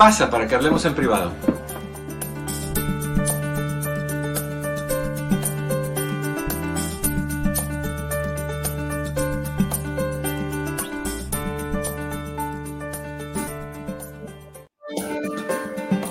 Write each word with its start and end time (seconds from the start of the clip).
Pasa 0.00 0.30
para 0.30 0.48
que 0.48 0.54
hablemos 0.54 0.82
en 0.86 0.94
privado. 0.94 1.30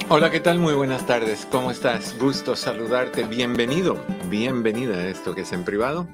Hola, 0.07 0.29
¿qué 0.29 0.39
tal? 0.39 0.59
Muy 0.59 0.75
buenas 0.75 1.07
tardes. 1.07 1.47
¿Cómo 1.49 1.71
estás? 1.71 2.15
Gusto 2.19 2.55
saludarte. 2.55 3.23
Bienvenido, 3.23 3.97
bienvenida 4.29 4.97
a 4.97 5.07
esto 5.07 5.33
que 5.33 5.41
es 5.41 5.51
en 5.51 5.63
privado. 5.63 6.07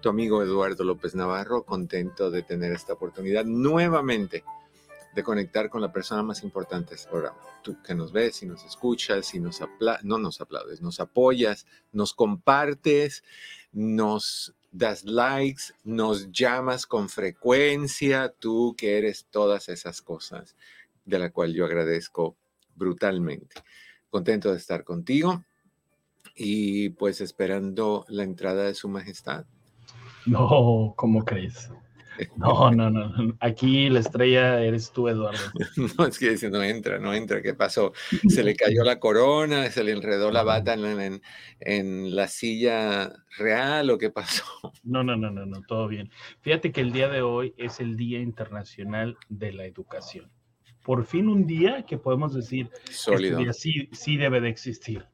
Tu 0.00 0.08
amigo 0.08 0.42
Eduardo 0.42 0.84
López 0.84 1.14
Navarro, 1.14 1.64
contento 1.64 2.30
de 2.30 2.42
tener 2.42 2.72
esta 2.72 2.94
oportunidad 2.94 3.44
nuevamente 3.44 4.42
de 5.14 5.24
conectar 5.24 5.68
con 5.68 5.80
la 5.80 5.92
persona 5.92 6.22
más 6.22 6.42
importante 6.42 6.90
de 6.90 6.96
este. 6.96 7.34
Tú 7.62 7.76
que 7.82 7.94
nos 7.94 8.12
ves 8.12 8.42
y 8.42 8.46
nos 8.46 8.64
escuchas 8.64 9.34
y 9.34 9.40
nos 9.40 9.60
no 10.02 10.18
nos 10.18 10.40
aplaudes, 10.40 10.80
nos 10.80 11.00
apoyas, 11.00 11.66
nos 11.92 12.14
compartes, 12.14 13.24
nos 13.72 14.54
das 14.72 15.04
likes, 15.04 15.64
nos 15.84 16.30
llamas 16.30 16.86
con 16.86 17.08
frecuencia, 17.08 18.32
tú 18.38 18.74
que 18.76 18.98
eres 18.98 19.26
todas 19.30 19.68
esas 19.68 20.00
cosas, 20.00 20.56
de 21.04 21.18
la 21.18 21.30
cual 21.30 21.52
yo 21.54 21.64
agradezco 21.64 22.36
brutalmente. 22.76 23.56
Contento 24.10 24.50
de 24.50 24.58
estar 24.58 24.84
contigo 24.84 25.44
y 26.34 26.90
pues 26.90 27.20
esperando 27.20 28.04
la 28.08 28.22
entrada 28.22 28.64
de 28.64 28.74
su 28.74 28.88
majestad. 28.88 29.44
No, 30.26 30.94
¿cómo 30.96 31.24
crees? 31.24 31.70
No, 32.36 32.70
no, 32.70 32.90
no. 32.90 33.36
Aquí 33.40 33.88
la 33.88 34.00
estrella 34.00 34.62
eres 34.62 34.92
tú, 34.92 35.08
Eduardo. 35.08 35.38
No, 35.98 36.06
es 36.06 36.18
que 36.18 36.30
dice, 36.30 36.50
no 36.50 36.62
entra, 36.62 36.98
no 36.98 37.14
entra. 37.14 37.42
¿Qué 37.42 37.54
pasó? 37.54 37.92
Se 38.28 38.42
le 38.42 38.54
cayó 38.54 38.84
la 38.84 38.98
corona, 38.98 39.70
se 39.70 39.84
le 39.84 39.92
enredó 39.92 40.30
la 40.30 40.42
bata 40.42 40.74
en, 40.74 41.20
en, 41.60 42.14
la 42.14 42.28
silla 42.28 43.12
real 43.38 43.90
o 43.90 43.98
qué 43.98 44.10
pasó? 44.10 44.44
No, 44.82 45.04
no, 45.04 45.16
no, 45.16 45.30
no, 45.30 45.46
no, 45.46 45.62
todo 45.62 45.88
bien. 45.88 46.10
Fíjate 46.40 46.72
que 46.72 46.80
el 46.80 46.92
día 46.92 47.08
de 47.08 47.22
hoy 47.22 47.54
es 47.56 47.80
el 47.80 47.96
Día 47.96 48.20
Internacional 48.20 49.16
de 49.28 49.52
la 49.52 49.64
Educación 49.66 50.30
por 50.82 51.04
fin 51.04 51.28
un 51.28 51.46
día 51.46 51.84
que 51.86 51.98
podemos 51.98 52.34
decir, 52.34 52.70
este 52.72 52.92
Sólido. 52.94 53.38
Este 53.38 53.44
día 53.44 53.52
sí, 53.52 53.88
sí 53.92 54.16
debe 54.16 54.40
de 54.40 54.48
existir. 54.48 55.06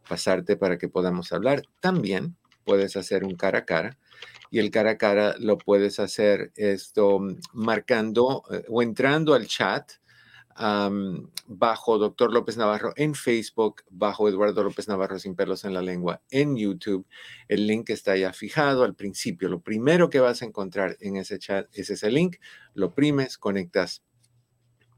pasarte 0.08 0.56
para 0.56 0.78
que 0.78 0.88
podamos 0.88 1.30
hablar. 1.34 1.64
También 1.80 2.38
puedes 2.66 2.96
hacer 2.96 3.24
un 3.24 3.36
cara 3.36 3.60
a 3.60 3.64
cara 3.64 3.98
y 4.50 4.58
el 4.58 4.70
cara 4.70 4.92
a 4.92 4.98
cara 4.98 5.36
lo 5.38 5.56
puedes 5.56 5.98
hacer 6.00 6.52
esto 6.56 7.20
mm, 7.20 7.38
marcando 7.54 8.42
eh, 8.50 8.64
o 8.68 8.82
entrando 8.82 9.34
al 9.34 9.46
chat 9.46 9.92
bajo 11.46 11.98
Doctor 11.98 12.32
López 12.32 12.56
Navarro 12.56 12.94
en 12.96 13.14
Facebook, 13.14 13.82
bajo 13.90 14.26
Eduardo 14.26 14.64
López 14.64 14.88
Navarro 14.88 15.18
sin 15.18 15.34
pelos 15.34 15.66
en 15.66 15.74
la 15.74 15.82
lengua 15.82 16.22
en 16.30 16.56
YouTube. 16.56 17.06
El 17.48 17.66
link 17.66 17.90
está 17.90 18.16
ya 18.16 18.32
fijado 18.32 18.84
al 18.84 18.94
principio. 18.94 19.50
Lo 19.50 19.60
primero 19.60 20.08
que 20.08 20.20
vas 20.20 20.40
a 20.40 20.46
encontrar 20.46 20.96
en 21.00 21.16
ese 21.16 21.38
chat 21.38 21.68
es 21.74 21.90
ese 21.90 22.10
link. 22.10 22.36
Lo 22.72 22.94
primes, 22.94 23.36
conectas, 23.36 24.02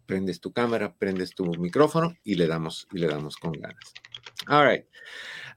prendes 0.06 0.40
tu 0.40 0.52
cámara, 0.52 0.94
prendes 0.96 1.34
tu 1.34 1.44
micrófono 1.44 2.14
y 2.22 2.36
le 2.36 2.46
damos, 2.46 2.86
y 2.92 2.98
le 2.98 3.08
damos 3.08 3.36
con 3.36 3.52
ganas. 3.52 3.92
All 4.48 4.66
right. 4.66 4.84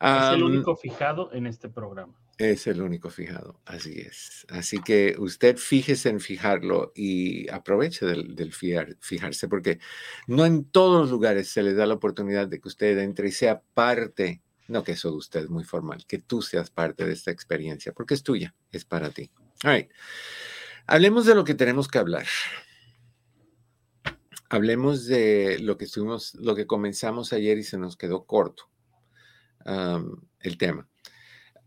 es 0.01 0.33
el 0.33 0.43
único 0.43 0.75
fijado 0.75 1.31
en 1.33 1.47
este 1.47 1.69
programa. 1.69 2.13
Es 2.37 2.65
el 2.65 2.81
único 2.81 3.09
fijado, 3.09 3.61
así 3.65 3.99
es. 3.99 4.47
Así 4.49 4.81
que 4.81 5.15
usted 5.19 5.57
fíjese 5.57 6.09
en 6.09 6.19
fijarlo 6.19 6.91
y 6.95 7.47
aproveche 7.49 8.05
del, 8.05 8.51
fijarse, 8.51 9.47
porque 9.47 9.79
no 10.27 10.45
en 10.45 10.65
todos 10.65 11.01
los 11.01 11.11
lugares 11.11 11.49
se 11.49 11.61
le 11.61 11.73
da 11.73 11.85
la 11.85 11.93
oportunidad 11.93 12.47
de 12.47 12.59
que 12.59 12.67
usted 12.67 12.97
entre 12.97 13.29
y 13.29 13.31
sea 13.31 13.61
parte, 13.75 14.41
no 14.67 14.83
que 14.83 14.93
eso 14.93 15.11
de 15.11 15.17
usted 15.17 15.41
es 15.41 15.49
muy 15.49 15.63
formal, 15.63 16.03
que 16.07 16.17
tú 16.17 16.41
seas 16.41 16.71
parte 16.71 17.05
de 17.05 17.13
esta 17.13 17.29
experiencia, 17.29 17.93
porque 17.93 18.15
es 18.15 18.23
tuya, 18.23 18.55
es 18.71 18.85
para 18.85 19.11
ti. 19.11 19.29
All 19.63 19.87
Hablemos 20.87 21.27
de 21.27 21.35
lo 21.35 21.43
que 21.43 21.53
tenemos 21.53 21.87
que 21.87 21.99
hablar. 21.99 22.25
Hablemos 24.49 25.05
de 25.05 25.59
lo 25.59 25.77
que 25.77 25.85
estuvimos, 25.85 26.33
lo 26.33 26.55
que 26.55 26.65
comenzamos 26.65 27.33
ayer 27.33 27.59
y 27.59 27.63
se 27.63 27.77
nos 27.77 27.95
quedó 27.95 28.25
corto 28.25 28.71
el 29.65 30.57
tema. 30.57 30.87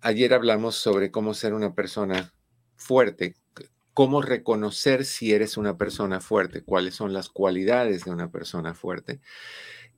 Ayer 0.00 0.34
hablamos 0.34 0.76
sobre 0.76 1.10
cómo 1.10 1.34
ser 1.34 1.54
una 1.54 1.74
persona 1.74 2.34
fuerte, 2.76 3.36
cómo 3.94 4.20
reconocer 4.20 5.04
si 5.04 5.32
eres 5.32 5.56
una 5.56 5.78
persona 5.78 6.20
fuerte, 6.20 6.62
cuáles 6.62 6.94
son 6.94 7.12
las 7.12 7.28
cualidades 7.28 8.04
de 8.04 8.10
una 8.10 8.30
persona 8.30 8.74
fuerte. 8.74 9.20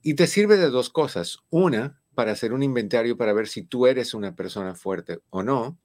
Y 0.01 0.13
te 0.13 0.27
sirve 0.27 0.57
de 0.57 0.69
dos 0.69 0.89
cosas. 0.89 1.39
Una, 1.49 1.99
para 2.17 2.31
hacer 2.31 2.51
un 2.51 2.63
inventario 2.63 3.15
para 3.15 3.31
ver 3.31 3.47
si 3.47 3.61
tú 3.61 3.85
eres 3.85 4.15
una 4.15 4.35
persona 4.35 4.73
fuerte 4.73 5.19
o 5.29 5.43
no. 5.43 5.77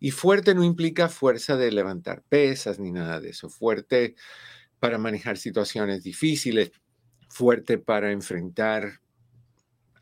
Y 0.00 0.10
fuerte 0.10 0.54
no 0.54 0.64
implica 0.64 1.10
fuerza 1.10 1.58
de 1.58 1.70
levantar 1.72 2.22
pesas 2.22 2.78
ni 2.78 2.90
nada 2.90 3.20
de 3.20 3.28
eso. 3.28 3.50
Fuerte 3.50 4.14
para 4.80 4.96
manejar 4.96 5.36
situaciones 5.36 6.02
difíciles, 6.02 6.72
fuerte 7.28 7.76
para 7.76 8.12
enfrentar 8.12 9.01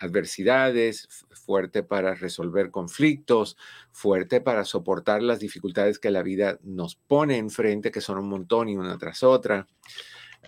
adversidades, 0.00 1.08
fuerte 1.30 1.82
para 1.82 2.14
resolver 2.14 2.70
conflictos, 2.70 3.56
fuerte 3.92 4.40
para 4.40 4.64
soportar 4.64 5.22
las 5.22 5.40
dificultades 5.40 5.98
que 5.98 6.10
la 6.10 6.22
vida 6.22 6.58
nos 6.62 6.96
pone 6.96 7.36
enfrente, 7.36 7.90
que 7.90 8.00
son 8.00 8.18
un 8.18 8.28
montón 8.28 8.68
y 8.68 8.76
una 8.76 8.96
tras 8.98 9.22
otra. 9.22 9.68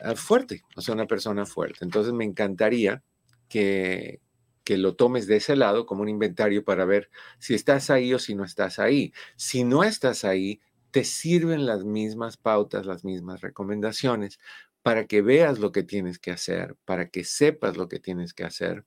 Ah, 0.02 0.16
fuerte, 0.16 0.64
o 0.74 0.80
sea, 0.80 0.94
una 0.94 1.06
persona 1.06 1.44
fuerte. 1.44 1.84
Entonces 1.84 2.14
me 2.14 2.24
encantaría 2.24 3.04
que, 3.48 4.20
que 4.64 4.78
lo 4.78 4.96
tomes 4.96 5.26
de 5.26 5.36
ese 5.36 5.54
lado 5.54 5.84
como 5.84 6.02
un 6.02 6.08
inventario 6.08 6.64
para 6.64 6.86
ver 6.86 7.10
si 7.38 7.54
estás 7.54 7.90
ahí 7.90 8.14
o 8.14 8.18
si 8.18 8.34
no 8.34 8.44
estás 8.44 8.78
ahí. 8.78 9.12
Si 9.36 9.64
no 9.64 9.84
estás 9.84 10.24
ahí, 10.24 10.62
te 10.90 11.04
sirven 11.04 11.66
las 11.66 11.84
mismas 11.84 12.38
pautas, 12.38 12.86
las 12.86 13.04
mismas 13.04 13.42
recomendaciones 13.42 14.38
para 14.82 15.06
que 15.06 15.22
veas 15.22 15.58
lo 15.58 15.72
que 15.72 15.82
tienes 15.82 16.18
que 16.18 16.30
hacer, 16.30 16.76
para 16.84 17.08
que 17.08 17.24
sepas 17.24 17.76
lo 17.76 17.88
que 17.88 18.00
tienes 18.00 18.34
que 18.34 18.44
hacer 18.44 18.84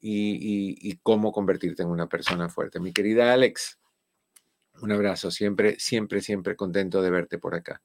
y, 0.00 0.98
cómo 1.02 1.32
convertirte 1.32 1.82
en 1.82 1.88
una 1.88 2.08
persona 2.08 2.48
fuerte. 2.48 2.80
Mi 2.80 2.92
querida 2.92 3.32
Alex, 3.32 3.78
un 4.82 4.92
abrazo, 4.92 5.30
siempre, 5.30 5.78
siempre, 5.78 6.22
siempre 6.22 6.56
contento 6.56 7.02
de 7.02 7.10
verte 7.10 7.38
por 7.38 7.54
acá 7.54 7.82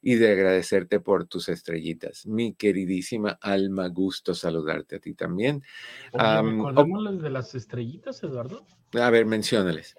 y 0.00 0.14
de 0.14 0.32
agradecerte 0.32 1.00
por 1.00 1.26
tus 1.26 1.48
estrellitas. 1.48 2.26
Mi 2.26 2.54
queridísima 2.54 3.38
Alma, 3.42 3.88
gusto 3.88 4.34
saludarte 4.34 4.96
a 4.96 5.00
ti 5.00 5.14
también. 5.14 5.62
Oye, 6.12 7.22
de 7.22 7.30
las 7.30 7.54
estrellitas, 7.54 8.22
Eduardo? 8.22 8.64
A 8.92 9.10
ver, 9.10 9.26
menciónales. 9.26 9.96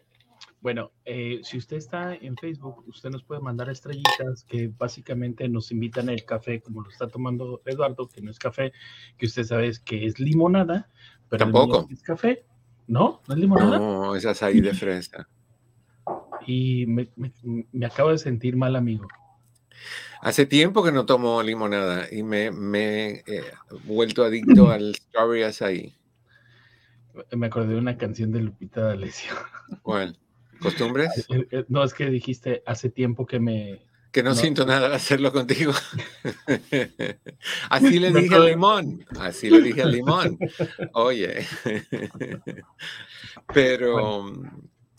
Bueno, 0.61 0.91
eh, 1.05 1.39
si 1.43 1.57
usted 1.57 1.77
está 1.77 2.13
en 2.13 2.35
Facebook, 2.35 2.83
usted 2.87 3.09
nos 3.09 3.23
puede 3.23 3.39
mandar 3.39 3.69
estrellitas 3.69 4.43
que 4.43 4.67
básicamente 4.67 5.47
nos 5.47 5.71
invitan 5.71 6.09
el 6.09 6.25
café, 6.25 6.61
como 6.61 6.81
lo 6.81 6.89
está 6.89 7.07
tomando 7.07 7.61
Eduardo, 7.65 8.09
que 8.09 8.21
no 8.21 8.29
es 8.29 8.39
café, 8.39 8.73
que 9.17 9.25
usted 9.25 9.43
sabe 9.45 9.71
que 9.85 10.05
es 10.05 10.19
limonada, 10.19 10.89
pero 11.29 11.45
tampoco 11.45 11.87
es 11.89 12.01
café. 12.01 12.45
¿No? 12.87 13.21
¿No 13.27 13.35
es 13.35 13.39
limonada? 13.39 13.77
No, 13.77 14.15
es 14.15 14.41
ahí 14.41 14.61
de 14.61 14.73
fresa. 14.73 15.29
Y 16.47 16.87
me, 16.87 17.07
me, 17.71 17.85
acabo 17.85 18.09
de 18.09 18.17
sentir 18.17 18.57
mal, 18.57 18.75
amigo. 18.75 19.07
Hace 20.21 20.47
tiempo 20.47 20.83
que 20.83 20.91
no 20.91 21.05
tomo 21.05 21.43
limonada 21.43 22.07
y 22.11 22.23
me, 22.23 22.47
he 22.47 23.43
vuelto 23.85 24.23
adicto 24.23 24.71
al 24.71 24.95
strawberry 24.95 25.43
acai. 25.43 25.95
Me 27.31 27.45
acordé 27.45 27.73
de 27.73 27.79
una 27.79 27.95
canción 27.95 28.31
de 28.31 28.41
Lupita 28.41 28.81
D'Alessio. 28.81 29.33
¿Cuál? 29.83 30.17
¿Costumbres? 30.61 31.27
Eh, 31.29 31.47
eh, 31.51 31.65
no, 31.67 31.83
es 31.83 31.93
que 31.93 32.09
dijiste 32.09 32.63
hace 32.65 32.89
tiempo 32.89 33.25
que 33.25 33.39
me... 33.39 33.81
Que 34.11 34.23
no, 34.23 34.33
siento 34.33 34.65
nada 34.65 34.87
al 34.87 34.93
hacerlo 34.93 35.31
contigo. 35.31 35.71
Así 37.69 37.99
le 37.99 38.11
dije 38.11 38.33
al 38.33 38.47
limón. 38.47 39.05
Así 39.19 39.51
le 39.51 39.61
dije 39.61 39.83
al 39.83 39.91
limón. 39.91 40.39
Oye. 40.93 41.45
Pero... 43.53 44.33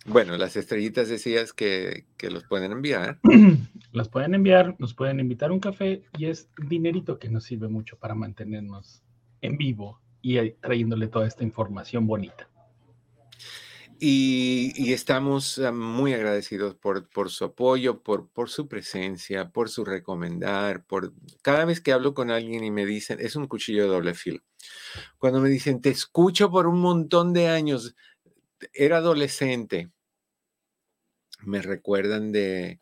Bueno, 0.06 0.36
las 0.38 0.56
estrellitas 0.56 1.08
decías 1.08 1.52
que, 1.52 2.06
los 2.30 2.44
pueden 2.44 2.72
enviar. 2.72 3.18
Las 3.92 4.08
pueden 4.08 4.34
enviar, 4.34 4.76
nos 4.78 4.94
pueden 4.94 5.20
invitar 5.20 5.50
a 5.50 5.52
un 5.52 5.60
café 5.60 6.02
y 6.16 6.26
es 6.26 6.48
dinerito 6.56 7.18
que 7.18 7.28
nos 7.28 7.44
sirve 7.44 7.68
mucho 7.68 7.98
para 7.98 8.14
mantenernos 8.14 9.02
en 9.40 9.56
vivo 9.56 10.00
y 10.22 10.50
trayéndole 10.52 11.08
toda 11.08 11.26
esta 11.26 11.44
información 11.44 12.06
bonita. 12.06 12.49
Y, 14.02 14.92
estamos 14.94 15.58
ah, 15.58 15.72
muy 15.72 16.14
agradecidos 16.14 16.74
por, 16.74 17.10
por 17.10 17.30
su 17.30 17.44
apoyo, 17.44 18.02
por, 18.02 18.30
por, 18.30 18.48
su 18.48 18.66
presencia, 18.66 19.50
por 19.50 19.68
su 19.68 19.84
recomendar, 19.84 20.84
por 20.86 21.12
cada 21.42 21.66
vez 21.66 21.82
que 21.82 21.92
hablo 21.92 22.14
con 22.14 22.30
alguien 22.30 22.64
y 22.64 22.70
me 22.70 22.86
dicen, 22.86 23.18
es 23.20 23.36
un 23.36 23.46
cuchillo 23.46 23.82
de 23.82 23.90
doble 23.90 24.14
filo. 24.14 24.40
Cuando 25.18 25.40
me 25.40 25.50
dicen, 25.50 25.82
te 25.82 25.90
escucho 25.90 26.50
por 26.50 26.66
un 26.66 26.80
montón 26.80 27.34
de 27.34 27.48
años, 27.48 27.94
era 28.72 28.98
adolescente, 28.98 29.90
me 31.42 31.60
recuerdan 31.60 32.32
de 32.32 32.80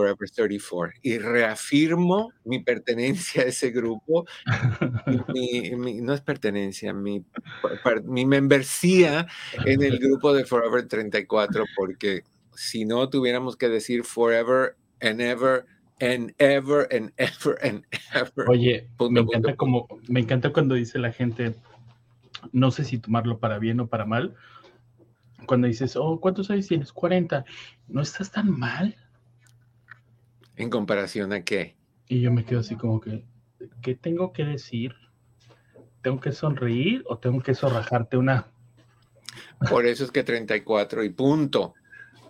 Forever 0.00 0.30
34 0.30 0.94
y 1.02 1.18
reafirmo 1.18 2.32
mi 2.44 2.60
pertenencia 2.60 3.42
a 3.42 3.46
ese 3.46 3.70
grupo. 3.70 4.26
no 6.02 6.14
es 6.14 6.20
pertenencia, 6.22 6.94
mi, 6.94 7.24
mi 8.04 8.24
membresía 8.24 9.26
en 9.66 9.82
el 9.82 9.98
grupo 9.98 10.32
de 10.32 10.44
Forever 10.44 10.88
34, 10.88 11.64
porque 11.76 12.22
si 12.54 12.86
no 12.86 13.10
tuviéramos 13.10 13.56
que 13.56 13.68
decir 13.68 14.04
Forever 14.04 14.76
and 15.02 15.20
Ever 15.20 15.66
and 16.00 16.34
Ever 16.38 16.88
and 16.90 17.12
Ever 17.18 17.58
and 17.62 17.84
Ever. 18.14 18.48
Oye, 18.48 18.88
me 19.10 19.20
encanta 19.20 19.54
como 19.54 19.86
me 20.08 20.20
encanta 20.20 20.50
cuando 20.50 20.74
dice 20.76 20.98
la 20.98 21.12
gente, 21.12 21.54
no 22.52 22.70
sé 22.70 22.84
si 22.84 22.98
tomarlo 22.98 23.38
para 23.38 23.58
bien 23.58 23.80
o 23.80 23.88
para 23.88 24.06
mal, 24.06 24.34
cuando 25.44 25.66
dices, 25.66 25.96
oh, 25.96 26.20
¿cuántos 26.20 26.50
años 26.50 26.68
tienes? 26.68 26.92
40. 26.92 27.44
¿No 27.88 28.00
estás 28.00 28.30
tan 28.30 28.50
mal? 28.58 28.96
¿En 30.60 30.68
comparación 30.68 31.32
a 31.32 31.42
qué? 31.42 31.74
Y 32.06 32.20
yo 32.20 32.30
me 32.30 32.44
quedo 32.44 32.60
así 32.60 32.76
como 32.76 33.00
que, 33.00 33.24
¿qué 33.80 33.94
tengo 33.94 34.34
que 34.34 34.44
decir? 34.44 34.92
¿Tengo 36.02 36.20
que 36.20 36.32
sonreír 36.32 37.02
o 37.08 37.16
tengo 37.16 37.40
que 37.40 37.54
zorrajarte 37.54 38.18
una? 38.18 38.46
Por 39.70 39.86
eso 39.86 40.04
es 40.04 40.10
que 40.10 40.22
34 40.22 41.02
y 41.02 41.08
punto. 41.08 41.72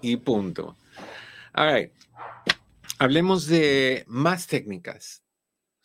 Y 0.01 0.17
punto. 0.19 0.77
All 1.55 1.75
right. 1.75 1.93
Hablemos 3.01 3.49
de 3.49 4.05
más 4.07 4.47
técnicas 4.47 5.25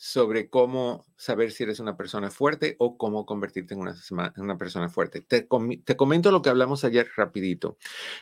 sobre 0.06 0.52
cómo 0.52 1.04
saber 1.18 1.52
si 1.52 1.64
eres 1.64 1.80
una 1.80 1.98
persona 1.98 2.30
fuerte 2.30 2.76
o 2.78 2.96
cómo 2.96 3.26
convertirte 3.26 3.74
en 3.74 3.80
una, 3.80 4.58
persona 4.60 4.88
fuerte. 4.88 5.22
Te, 5.22 5.48
te, 5.84 5.96
comento 5.98 6.30
lo 6.30 6.44
que 6.44 6.50
hablamos 6.50 6.84
ayer 6.84 7.10
rapidito. 7.16 7.80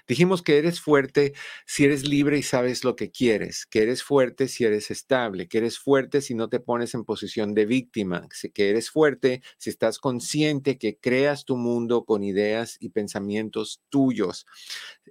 Dijimos 0.07 0.41
que 0.41 0.59
eres 0.59 0.79
fuerte 0.79 1.33
si 1.65 1.83
eres 1.83 2.07
libre 2.07 2.37
y 2.37 2.43
sabes 2.43 2.85
lo 2.85 2.95
que 2.95 3.11
quieres, 3.11 3.65
que 3.65 3.81
eres 3.81 4.01
fuerte 4.01 4.47
si 4.47 4.63
eres 4.63 4.91
estable, 4.91 5.49
que 5.49 5.57
eres 5.57 5.77
fuerte 5.77 6.21
si 6.21 6.35
no 6.35 6.47
te 6.47 6.61
pones 6.61 6.93
en 6.93 7.03
posición 7.03 7.53
de 7.53 7.65
víctima, 7.65 8.29
que 8.53 8.69
eres 8.69 8.89
fuerte 8.89 9.41
si 9.57 9.69
estás 9.69 9.99
consciente 9.99 10.77
que 10.77 10.97
creas 10.97 11.43
tu 11.43 11.57
mundo 11.57 12.05
con 12.05 12.23
ideas 12.23 12.77
y 12.79 12.91
pensamientos 12.91 13.81
tuyos. 13.89 14.45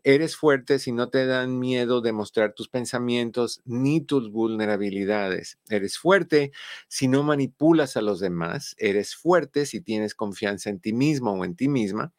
Eres 0.04 0.36
fuerte 0.36 0.78
si 0.80 0.90
no 0.92 1.10
te 1.10 1.26
dan 1.26 1.58
miedo 1.60 2.00
de 2.00 2.12
mostrar 2.12 2.54
tus 2.54 2.68
pensamientos 2.68 3.60
ni 3.64 4.00
tus 4.00 4.30
vulnerabilidades. 4.32 5.58
Eres 5.68 5.96
fuerte 5.98 6.50
si 6.88 7.06
no 7.08 7.22
manipulas 7.22 7.96
a 7.96 8.02
los 8.02 8.18
demás, 8.20 8.74
eres 8.78 9.14
fuerte 9.14 9.64
si 9.66 9.80
tienes 9.80 10.14
confianza 10.14 10.70
en 10.70 10.80
ti 10.80 10.92
mismo 10.92 11.32
o 11.34 11.44
en 11.44 11.54
ti 11.56 11.68
misma, 11.68 12.12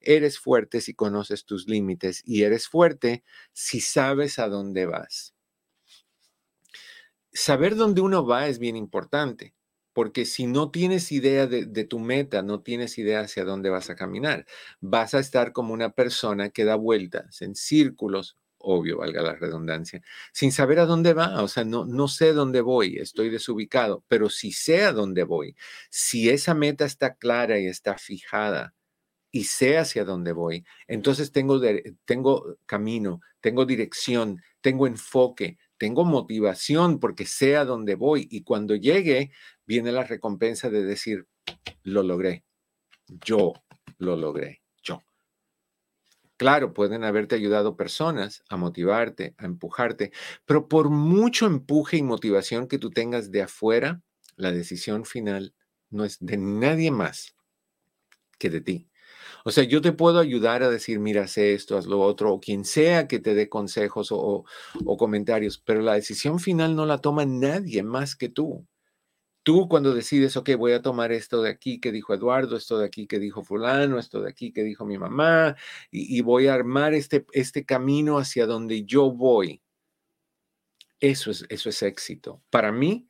eres 0.00 0.38
fuerte 0.38 0.80
si 0.82 0.94
conoces 0.94 1.44
tus 1.46 1.66
límites 1.68 2.22
y 2.26 2.42
eres 2.42 2.68
fuerte 2.68 3.24
si 3.52 3.80
sabes 3.80 4.38
a 4.38 4.48
dónde 4.48 4.86
vas. 4.86 5.34
Saber 7.32 7.74
dónde 7.74 8.02
uno 8.02 8.24
va 8.24 8.46
es 8.46 8.60
bien 8.60 8.76
importante, 8.76 9.54
porque 9.92 10.24
si 10.24 10.46
no 10.46 10.70
tienes 10.70 11.12
idea 11.12 11.46
de, 11.46 11.84
tu 11.84 11.98
meta, 11.98 12.42
no 12.42 12.62
tienes 12.62 12.98
idea 12.98 13.20
hacia 13.20 13.44
dónde 13.44 13.70
vas 13.70 13.90
a 13.90 13.96
caminar, 13.96 14.46
vas 14.80 15.14
a 15.14 15.18
estar 15.18 15.52
como 15.52 15.74
una 15.74 15.90
persona 15.92 16.50
que 16.50 16.64
da 16.64 16.76
vueltas 16.76 17.42
en 17.42 17.54
círculos 17.54 18.36
obvio, 18.62 18.98
valga 18.98 19.22
la 19.22 19.34
redundancia, 19.34 20.02
sin 20.32 20.52
saber 20.52 20.80
a 20.80 20.86
dónde 20.86 21.14
va, 21.14 21.42
o 21.42 21.48
sea, 21.48 21.64
no, 21.64 21.86
no 21.86 22.08
sé 22.08 22.34
dónde 22.34 22.60
voy, 22.60 22.98
estoy 22.98 23.30
desubicado, 23.30 24.04
pero 24.06 24.28
si 24.28 24.52
sé 24.52 24.84
a 24.84 24.92
dónde 24.92 25.24
voy, 25.24 25.56
si 25.88 26.28
esa 26.28 26.54
meta 26.54 26.84
está 26.84 27.14
clara 27.14 27.58
y 27.58 27.66
está 27.66 27.96
fijada 27.96 28.74
y 29.32 29.44
sé 29.44 29.78
hacia 29.78 30.04
dónde 30.04 30.32
voy, 30.32 30.64
entonces 30.88 31.32
tengo, 31.32 31.60
tengo 32.04 32.58
camino, 32.66 33.20
tengo 33.40 33.64
dirección, 33.64 34.42
tengo 34.60 34.86
enfoque, 34.86 35.58
tengo 35.78 36.04
motivación 36.04 37.00
porque 37.00 37.24
sé 37.24 37.56
a 37.56 37.64
dónde 37.64 37.94
voy 37.94 38.28
y 38.30 38.42
cuando 38.42 38.76
llegue 38.76 39.30
viene 39.70 39.92
la 39.92 40.02
recompensa 40.02 40.68
de 40.68 40.82
decir, 40.84 41.28
lo 41.84 42.02
logré, 42.02 42.44
yo 43.06 43.52
lo 43.98 44.16
logré. 44.16 44.60
Claro, 46.36 46.72
pueden 46.72 47.04
haberte 47.04 47.36
ayudado 47.36 47.76
personas 47.76 48.42
a 48.48 48.56
motivarte, 48.56 49.34
a 49.38 49.44
empujarte, 49.44 50.10
pero 50.44 50.66
por 50.68 50.90
mucho 50.90 51.46
empuje 51.46 51.98
y 51.98 52.02
motivación 52.02 52.66
que 52.66 52.78
tú 52.78 52.90
tengas 52.90 53.30
de 53.30 53.42
afuera, 53.42 54.02
la 54.36 54.50
decisión 54.50 55.04
final 55.04 55.54
no 55.90 56.04
es 56.04 56.16
de 56.18 56.38
nadie 56.38 56.90
más 56.90 57.36
que 58.38 58.50
de 58.50 58.60
ti. 58.60 58.88
O 59.44 59.50
sea, 59.50 59.64
yo 59.64 59.82
te 59.82 59.92
puedo 59.92 60.18
ayudar 60.18 60.62
a 60.62 60.70
decir, 60.70 61.00
mira, 61.00 61.28
sé 61.28 61.54
esto, 61.54 61.76
haz 61.76 61.86
lo 61.86 62.00
otro, 62.00 62.32
o 62.32 62.40
quien 62.40 62.64
sea 62.64 63.08
que 63.08 63.18
te 63.18 63.34
dé 63.34 63.48
consejos 63.50 64.10
o, 64.12 64.44
o 64.86 64.96
comentarios, 64.96 65.58
pero 65.58 65.82
la 65.82 65.94
decisión 65.94 66.38
final 66.38 66.76
no 66.76 66.86
la 66.86 66.98
toma 66.98 67.26
nadie 67.26 67.82
más 67.82 68.16
que 68.16 68.30
tú. 68.30 68.66
Tú 69.50 69.66
cuando 69.66 69.92
decides, 69.92 70.36
ok, 70.36 70.50
voy 70.56 70.74
a 70.74 70.80
tomar 70.80 71.10
esto 71.10 71.42
de 71.42 71.50
aquí 71.50 71.80
que 71.80 71.90
dijo 71.90 72.14
Eduardo, 72.14 72.56
esto 72.56 72.78
de 72.78 72.86
aquí 72.86 73.08
que 73.08 73.18
dijo 73.18 73.42
fulano, 73.42 73.98
esto 73.98 74.20
de 74.22 74.30
aquí 74.30 74.52
que 74.52 74.62
dijo 74.62 74.84
mi 74.84 74.96
mamá, 74.96 75.56
y, 75.90 76.20
voy 76.20 76.46
a 76.46 76.54
armar 76.54 76.94
este, 76.94 77.26
este 77.32 77.64
camino 77.64 78.18
hacia 78.18 78.46
donde 78.46 78.84
yo 78.84 79.10
voy. 79.10 79.60
Eso 81.00 81.32
es, 81.32 81.46
eso 81.48 81.68
es 81.68 81.82
éxito. 81.82 82.40
Para 82.48 82.70
mí, 82.70 83.08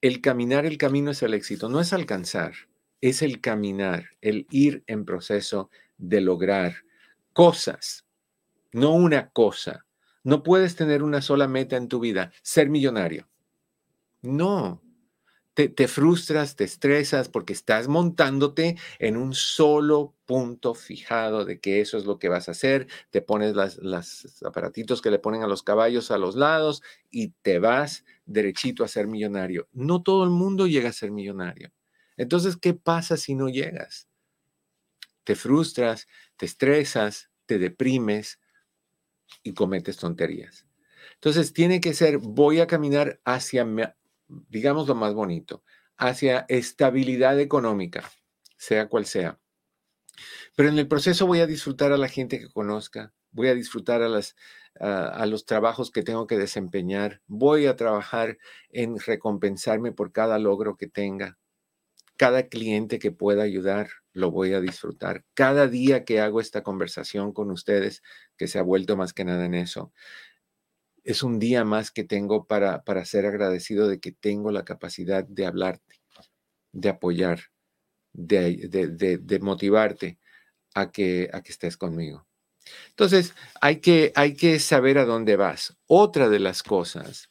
el 0.00 0.20
caminar 0.20 0.66
el 0.66 0.78
camino 0.78 1.12
es 1.12 1.22
el 1.22 1.32
éxito, 1.32 1.68
no 1.68 1.78
es 1.78 1.92
alcanzar, 1.92 2.54
es 3.00 3.22
el 3.22 3.40
caminar, 3.40 4.10
el 4.20 4.48
ir 4.50 4.82
en 4.88 5.04
proceso 5.04 5.70
de 5.96 6.20
lograr 6.22 6.74
cosas, 7.32 8.04
no 8.72 8.94
una 8.94 9.30
cosa. 9.30 9.86
No 10.24 10.42
puedes 10.42 10.74
tener 10.74 11.04
una 11.04 11.22
sola 11.22 11.46
meta 11.46 11.76
en 11.76 11.86
tu 11.86 12.00
vida, 12.00 12.32
ser 12.42 12.68
millonario. 12.68 13.28
No, 14.22 14.82
te, 15.66 15.88
frustras, 15.88 16.54
te 16.54 16.62
estresas 16.62 17.28
porque 17.28 17.52
estás 17.52 17.88
montándote 17.88 18.76
en 19.00 19.16
un 19.16 19.34
solo 19.34 20.14
punto 20.24 20.74
fijado 20.74 21.44
de 21.44 21.58
que 21.58 21.80
eso 21.80 21.98
es 21.98 22.04
lo 22.04 22.20
que 22.20 22.28
vas 22.28 22.48
a 22.48 22.52
hacer, 22.52 22.86
te 23.10 23.22
pones 23.22 23.54
los 23.54 24.42
aparatitos 24.44 25.02
que 25.02 25.10
le 25.10 25.18
ponen 25.18 25.42
a 25.42 25.48
los 25.48 25.64
caballos 25.64 26.12
a 26.12 26.18
los 26.18 26.36
lados 26.36 26.82
y 27.10 27.30
te 27.42 27.58
vas 27.58 28.04
derechito 28.24 28.84
a 28.84 28.88
ser 28.88 29.08
millonario. 29.08 29.68
No 29.72 30.02
todo 30.02 30.22
el 30.22 30.30
mundo 30.30 30.68
llega 30.68 30.90
a 30.90 30.92
ser 30.92 31.10
millonario. 31.10 31.72
Entonces, 32.16 32.56
¿qué 32.56 32.74
pasa 32.74 33.16
si 33.16 33.34
no 33.34 33.48
llegas? 33.48 34.08
Te 35.24 35.34
frustras, 35.34 36.06
te 36.36 36.46
estresas, 36.46 37.30
te 37.46 37.58
deprimes 37.58 38.38
y 39.42 39.54
cometes 39.54 39.96
tonterías. 39.96 40.66
Entonces, 41.14 41.52
tiene 41.52 41.80
que 41.80 41.94
ser, 41.94 42.18
voy 42.18 42.60
a 42.60 42.68
caminar 42.68 43.20
hacia 43.24 43.64
digamos 44.28 44.88
lo 44.88 44.94
más 44.94 45.14
bonito, 45.14 45.64
hacia 45.96 46.46
estabilidad 46.48 47.40
económica, 47.40 48.10
sea 48.56 48.88
cual 48.88 49.06
sea. 49.06 49.38
Pero 50.56 50.68
en 50.68 50.78
el 50.78 50.88
proceso 50.88 51.26
voy 51.26 51.40
a 51.40 51.46
disfrutar 51.46 51.92
a 51.92 51.98
la 51.98 52.08
gente 52.08 52.38
que 52.38 52.48
conozca, 52.48 53.12
voy 53.30 53.48
a 53.48 53.54
disfrutar 53.54 54.02
a, 54.02 54.08
las, 54.08 54.36
a, 54.80 55.26
los 55.26 55.44
trabajos 55.44 55.90
que 55.90 56.02
tengo 56.02 56.26
que 56.26 56.38
desempeñar, 56.38 57.22
voy 57.26 57.66
a 57.66 57.76
trabajar 57.76 58.38
en 58.70 58.98
recompensarme 58.98 59.92
por 59.92 60.12
cada 60.12 60.38
logro 60.38 60.76
que 60.76 60.88
tenga. 60.88 61.38
Cada 62.16 62.48
cliente 62.48 62.98
que 62.98 63.12
pueda 63.12 63.44
ayudar, 63.44 63.90
lo 64.12 64.32
voy 64.32 64.52
a 64.52 64.60
disfrutar. 64.60 65.24
Cada 65.34 65.68
día 65.68 66.04
que 66.04 66.20
hago 66.20 66.40
esta 66.40 66.64
conversación 66.64 67.32
con 67.32 67.52
ustedes, 67.52 68.02
que 68.36 68.48
se 68.48 68.58
ha 68.58 68.62
vuelto 68.62 68.96
más 68.96 69.12
que 69.12 69.24
nada 69.24 69.44
en 69.44 69.54
eso, 69.54 69.92
es 71.08 71.22
un 71.22 71.38
día 71.38 71.64
más 71.64 71.90
que 71.90 72.04
tengo 72.04 72.44
para, 72.44 72.84
para 72.84 73.02
ser 73.06 73.24
agradecido 73.24 73.88
de 73.88 73.98
que 73.98 74.12
tengo 74.12 74.50
la 74.52 74.66
capacidad 74.66 75.24
de 75.24 75.46
hablarte, 75.46 76.02
de 76.72 76.90
apoyar, 76.90 77.44
de, 78.12 78.68
de, 78.68 79.38
motivarte 79.40 80.18
a 80.74 80.92
que, 80.92 81.30
a 81.32 81.40
que 81.40 81.52
estés 81.52 81.78
conmigo. 81.78 82.26
Entonces, 82.90 83.32
hay 83.62 83.80
que, 83.80 84.12
hay 84.16 84.34
que 84.34 84.58
saber 84.58 84.98
a 84.98 85.06
dónde 85.06 85.36
vas. 85.36 85.78
Otra 85.86 86.28
de 86.28 86.40
las 86.40 86.62
cosas 86.62 87.30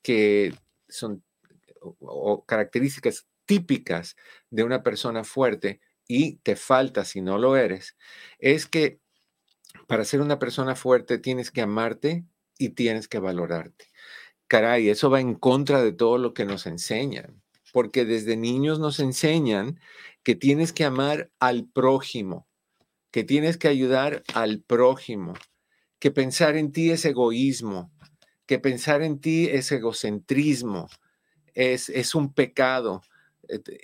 que 0.00 0.54
son 0.88 1.22
o 2.00 2.46
características 2.46 3.26
típicas 3.44 4.16
de 4.48 4.62
una 4.62 4.82
persona 4.82 5.22
fuerte 5.22 5.82
y 6.08 6.36
te 6.36 6.56
falta 6.56 7.04
si 7.04 7.20
no 7.20 7.36
lo 7.36 7.58
eres, 7.58 7.94
es 8.38 8.64
que 8.64 9.00
para 9.86 10.06
ser 10.06 10.22
una 10.22 10.38
persona 10.38 10.76
fuerte 10.76 11.18
tienes 11.18 11.50
que 11.50 11.60
amarte 11.60 12.24
y 12.62 12.70
tienes 12.70 13.08
que 13.08 13.18
valorarte. 13.18 13.86
Caray, 14.46 14.88
eso 14.88 15.10
va 15.10 15.20
en 15.20 15.34
contra 15.34 15.82
de 15.82 15.92
todo 15.92 16.18
lo 16.18 16.34
que 16.34 16.44
nos 16.44 16.66
enseñan, 16.66 17.42
porque 17.72 18.04
desde 18.04 18.36
niños 18.36 18.78
nos 18.78 19.00
enseñan 19.00 19.80
que 20.22 20.34
tienes 20.34 20.72
que 20.72 20.84
amar 20.84 21.30
al 21.40 21.66
prójimo, 21.66 22.46
que 23.10 23.24
tienes 23.24 23.56
que 23.56 23.68
ayudar 23.68 24.22
al 24.34 24.60
prójimo, 24.60 25.34
que 25.98 26.10
pensar 26.10 26.56
en 26.56 26.70
ti 26.70 26.90
es 26.90 27.04
egoísmo, 27.04 27.90
que 28.46 28.58
pensar 28.58 29.02
en 29.02 29.20
ti 29.20 29.48
es 29.50 29.72
egocentrismo, 29.72 30.88
es, 31.54 31.88
es 31.88 32.14
un 32.14 32.32
pecado. 32.32 33.02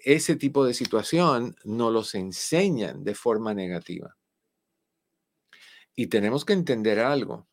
Ese 0.04 0.36
tipo 0.36 0.64
de 0.64 0.74
situación 0.74 1.56
no 1.64 1.90
los 1.90 2.14
enseñan 2.14 3.02
de 3.02 3.14
forma 3.14 3.54
negativa. 3.54 4.16
Y 5.96 6.06
tenemos 6.06 6.44
que 6.44 6.52
entender 6.52 7.00
algo. 7.00 7.48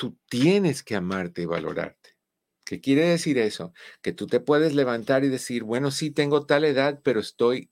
Tú 0.00 0.16
tienes 0.30 0.82
que 0.82 0.96
amarte 0.96 1.42
y 1.42 1.44
valorarte. 1.44 2.16
¿Qué 2.64 2.80
quiere 2.80 3.06
decir 3.06 3.36
eso? 3.36 3.74
Que 4.00 4.14
tú 4.14 4.26
te 4.26 4.40
puedes 4.40 4.74
levantar 4.74 5.24
y 5.24 5.28
decir, 5.28 5.62
bueno, 5.62 5.90
sí 5.90 6.10
tengo 6.10 6.46
tal 6.46 6.64
edad, 6.64 7.02
pero 7.04 7.20
estoy 7.20 7.70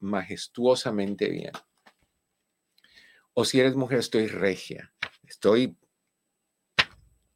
majestuosamente 0.00 1.28
bien. 1.28 1.52
O 3.34 3.44
si 3.44 3.60
eres 3.60 3.76
mujer, 3.76 3.98
estoy 3.98 4.26
regia. 4.26 4.94
Estoy, 5.24 5.76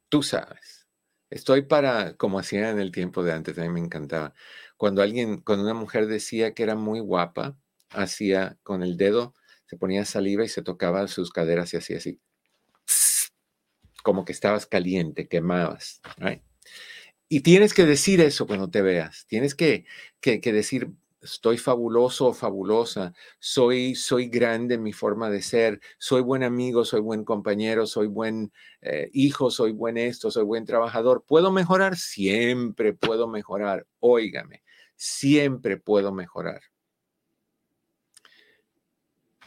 tú 0.09 0.23
sabes. 0.23 0.87
Estoy 1.29 1.61
para, 1.61 2.17
como 2.17 2.39
hacían 2.39 2.63
en 2.63 2.79
el 2.79 2.91
tiempo 2.91 3.23
de 3.23 3.33
antes, 3.33 3.59
a 3.59 3.61
mí 3.61 3.69
me 3.69 3.79
encantaba. 3.79 4.33
Cuando 4.75 5.03
alguien, 5.03 5.39
cuando 5.41 5.65
una 5.65 5.75
mujer 5.75 6.07
decía 6.07 6.55
que 6.55 6.63
era 6.63 6.73
muy 6.73 6.99
guapa, 6.99 7.59
hacía 7.91 8.57
con 8.63 8.81
el 8.81 8.97
dedo 8.97 9.35
se 9.67 9.77
ponía 9.77 10.03
saliva 10.03 10.43
y 10.43 10.49
se 10.49 10.63
tocaba 10.63 11.07
sus 11.07 11.29
caderas 11.29 11.75
y 11.75 11.77
hacía 11.77 11.97
así. 11.97 12.19
Como 14.03 14.25
que 14.25 14.31
estabas 14.31 14.65
caliente, 14.65 15.27
quemabas. 15.27 16.01
Y 17.29 17.41
tienes 17.41 17.73
que 17.73 17.85
decir 17.85 18.21
eso 18.21 18.47
cuando 18.47 18.69
te 18.69 18.81
veas. 18.81 19.25
Tienes 19.27 19.55
que, 19.55 19.85
que, 20.19 20.39
decir, 20.51 20.91
estoy 21.21 21.57
fabuloso 21.57 22.27
o 22.27 22.33
fabulosa, 22.33 23.13
soy, 23.39 23.95
soy 23.95 24.27
grande 24.27 24.75
en 24.75 24.83
mi 24.83 24.91
forma 24.91 25.29
de 25.29 25.41
ser, 25.41 25.79
soy 25.97 26.21
buen 26.21 26.43
amigo, 26.43 26.83
soy 26.83 27.01
buen 27.01 27.23
compañero, 27.23 27.85
soy 27.85 28.07
buen 28.07 28.51
eh, 28.81 29.09
hijo, 29.13 29.51
soy 29.51 29.71
buen 29.71 29.97
esto, 29.97 30.31
soy 30.31 30.43
buen 30.43 30.65
trabajador. 30.65 31.23
¿Puedo 31.27 31.51
mejorar? 31.51 31.95
Siempre 31.97 32.93
puedo 32.93 33.27
mejorar. 33.27 33.87
Óigame, 33.99 34.63
siempre 34.95 35.77
puedo 35.77 36.11
mejorar 36.11 36.70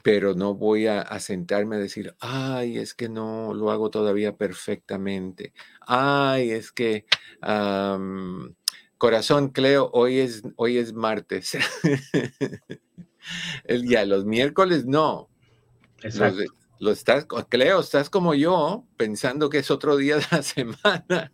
pero 0.05 0.35
no 0.35 0.55
voy 0.55 0.87
a, 0.87 1.19
sentarme 1.19 1.77
a 1.77 1.79
decir, 1.79 2.15
ay, 2.21 2.77
es 2.77 2.93
que 2.93 3.09
no 3.09 3.55
lo 3.55 3.71
hago 3.71 3.89
todavía 3.89 4.37
perfectamente. 4.37 5.55
Ay, 5.81 6.51
es 6.51 6.73
que, 6.73 7.07
corazón, 8.99 9.49
Cleo, 9.49 9.89
hoy 9.95 10.19
es, 10.19 10.43
hoy 10.57 10.77
es 10.77 10.93
martes. 10.93 11.57
El 13.65 13.81
día, 13.81 14.05
los 14.05 14.27
miércoles 14.27 14.85
no. 14.85 15.31
Exacto. 16.03 16.43
lo 16.81 16.91
estás, 16.91 17.27
Cleo, 17.49 17.81
estás 17.81 18.11
como 18.11 18.35
yo, 18.35 18.85
pensando 18.99 19.49
que 19.49 19.61
es 19.61 19.71
otro 19.71 19.97
día 19.97 20.17
de 20.17 20.27
la 20.31 20.43
semana. 20.43 21.33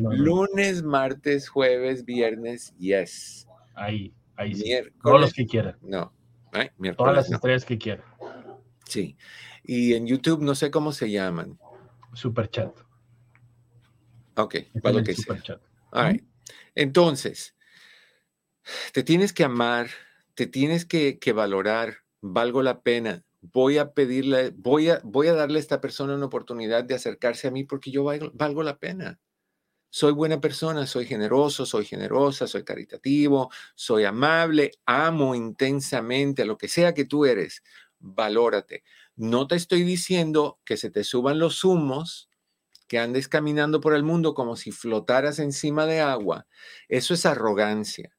Lunes, 0.00 0.82
martes, 0.82 1.50
jueves, 1.50 2.06
viernes, 2.06 2.74
yes. 2.78 3.46
Ahí, 3.74 4.14
ahí 4.36 4.54
sí. 4.54 4.72
Todos 5.02 5.20
los 5.20 5.34
que 5.34 5.44
quieran. 5.44 5.76
No. 5.82 6.10
Todas 6.96 7.14
las 7.14 7.30
estrellas 7.30 7.64
que 7.64 7.78
quieran. 7.78 8.04
Sí. 8.86 9.16
Y 9.64 9.94
en 9.94 10.06
YouTube 10.06 10.42
no 10.42 10.54
sé 10.54 10.70
cómo 10.70 10.92
se 10.92 11.10
llaman. 11.10 11.58
Super 12.14 12.50
chat. 12.50 12.76
Ok, 14.36 14.56
para 14.82 14.96
lo 14.96 15.04
que 15.04 15.14
sea. 15.14 15.40
Chat. 15.40 15.60
Entonces, 16.74 17.54
te 18.92 19.02
tienes 19.02 19.32
que 19.32 19.44
amar, 19.44 19.88
te 20.34 20.46
tienes 20.46 20.84
que, 20.84 21.18
que, 21.18 21.32
valorar, 21.32 21.98
valgo 22.20 22.62
la 22.62 22.82
pena. 22.82 23.24
Voy 23.40 23.78
a 23.78 23.92
pedirle, 23.92 24.50
voy 24.56 24.90
a, 24.90 25.00
voy 25.04 25.28
a 25.28 25.34
darle 25.34 25.58
a 25.58 25.60
esta 25.60 25.80
persona 25.80 26.14
una 26.14 26.26
oportunidad 26.26 26.84
de 26.84 26.94
acercarse 26.94 27.48
a 27.48 27.50
mí 27.50 27.64
porque 27.64 27.90
yo 27.90 28.04
valgo 28.04 28.62
la 28.62 28.78
pena 28.78 29.20
soy 29.94 30.12
buena 30.12 30.40
persona, 30.40 30.86
soy 30.86 31.04
generoso, 31.04 31.66
soy 31.66 31.84
generosa, 31.84 32.46
soy 32.46 32.64
caritativo, 32.64 33.50
soy 33.74 34.06
amable, 34.06 34.70
amo 34.86 35.34
intensamente 35.34 36.42
a 36.42 36.44
lo 36.46 36.56
que 36.56 36.68
sea 36.68 36.94
que 36.94 37.04
tú 37.04 37.26
eres, 37.26 37.62
valórate. 37.98 38.84
No 39.16 39.46
te 39.46 39.56
estoy 39.56 39.82
diciendo 39.82 40.58
que 40.64 40.78
se 40.78 40.90
te 40.90 41.04
suban 41.04 41.38
los 41.38 41.62
humos, 41.62 42.30
que 42.88 42.98
andes 42.98 43.28
caminando 43.28 43.82
por 43.82 43.94
el 43.94 44.02
mundo 44.02 44.32
como 44.32 44.56
si 44.56 44.72
flotaras 44.72 45.38
encima 45.38 45.84
de 45.84 46.00
agua. 46.00 46.46
Eso 46.88 47.12
es 47.12 47.26
arrogancia. 47.26 48.16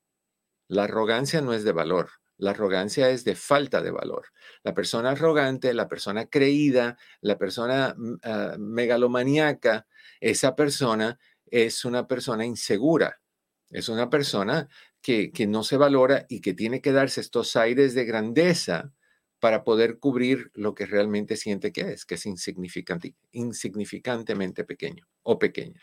La 0.68 0.84
arrogancia 0.84 1.42
no 1.42 1.53
es 1.53 1.63
de 1.63 1.72
valor. 1.72 2.12
La 2.38 2.51
arrogancia 2.51 3.10
es 3.10 3.24
de 3.24 3.36
falta 3.36 3.82
de 3.82 3.89
valor. 3.89 4.27
La 4.63 4.75
persona 4.75 5.12
arrogante, 5.12 5.74
la 5.74 5.88
persona 5.88 6.27
creída, 6.27 7.00
la 7.22 7.39
persona 7.39 7.96
uh, 7.98 8.01
mm, 8.01 8.60
megalomaníaca, 8.60 9.88
esa 10.20 10.56
persona 10.56 11.20
es 11.48 11.86
una 11.86 12.08
persona 12.08 12.46
insegura, 12.46 13.22
es 13.70 13.90
una 13.90 14.10
persona 14.10 14.70
que, 15.02 15.32
no 15.48 15.64
se 15.64 15.78
valora 15.78 16.26
y 16.30 16.40
que 16.40 16.54
tiene 16.54 16.82
que 16.82 16.94
darse 16.94 17.22
estos 17.22 17.56
aires 17.56 17.94
de 17.94 18.06
grandeza 18.06 18.94
para 19.40 19.66
poder 19.66 20.00
cubrir 20.00 20.52
lo 20.54 20.74
que 20.74 20.86
realmente 20.86 21.36
siente 21.36 21.74
que 21.74 21.82
es, 21.82 22.06
que 22.06 22.16
es 22.16 22.26
insignificante, 22.26 23.14
insignificantemente 23.32 24.64
pequeño 24.64 25.06
o 25.22 25.38
pequeña. 25.38 25.82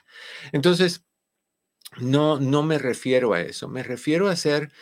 Entonces, 0.53 1.05
no, 1.99 2.41
no 2.41 2.63
me 2.63 2.79
refiero 2.79 3.35
a 3.35 3.43
eso, 3.43 3.69
me 3.69 3.83
refiero 3.83 4.29
a 4.29 4.37
ser 4.37 4.73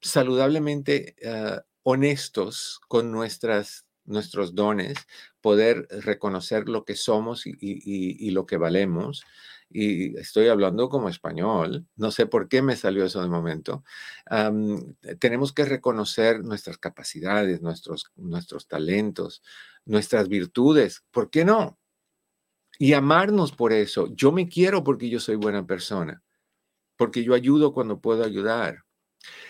saludablemente 0.00 1.16
ah, 1.24 1.64
honestos 1.82 2.80
con 2.88 3.10
nuestras, 3.10 3.86
nuestros 4.04 4.54
dones, 4.54 4.98
poder 5.40 5.86
reconocer 5.90 6.68
lo 6.68 6.84
que 6.84 6.96
somos 6.96 7.44
y 7.46 8.30
lo 8.32 8.44
que 8.44 8.56
valemos, 8.56 9.24
y 9.68 10.16
estoy 10.18 10.48
hablando 10.48 10.88
como 10.88 11.08
español, 11.08 11.86
no 11.96 12.10
sé 12.10 12.26
por 12.26 12.48
qué 12.48 12.62
me 12.62 12.76
salió 12.76 13.04
eso 13.04 13.20
de 13.20 13.28
momento, 13.28 13.84
tenemos 15.18 15.52
que 15.52 15.64
reconocer 15.64 16.42
nuestras 16.44 16.78
capacidades, 16.78 17.62
nuestros, 17.62 18.12
nuestros 18.16 18.68
talentos, 18.68 19.42
nuestras 19.84 20.28
virtudes, 20.28 21.04
¿por 21.10 21.30
qué 21.30 21.44
no? 21.44 21.78
Y 22.78 22.92
amarnos 22.92 23.52
por 23.52 23.72
eso. 23.72 24.08
Yo 24.14 24.32
me 24.32 24.48
quiero 24.48 24.84
porque 24.84 25.08
yo 25.08 25.18
soy 25.18 25.36
buena 25.36 25.66
persona, 25.66 26.22
porque 26.96 27.24
yo 27.24 27.34
ayudo 27.34 27.72
cuando 27.72 28.00
puedo 28.00 28.24
ayudar. 28.24 28.84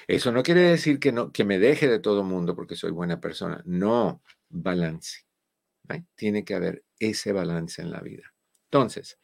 Eso 0.06 0.32
no 0.32 0.42
quiere 0.42 0.60
decir 0.60 0.98
que, 1.00 1.12
no, 1.12 1.32
que 1.32 1.44
me 1.44 1.58
deje 1.58 1.88
de 1.88 1.98
todo 1.98 2.22
mundo 2.22 2.54
porque 2.54 2.76
soy 2.76 2.92
buena 2.92 3.20
persona. 3.20 3.62
No, 3.66 4.22
balance. 4.48 5.26
Tiene 6.14 6.44
que 6.44 6.54
haber 6.54 6.84
ese 6.98 7.32
balance 7.32 7.82
en 7.82 7.90
la 7.90 8.00
vida. 8.00 8.32
Entonces, 8.70 9.18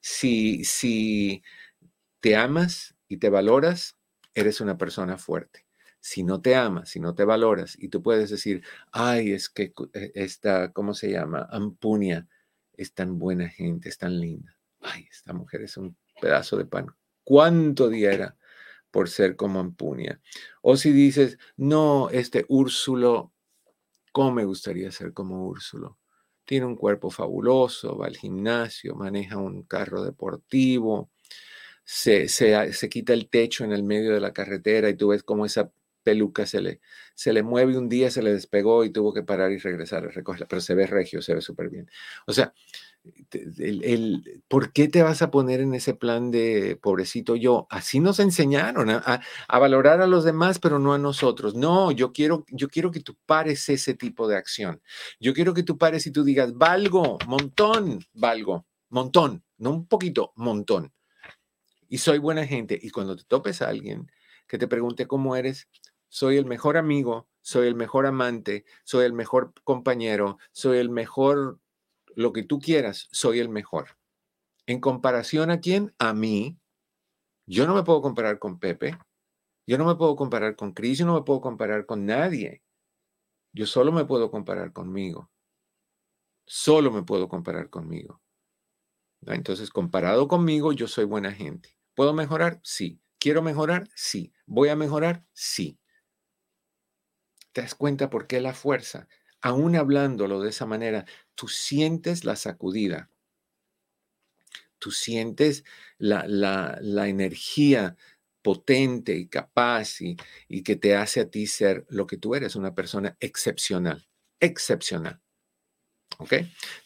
si, 0.00 0.64
si 0.64 1.42
te 2.20 2.36
amas 2.36 2.96
y 3.08 3.18
te 3.18 3.30
valoras, 3.30 3.96
eres 4.34 4.60
una 4.60 4.78
persona 4.78 5.18
fuerte. 5.18 5.66
Si 6.00 6.22
no 6.22 6.40
te 6.42 6.54
amas, 6.54 6.90
si 6.90 7.00
no 7.00 7.14
te 7.14 7.24
valoras, 7.24 7.76
y 7.78 7.88
tú 7.88 8.02
puedes 8.02 8.30
decir, 8.30 8.62
ay, 8.92 9.32
es 9.32 9.48
que 9.48 9.72
eh, 9.94 10.12
esta, 10.14 10.72
¿cómo 10.72 10.94
se 10.94 11.10
llama? 11.10 11.48
Ampunia 11.50 12.28
es 12.76 12.92
tan 12.94 13.18
buena 13.18 13.48
gente, 13.48 13.88
es 13.88 13.98
tan 13.98 14.20
linda. 14.20 14.56
Ay, 14.80 15.06
esta 15.10 15.32
mujer 15.32 15.62
es 15.62 15.76
un 15.76 15.96
pedazo 16.20 16.56
de 16.56 16.66
pan. 16.66 16.86
¿Cuánto 17.24 17.88
diera 17.88 18.36
por 18.90 19.08
ser 19.08 19.36
como 19.36 19.60
Ampunia? 19.60 20.20
O 20.62 20.76
si 20.76 20.92
dices, 20.92 21.38
no, 21.56 22.10
este 22.10 22.44
Úrsulo, 22.48 23.32
¿cómo 24.12 24.32
me 24.32 24.44
gustaría 24.44 24.90
ser 24.92 25.14
como 25.14 25.46
Úrsulo? 25.46 25.98
Tiene 26.44 26.66
un 26.66 26.76
cuerpo 26.76 27.10
fabuloso, 27.10 27.96
va 27.96 28.06
al 28.06 28.16
gimnasio, 28.16 28.94
maneja 28.94 29.36
un 29.38 29.62
carro 29.64 30.04
deportivo, 30.04 31.10
se, 31.84 32.28
se, 32.28 32.88
quita 32.88 33.12
el 33.12 33.28
techo 33.28 33.64
en 33.64 33.72
el 33.72 33.82
medio 33.82 34.14
de 34.14 34.20
la 34.20 34.32
carretera 34.32 34.88
y 34.88 34.96
tú 34.96 35.08
ves 35.08 35.22
cómo 35.22 35.46
esa 35.46 35.70
peluca 36.02 36.46
se 36.46 36.60
le, 36.60 36.80
se 37.14 37.32
le 37.32 37.42
mueve 37.42 37.78
un 37.78 37.88
día, 37.88 38.10
se 38.10 38.22
le 38.22 38.32
despegó 38.32 38.84
y 38.84 38.90
tuvo 38.90 39.12
que 39.12 39.22
parar 39.22 39.52
y 39.52 39.58
regresar 39.58 40.04
a 40.04 40.10
recogerla, 40.10 40.46
pero 40.46 40.60
se 40.60 40.74
ve 40.74 40.86
regio, 40.86 41.22
se 41.22 41.34
ve 41.34 41.40
súper 41.40 41.70
bien. 41.70 41.90
O 42.26 42.32
sea, 42.32 42.54
el, 43.32 44.42
¿por 44.48 44.72
qué 44.72 44.88
te 44.88 45.02
vas 45.02 45.22
a 45.22 45.30
poner 45.30 45.60
en 45.60 45.74
ese 45.74 45.94
plan 45.94 46.30
de 46.30 46.78
pobrecito 46.80 47.36
yo? 47.36 47.66
Así 47.70 48.00
nos 48.00 48.18
enseñaron 48.20 48.90
a, 48.90 49.20
valorar 49.48 50.00
a 50.00 50.06
los 50.06 50.24
demás, 50.24 50.58
pero 50.58 50.78
no 50.78 50.94
a 50.94 50.98
nosotros. 50.98 51.54
No, 51.54 51.90
yo 51.92 52.12
quiero, 52.12 52.44
yo 52.48 52.68
quiero 52.68 52.90
que 52.90 53.00
tú 53.00 53.16
pares 53.26 53.68
ese 53.68 53.94
tipo 53.94 54.26
de 54.28 54.36
acción. 54.36 54.80
Yo 55.20 55.34
quiero 55.34 55.54
que 55.54 55.62
tú 55.62 55.76
pares 55.76 56.06
y 56.06 56.10
tú 56.12 56.24
digas, 56.24 56.54
valgo, 56.54 57.18
montón, 57.26 58.00
valgo, 58.14 58.66
montón, 58.88 59.44
no 59.58 59.70
un 59.70 59.86
poquito, 59.86 60.32
montón. 60.36 60.92
Y 61.88 61.98
soy 61.98 62.18
buena 62.18 62.46
gente. 62.46 62.78
Y 62.80 62.90
cuando 62.90 63.16
te 63.16 63.24
topes 63.24 63.60
a 63.62 63.68
alguien 63.68 64.10
que 64.46 64.58
te 64.58 64.68
pregunte 64.68 65.06
cómo 65.06 65.36
eres, 65.36 65.68
soy 66.08 66.36
el 66.38 66.46
mejor 66.46 66.76
amigo, 66.76 67.28
soy 67.42 67.66
el 67.66 67.74
mejor 67.74 68.06
amante, 68.06 68.64
soy 68.84 69.04
el 69.04 69.12
mejor 69.12 69.52
compañero, 69.64 70.38
soy 70.52 70.78
el 70.78 70.88
mejor 70.88 71.58
lo 72.16 72.32
que 72.32 72.42
tú 72.42 72.58
quieras, 72.58 73.08
soy 73.12 73.40
el 73.40 73.48
mejor. 73.48 73.98
¿En 74.66 74.80
comparación 74.80 75.50
a 75.50 75.60
quién? 75.60 75.94
A 75.98 76.14
mí. 76.14 76.58
Yo 77.46 77.66
no 77.66 77.74
me 77.74 77.82
puedo 77.82 78.00
comparar 78.00 78.38
con 78.38 78.58
Pepe. 78.58 78.98
Yo 79.66 79.78
no 79.78 79.84
me 79.84 79.96
puedo 79.96 80.16
comparar 80.16 80.56
con 80.56 80.72
Cris. 80.72 80.98
Yo 80.98 81.06
no 81.06 81.14
me 81.14 81.22
puedo 81.22 81.40
comparar 81.40 81.86
con 81.86 82.06
nadie. 82.06 82.62
Yo 83.52 83.66
solo 83.66 83.92
me 83.92 84.04
puedo 84.04 84.30
comparar 84.30 84.72
conmigo. 84.72 85.30
Solo 86.46 86.90
me 86.90 87.02
puedo 87.02 87.28
comparar 87.28 87.70
conmigo. 87.70 88.20
Entonces, 89.26 89.70
comparado 89.70 90.28
conmigo, 90.28 90.72
yo 90.72 90.88
soy 90.88 91.04
buena 91.04 91.32
gente. 91.32 91.78
¿Puedo 91.94 92.12
mejorar? 92.12 92.60
Sí. 92.62 93.00
¿Quiero 93.18 93.42
mejorar? 93.42 93.88
Sí. 93.94 94.32
¿Voy 94.46 94.68
a 94.68 94.76
mejorar? 94.76 95.24
Sí. 95.32 95.78
¿Te 97.52 97.62
das 97.62 97.74
cuenta 97.74 98.10
por 98.10 98.26
qué 98.26 98.40
la 98.40 98.52
fuerza? 98.52 99.08
Aún 99.44 99.76
hablándolo 99.76 100.40
de 100.40 100.48
esa 100.48 100.64
manera, 100.64 101.04
tú 101.34 101.48
sientes 101.48 102.24
la 102.24 102.34
sacudida, 102.34 103.10
tú 104.78 104.90
sientes 104.90 105.64
la, 105.98 106.24
la, 106.26 107.08
energía 107.08 107.94
potente 108.40 109.14
y 109.14 109.28
capaz 109.28 110.00
y, 110.00 110.16
y, 110.48 110.62
que 110.62 110.76
te 110.76 110.96
hace 110.96 111.20
a 111.20 111.28
ti 111.28 111.46
ser 111.46 111.84
lo 111.90 112.06
que 112.06 112.16
tú 112.16 112.34
eres, 112.34 112.56
una 112.56 112.74
persona 112.74 113.18
excepcional, 113.20 114.08
excepcional. 114.40 115.20
¿Ok? 116.16 116.32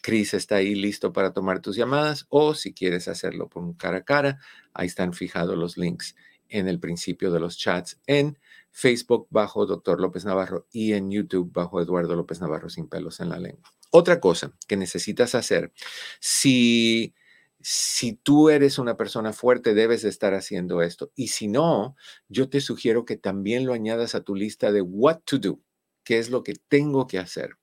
Chris 0.00 0.34
está 0.34 0.56
ahí 0.56 0.74
listo 0.74 1.12
para 1.12 1.32
tomar 1.32 1.60
tus 1.60 1.76
llamadas 1.76 2.26
o 2.28 2.54
si 2.54 2.72
quieres 2.72 3.08
hacerlo 3.08 3.48
por 3.48 3.62
un 3.62 3.74
cara 3.74 3.98
a 3.98 4.04
cara, 4.04 4.38
ahí 4.74 4.86
están 4.86 5.12
fijados 5.12 5.56
los 5.56 5.76
links 5.76 6.14
en 6.50 6.68
el 6.68 6.78
principio 6.80 7.30
de 7.30 7.40
los 7.40 7.56
chats 7.56 8.00
en 8.06 8.38
Facebook 8.70 9.26
bajo 9.30 9.66
Dr. 9.66 10.00
López 10.00 10.24
Navarro 10.24 10.66
y 10.70 10.92
en 10.92 11.10
YouTube 11.10 11.52
bajo 11.52 11.80
Eduardo 11.80 12.14
López 12.14 12.40
Navarro 12.40 12.68
sin 12.68 12.88
pelos 12.88 13.20
en 13.20 13.30
la 13.30 13.38
lengua. 13.38 13.72
Otra 13.90 14.20
cosa 14.20 14.52
que 14.68 14.76
necesitas 14.76 15.34
hacer, 15.34 15.72
si, 16.20 17.14
si 17.60 18.12
tú 18.12 18.48
eres 18.48 18.78
una 18.78 18.96
persona 18.96 19.32
fuerte, 19.32 19.74
debes 19.74 20.02
de 20.02 20.08
estar 20.08 20.34
haciendo 20.34 20.82
esto. 20.82 21.10
Y 21.16 21.28
si 21.28 21.48
no, 21.48 21.96
yo 22.28 22.48
te 22.48 22.60
sugiero 22.60 23.04
que 23.04 23.16
también 23.16 23.66
lo 23.66 23.72
añadas 23.72 24.14
a 24.14 24.22
tu 24.22 24.36
lista 24.36 24.70
de 24.70 24.82
what 24.82 25.20
to 25.24 25.38
do, 25.38 25.60
qué 26.04 26.18
es 26.18 26.30
lo 26.30 26.44
que 26.44 26.54
tengo 26.68 27.08
que 27.08 27.18
hacer. 27.18 27.56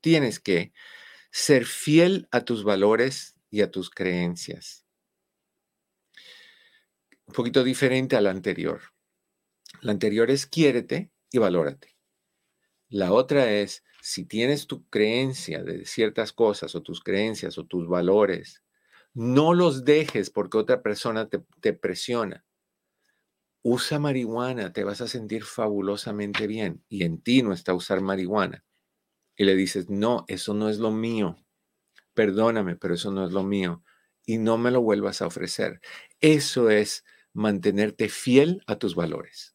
Tienes 0.00 0.40
que 0.40 0.72
ser 1.30 1.64
fiel 1.64 2.28
a 2.30 2.44
tus 2.44 2.64
valores 2.64 3.36
y 3.50 3.62
a 3.62 3.70
tus 3.70 3.90
creencias. 3.90 4.86
Un 7.26 7.34
poquito 7.34 7.64
diferente 7.64 8.16
a 8.16 8.20
la 8.20 8.30
anterior. 8.30 8.80
La 9.80 9.92
anterior 9.92 10.30
es 10.30 10.46
quiérete 10.46 11.10
y 11.30 11.38
valórate. 11.38 11.96
La 12.88 13.12
otra 13.12 13.50
es, 13.50 13.84
si 14.00 14.24
tienes 14.24 14.66
tu 14.66 14.88
creencia 14.88 15.64
de 15.64 15.84
ciertas 15.84 16.32
cosas 16.32 16.74
o 16.74 16.82
tus 16.82 17.00
creencias 17.00 17.58
o 17.58 17.66
tus 17.66 17.88
valores, 17.88 18.62
no 19.12 19.54
los 19.54 19.84
dejes 19.84 20.30
porque 20.30 20.58
otra 20.58 20.82
persona 20.82 21.28
te, 21.28 21.42
te 21.60 21.72
presiona. 21.72 22.44
Usa 23.62 23.98
marihuana, 23.98 24.72
te 24.72 24.84
vas 24.84 25.00
a 25.00 25.08
sentir 25.08 25.42
fabulosamente 25.42 26.46
bien 26.46 26.84
y 26.88 27.02
en 27.02 27.20
ti 27.20 27.42
no 27.42 27.52
está 27.52 27.74
usar 27.74 28.00
marihuana 28.00 28.64
y 29.36 29.44
le 29.44 29.54
dices, 29.54 29.90
no, 29.90 30.24
eso 30.28 30.54
no 30.54 30.68
es 30.68 30.78
lo 30.78 30.90
mío, 30.90 31.36
perdóname, 32.14 32.76
pero 32.76 32.94
eso 32.94 33.10
no 33.12 33.24
es 33.24 33.32
lo 33.32 33.42
mío 33.42 33.82
y 34.24 34.38
no 34.38 34.58
me 34.58 34.70
lo 34.72 34.82
vuelvas 34.82 35.22
a 35.22 35.26
ofrecer. 35.26 35.80
Eso 36.20 36.70
es 36.70 37.04
mantenerte 37.32 38.08
fiel 38.08 38.62
a 38.66 38.76
tus 38.76 38.96
valores. 38.96 39.54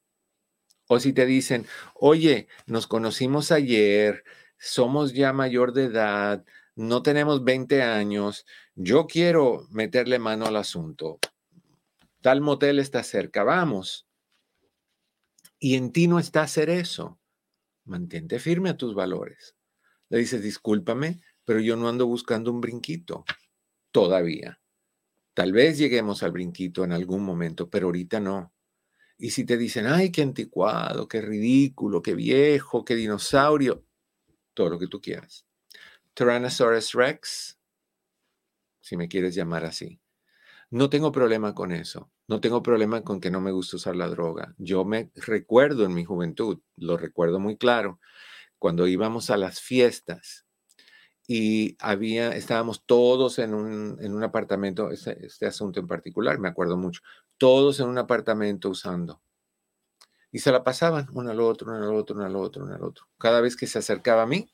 O 0.87 0.99
si 0.99 1.13
te 1.13 1.25
dicen, 1.25 1.67
oye, 1.93 2.47
nos 2.67 2.87
conocimos 2.87 3.51
ayer, 3.51 4.23
somos 4.57 5.13
ya 5.13 5.33
mayor 5.33 5.73
de 5.73 5.85
edad, 5.85 6.45
no 6.75 7.01
tenemos 7.01 7.43
20 7.43 7.81
años, 7.81 8.45
yo 8.75 9.07
quiero 9.07 9.67
meterle 9.71 10.19
mano 10.19 10.45
al 10.45 10.55
asunto. 10.55 11.19
Tal 12.21 12.39
motel 12.39 12.79
está 12.79 13.03
cerca, 13.03 13.43
vamos. 13.43 14.07
Y 15.59 15.75
en 15.75 15.91
ti 15.91 16.07
no 16.07 16.19
está 16.19 16.43
hacer 16.43 16.69
eso. 16.69 17.19
Mantente 17.83 18.39
firme 18.39 18.69
a 18.69 18.77
tus 18.77 18.93
valores 18.93 19.55
le 20.11 20.17
dices, 20.17 20.43
discúlpame, 20.43 21.21
pero 21.45 21.61
yo 21.61 21.77
no 21.77 21.87
ando 21.87 22.05
buscando 22.05 22.51
un 22.51 22.59
brinquito 22.59 23.23
todavía. 23.91 24.59
Tal 25.33 25.53
vez 25.53 25.77
lleguemos 25.77 26.21
al 26.21 26.31
brinquito 26.31 26.83
en 26.83 26.91
algún 26.91 27.23
momento, 27.23 27.69
pero 27.69 27.87
ahorita 27.87 28.19
no. 28.19 28.53
Y 29.17 29.29
si 29.29 29.45
te 29.45 29.55
dicen, 29.57 29.87
ay, 29.87 30.11
qué 30.11 30.21
anticuado, 30.21 31.07
qué 31.07 31.21
ridículo, 31.21 32.01
qué 32.01 32.13
viejo, 32.13 32.83
qué 32.83 32.95
dinosaurio, 32.95 33.85
todo 34.53 34.71
lo 34.71 34.79
que 34.79 34.87
tú 34.87 34.99
quieras. 34.99 35.45
Tyrannosaurus 36.13 36.91
Rex, 36.91 37.57
si 38.81 38.97
me 38.97 39.07
quieres 39.07 39.33
llamar 39.33 39.63
así. 39.63 40.01
No 40.71 40.89
tengo 40.89 41.13
problema 41.13 41.55
con 41.55 41.71
eso. 41.71 42.11
No 42.27 42.41
tengo 42.41 42.61
problema 42.61 43.01
con 43.01 43.21
que 43.21 43.31
no 43.31 43.39
me 43.39 43.51
gusta 43.51 43.77
usar 43.77 43.95
la 43.95 44.09
droga. 44.09 44.55
Yo 44.57 44.83
me 44.83 45.09
recuerdo 45.15 45.85
en 45.85 45.93
mi 45.93 46.03
juventud, 46.03 46.59
lo 46.75 46.97
recuerdo 46.97 47.39
muy 47.39 47.55
claro, 47.55 48.01
cuando 48.61 48.85
íbamos 48.85 49.31
a 49.31 49.37
las 49.37 49.59
fiestas 49.59 50.45
y 51.27 51.75
había, 51.79 52.35
estábamos 52.35 52.85
todos 52.85 53.39
en 53.39 53.55
un, 53.55 53.97
en 53.99 54.13
un 54.13 54.23
apartamento, 54.23 54.91
este, 54.91 55.47
asunto 55.47 55.79
en 55.79 55.87
particular, 55.87 56.37
me 56.37 56.47
acuerdo 56.47 56.77
mucho, 56.77 57.01
todos 57.39 57.79
en 57.79 57.87
un 57.87 57.97
apartamento 57.97 58.69
usando. 58.69 59.19
Y 60.31 60.39
se 60.39 60.51
la 60.51 60.63
pasaban 60.63 61.07
uno 61.11 61.31
al 61.31 61.39
otro, 61.39 61.71
uno 61.71 61.83
al 61.83 61.95
otro, 61.95 62.15
uno 62.15 62.25
al 62.25 62.35
otro, 62.35 62.63
uno 62.63 62.75
al 62.75 62.83
otro. 62.83 63.05
Cada 63.17 63.41
vez 63.41 63.55
que 63.55 63.65
se 63.65 63.79
acercaba 63.79 64.21
a 64.21 64.27
mí, 64.27 64.51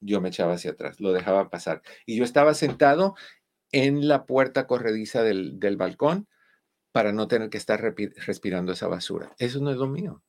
yo 0.00 0.20
me 0.20 0.30
echaba 0.30 0.54
hacia 0.54 0.72
atrás, 0.72 0.98
lo 0.98 1.12
dejaba 1.12 1.50
pasar. 1.50 1.82
Y 2.06 2.16
yo 2.16 2.24
estaba 2.24 2.54
sentado 2.54 3.14
en 3.70 4.08
la 4.08 4.26
puerta 4.26 4.66
corrediza 4.66 5.22
del, 5.22 5.60
del 5.60 5.76
balcón 5.76 6.26
para 6.90 7.12
no 7.12 7.28
tener 7.28 7.48
que 7.48 7.58
estar 7.58 7.80
respirando 7.80 8.72
esa 8.72 8.88
basura. 8.88 9.30
Eso 9.38 9.60
no 9.60 9.70
es 9.70 9.76
lo 9.76 9.86
mío 9.86 10.20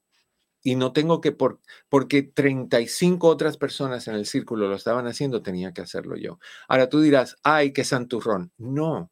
y 0.63 0.75
no 0.75 0.93
tengo 0.93 1.21
que, 1.21 1.31
por, 1.31 1.59
porque 1.89 2.23
35 2.23 3.27
otras 3.27 3.57
personas 3.57 4.07
en 4.07 4.15
el 4.15 4.25
círculo 4.25 4.67
lo 4.67 4.75
estaban 4.75 5.07
haciendo, 5.07 5.41
tenía 5.41 5.73
que 5.73 5.81
hacerlo 5.81 6.15
yo. 6.17 6.39
Ahora 6.67 6.89
tú 6.89 7.01
dirás, 7.01 7.37
ay, 7.43 7.73
qué 7.73 7.83
santurrón. 7.83 8.51
No. 8.57 9.11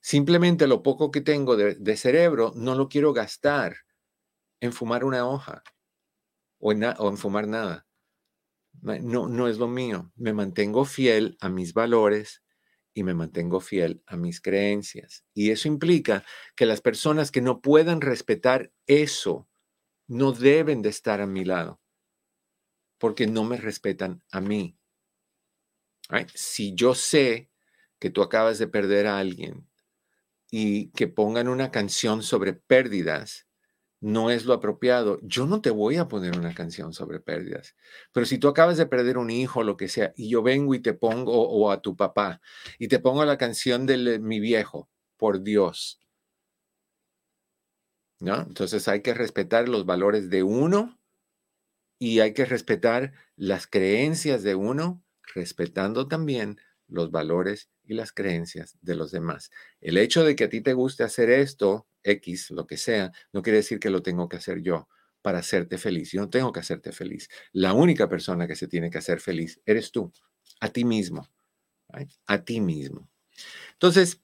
Simplemente 0.00 0.66
lo 0.66 0.82
poco 0.82 1.10
que 1.10 1.20
tengo 1.20 1.56
de, 1.56 1.96
cerebro 1.96 2.52
no 2.56 2.74
lo 2.74 2.88
quiero 2.88 3.12
gastar 3.12 3.76
en 4.60 4.72
fumar 4.72 5.04
una 5.04 5.28
hoja 5.28 5.62
o 6.58 6.72
en, 6.72 6.84
o 6.84 7.08
en 7.08 7.18
fumar 7.18 7.46
nada. 7.46 7.86
No, 8.80 9.28
no 9.28 9.46
es 9.46 9.58
lo 9.58 9.68
mío. 9.68 10.10
Me 10.16 10.32
mantengo 10.32 10.86
fiel 10.86 11.36
a 11.40 11.50
mis 11.50 11.74
valores 11.74 12.42
y 12.94 13.02
me 13.02 13.12
mantengo 13.12 13.60
fiel 13.60 14.02
a 14.06 14.16
mis 14.16 14.40
creencias. 14.40 15.24
Y 15.34 15.50
eso 15.50 15.68
implica 15.68 16.24
que 16.56 16.64
las 16.64 16.80
personas 16.80 17.30
que 17.30 17.42
no 17.42 17.60
puedan 17.60 18.00
respetar 18.00 18.72
eso, 18.86 19.49
no 20.10 20.32
deben 20.32 20.82
de 20.82 20.88
estar 20.88 21.20
a 21.20 21.26
mi 21.26 21.44
lado 21.44 21.80
porque 22.98 23.28
no 23.28 23.44
me 23.44 23.56
respetan 23.56 24.24
a 24.32 24.40
mí. 24.40 24.76
Si 26.34 26.74
yo 26.74 26.96
sé 26.96 27.48
que 28.00 28.10
tú 28.10 28.20
acabas 28.20 28.58
de 28.58 28.66
perder 28.66 29.06
a 29.06 29.18
alguien 29.18 29.68
y 30.50 30.90
que 30.90 31.06
pongan 31.06 31.46
una 31.46 31.70
canción 31.70 32.24
sobre 32.24 32.54
pérdidas, 32.54 33.46
no 34.00 34.32
es 34.32 34.46
lo 34.46 34.54
apropiado. 34.54 35.20
Yo 35.22 35.46
no 35.46 35.60
te 35.60 35.70
voy 35.70 35.96
a 35.96 36.08
poner 36.08 36.36
una 36.36 36.54
canción 36.54 36.92
sobre 36.92 37.20
pérdidas. 37.20 37.76
Pero 38.12 38.26
si 38.26 38.38
tú 38.38 38.48
acabas 38.48 38.78
de 38.78 38.86
perder 38.86 39.16
un 39.16 39.30
hijo 39.30 39.62
lo 39.62 39.76
que 39.76 39.86
sea, 39.86 40.12
y 40.16 40.28
yo 40.28 40.42
vengo 40.42 40.74
y 40.74 40.80
te 40.80 40.92
pongo, 40.92 41.48
o 41.48 41.70
a 41.70 41.80
tu 41.80 41.96
papá, 41.96 42.40
y 42.80 42.88
te 42.88 42.98
pongo 42.98 43.24
la 43.24 43.38
canción 43.38 43.86
de 43.86 44.18
mi 44.18 44.40
viejo, 44.40 44.90
por 45.16 45.42
Dios, 45.42 46.00
entonces 48.20 48.86
hay 48.88 49.00
que 49.00 49.14
respetar 49.14 49.68
los 49.68 49.86
valores 49.86 50.28
de 50.28 50.42
uno 50.42 50.98
y 51.98 52.20
hay 52.20 52.34
que 52.34 52.44
respetar 52.44 53.12
las 53.36 53.66
creencias 53.66 54.42
de 54.42 54.54
uno, 54.54 55.02
respetando 55.34 56.06
también 56.06 56.60
los 56.86 57.10
valores 57.10 57.70
y 57.84 57.94
las 57.94 58.12
creencias 58.12 58.76
de 58.82 58.94
los 58.94 59.10
demás. 59.10 59.50
El 59.80 59.96
hecho 59.96 60.24
de 60.24 60.36
que 60.36 60.44
a 60.44 60.48
ti 60.48 60.60
te 60.60 60.74
guste 60.74 61.02
hacer 61.02 61.30
esto, 61.30 61.86
X, 62.02 62.50
lo 62.50 62.66
que 62.66 62.76
sea, 62.76 63.12
no 63.32 63.42
quiere 63.42 63.58
decir 63.58 63.78
que 63.78 63.90
lo 63.90 64.02
tengo 64.02 64.28
que 64.28 64.36
hacer 64.36 64.60
yo 64.60 64.88
para 65.22 65.38
hacerte 65.38 65.78
feliz. 65.78 66.12
Yo 66.12 66.22
no 66.22 66.30
tengo 66.30 66.52
que 66.52 66.60
hacerte 66.60 66.92
feliz. 66.92 67.28
La 67.52 67.74
única 67.74 68.08
persona 68.08 68.46
que 68.46 68.56
se 68.56 68.68
tiene 68.68 68.90
que 68.90 68.98
hacer 68.98 69.20
feliz 69.20 69.60
eres 69.66 69.92
tú, 69.92 70.12
a 70.60 70.68
ti 70.68 70.84
mismo, 70.84 71.28
a 72.26 72.44
ti 72.44 72.60
mismo. 72.60 73.08
Entonces, 73.72 74.20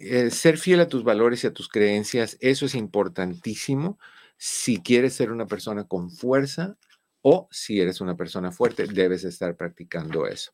eh, 0.00 0.30
ser 0.30 0.58
fiel 0.58 0.80
a 0.80 0.88
tus 0.88 1.04
valores 1.04 1.44
y 1.44 1.48
a 1.48 1.52
tus 1.52 1.68
creencias, 1.68 2.36
eso 2.40 2.66
es 2.66 2.74
importantísimo 2.74 3.98
si 4.36 4.78
quieres 4.78 5.14
ser 5.14 5.32
una 5.32 5.46
persona 5.46 5.84
con 5.84 6.10
fuerza 6.10 6.76
o 7.22 7.48
si 7.50 7.80
eres 7.80 8.00
una 8.00 8.16
persona 8.16 8.52
fuerte, 8.52 8.86
debes 8.86 9.24
estar 9.24 9.56
practicando 9.56 10.28
eso. 10.28 10.52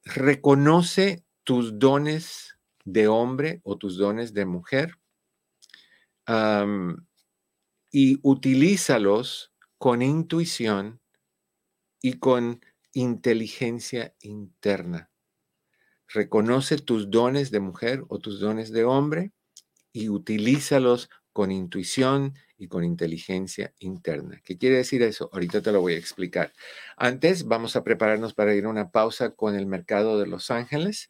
reconoce 0.03 1.23
tus 1.43 1.77
dones 1.77 2.57
de 2.85 3.07
hombre 3.07 3.61
o 3.63 3.77
tus 3.77 3.97
dones 3.97 4.33
de 4.33 4.45
mujer 4.45 4.97
y 7.91 8.19
utilízalos 8.21 9.53
con 9.77 10.01
intuición 10.01 11.01
y 12.01 12.13
con 12.13 12.61
inteligencia 12.93 14.15
interna. 14.21 15.11
Reconoce 16.07 16.77
tus 16.77 17.09
dones 17.09 17.51
de 17.51 17.59
mujer 17.59 18.03
o 18.09 18.19
tus 18.19 18.39
dones 18.39 18.71
de 18.71 18.83
hombre 18.83 19.31
y 19.93 20.09
utilízalos 20.09 21.09
con 21.33 21.51
intuición 21.51 22.33
y 22.57 22.67
con 22.67 22.83
inteligencia 22.83 23.73
interna. 23.79 24.41
¿Qué 24.43 24.57
quiere 24.57 24.77
decir 24.77 25.01
eso? 25.01 25.29
Ahorita 25.31 25.61
te 25.61 25.71
lo 25.71 25.81
voy 25.81 25.93
a 25.93 25.97
explicar. 25.97 26.53
Antes 26.97 27.45
vamos 27.45 27.75
a 27.75 27.83
prepararnos 27.83 28.33
para 28.33 28.53
ir 28.53 28.65
a 28.65 28.69
una 28.69 28.91
pausa 28.91 29.31
con 29.31 29.55
el 29.55 29.65
mercado 29.65 30.19
de 30.19 30.27
Los 30.27 30.51
Ángeles. 30.51 31.09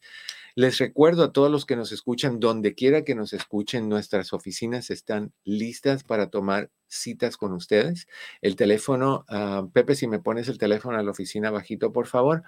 Les 0.54 0.78
recuerdo 0.78 1.24
a 1.24 1.32
todos 1.32 1.50
los 1.50 1.64
que 1.64 1.76
nos 1.76 1.92
escuchan, 1.92 2.38
donde 2.38 2.74
quiera 2.74 3.04
que 3.04 3.14
nos 3.14 3.32
escuchen, 3.32 3.88
nuestras 3.88 4.34
oficinas 4.34 4.90
están 4.90 5.32
listas 5.44 6.04
para 6.04 6.28
tomar 6.28 6.70
citas 6.88 7.38
con 7.38 7.52
ustedes. 7.52 8.06
El 8.42 8.56
teléfono, 8.56 9.24
ah, 9.28 9.66
Pepe, 9.72 9.94
si 9.94 10.06
me 10.06 10.18
pones 10.18 10.48
el 10.48 10.58
teléfono 10.58 10.98
a 10.98 11.02
la 11.02 11.10
oficina 11.10 11.50
bajito, 11.50 11.92
por 11.92 12.06
favor. 12.06 12.42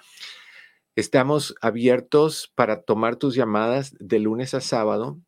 Estamos 0.97 1.55
abiertos 1.62 2.53
para 2.55 2.83
tomar 2.83 3.17
tus 3.17 3.35
llamadas 3.35 3.95
de 3.99 4.19
lunes 4.19 4.55
a 4.55 4.61
sábado. 4.61 5.19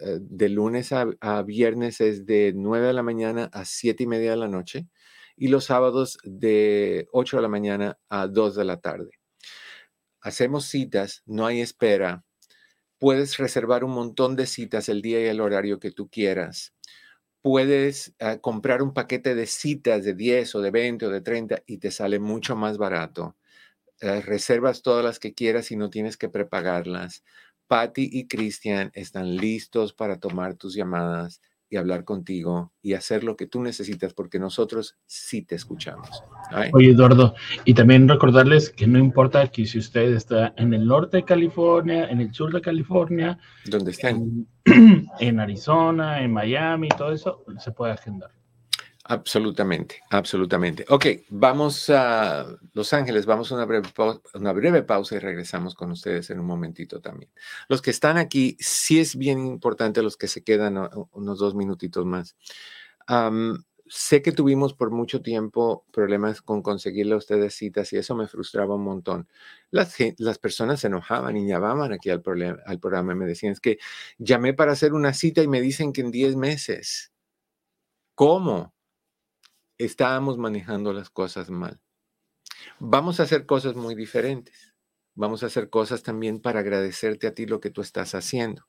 Eh, 0.00 0.18
de 0.20 0.48
lunes 0.48 0.92
a, 0.92 1.06
a, 1.20 1.42
viernes 1.42 2.00
es 2.00 2.26
de 2.26 2.52
9 2.56 2.88
de 2.88 2.92
la 2.92 3.04
mañana 3.04 3.50
a 3.52 3.64
7 3.64 4.02
y 4.02 4.06
media 4.08 4.32
de 4.32 4.36
la 4.36 4.48
noche 4.48 4.88
y 5.36 5.48
los 5.48 5.66
sábados 5.66 6.18
de 6.24 7.06
8 7.12 7.36
de 7.36 7.42
la 7.42 7.48
mañana 7.48 7.98
a 8.08 8.26
2 8.26 8.56
de 8.56 8.64
la 8.64 8.80
tarde 8.80 9.10
hacemos 10.26 10.64
citas, 10.64 11.22
no 11.24 11.46
hay 11.46 11.60
espera. 11.60 12.24
Puedes 12.98 13.36
reservar 13.36 13.84
un 13.84 13.92
montón 13.92 14.34
de 14.34 14.46
citas 14.46 14.88
el 14.88 15.00
día 15.00 15.20
y 15.20 15.26
el 15.26 15.40
horario 15.40 15.78
que 15.78 15.92
tú 15.92 16.08
quieras. 16.08 16.74
Puedes 17.42 18.12
ah, 18.18 18.38
comprar 18.38 18.82
un 18.82 18.92
paquete 18.92 19.36
de 19.36 19.46
citas 19.46 20.04
de 20.04 20.14
10 20.14 20.56
o 20.56 20.60
de 20.62 20.72
20 20.72 21.06
o 21.06 21.10
de 21.10 21.20
30 21.20 21.62
y 21.66 21.78
te 21.78 21.92
sale 21.92 22.18
mucho 22.18 22.56
más 22.56 22.76
barato. 22.76 23.36
Eh, 24.00 24.20
reservas 24.20 24.82
todas 24.82 25.04
las 25.04 25.20
que 25.20 25.32
quieras 25.32 25.70
y 25.70 25.76
no 25.76 25.90
tienes 25.90 26.16
que 26.16 26.28
prepagarlas. 26.28 27.22
Patty 27.68 28.08
y 28.12 28.26
Cristian 28.26 28.90
están 28.94 29.36
listos 29.36 29.92
para 29.92 30.18
tomar 30.18 30.54
tus 30.54 30.74
llamadas 30.74 31.40
y 31.68 31.76
hablar 31.76 32.04
contigo 32.04 32.72
y 32.80 32.94
hacer 32.94 33.24
lo 33.24 33.36
que 33.36 33.46
tú 33.46 33.60
necesitas 33.62 34.14
porque 34.14 34.38
nosotros 34.38 34.96
sí 35.06 35.42
te 35.42 35.56
escuchamos. 35.56 36.22
Oye, 36.72 36.90
Eduardo, 36.90 37.34
y 37.64 37.74
también 37.74 38.08
recordarles 38.08 38.70
que 38.70 38.86
no 38.86 38.98
importa 38.98 39.48
que 39.48 39.66
si 39.66 39.78
usted 39.78 40.14
está 40.14 40.54
en 40.56 40.72
el 40.74 40.86
norte 40.86 41.18
de 41.18 41.24
California, 41.24 42.08
en 42.08 42.20
el 42.20 42.32
sur 42.32 42.52
de 42.52 42.60
California, 42.60 43.38
donde 43.64 43.90
estén, 43.90 44.46
en, 44.64 45.08
en 45.20 45.40
Arizona, 45.40 46.22
en 46.22 46.32
Miami, 46.32 46.88
todo 46.88 47.12
eso, 47.12 47.44
se 47.58 47.72
puede 47.72 47.92
agendar. 47.92 48.35
Absolutamente, 49.08 50.02
absolutamente. 50.10 50.84
Ok, 50.88 51.06
vamos 51.28 51.88
a 51.90 52.44
Los 52.72 52.92
Ángeles, 52.92 53.24
vamos 53.24 53.52
a 53.52 53.54
una 53.54 53.64
breve, 53.64 53.88
una 54.34 54.86
pausa 54.86 55.14
y 55.14 55.18
regresamos 55.20 55.76
con 55.76 55.92
ustedes 55.92 56.30
en 56.30 56.40
un 56.40 56.46
momentito 56.46 57.00
también. 57.00 57.30
Los 57.68 57.82
que 57.82 57.90
están 57.90 58.16
aquí, 58.18 58.56
sí 58.58 58.98
es 58.98 59.14
bien 59.14 59.46
importante, 59.46 60.02
los 60.02 60.16
que 60.16 60.26
se 60.26 60.42
quedan 60.42 60.76
unos 61.12 61.38
dos 61.38 61.54
minutitos 61.54 62.04
más. 62.04 62.36
sé 63.88 64.22
que 64.22 64.32
tuvimos 64.32 64.74
por 64.74 64.90
mucho 64.90 65.22
tiempo 65.22 65.84
problemas 65.92 66.42
con 66.42 66.60
conseguirle 66.62 67.14
a 67.14 67.18
ustedes 67.18 67.54
citas 67.54 67.92
y 67.92 67.98
eso 67.98 68.16
me 68.16 68.26
frustraba 68.26 68.74
un 68.74 68.82
montón. 68.82 69.28
Las, 69.70 69.94
las 70.18 70.38
personas 70.38 70.80
se 70.80 70.88
enojaban 70.88 71.36
y 71.36 71.46
llamaban 71.46 71.92
aquí 71.92 72.10
al, 72.10 72.24
al 72.66 72.80
programa 72.80 73.12
y 73.12 73.16
me 73.16 73.26
decían, 73.26 73.52
es 73.52 73.60
que 73.60 73.78
llamé 74.18 74.52
para 74.52 74.72
hacer 74.72 74.94
una 74.94 75.14
cita 75.14 75.42
y 75.42 75.48
me 75.48 75.60
dicen 75.60 75.92
que 75.92 76.00
en 76.00 76.10
10 76.10 76.34
meses. 76.34 77.12
¿Cómo? 78.16 78.75
Estábamos 79.78 80.38
manejando 80.38 80.92
las 80.92 81.10
cosas 81.10 81.50
mal. 81.50 81.80
Vamos 82.78 83.20
a 83.20 83.24
hacer 83.24 83.46
cosas 83.46 83.76
muy 83.76 83.94
diferentes. 83.94 84.74
Vamos 85.14 85.42
a 85.42 85.46
hacer 85.46 85.70
cosas 85.70 86.02
también 86.02 86.40
para 86.40 86.60
agradecerte 86.60 87.26
a 87.26 87.34
ti 87.34 87.46
lo 87.46 87.60
que 87.60 87.70
tú 87.70 87.80
estás 87.80 88.14
haciendo. 88.14 88.66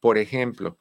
Por 0.00 0.18
ejemplo, 0.18 0.78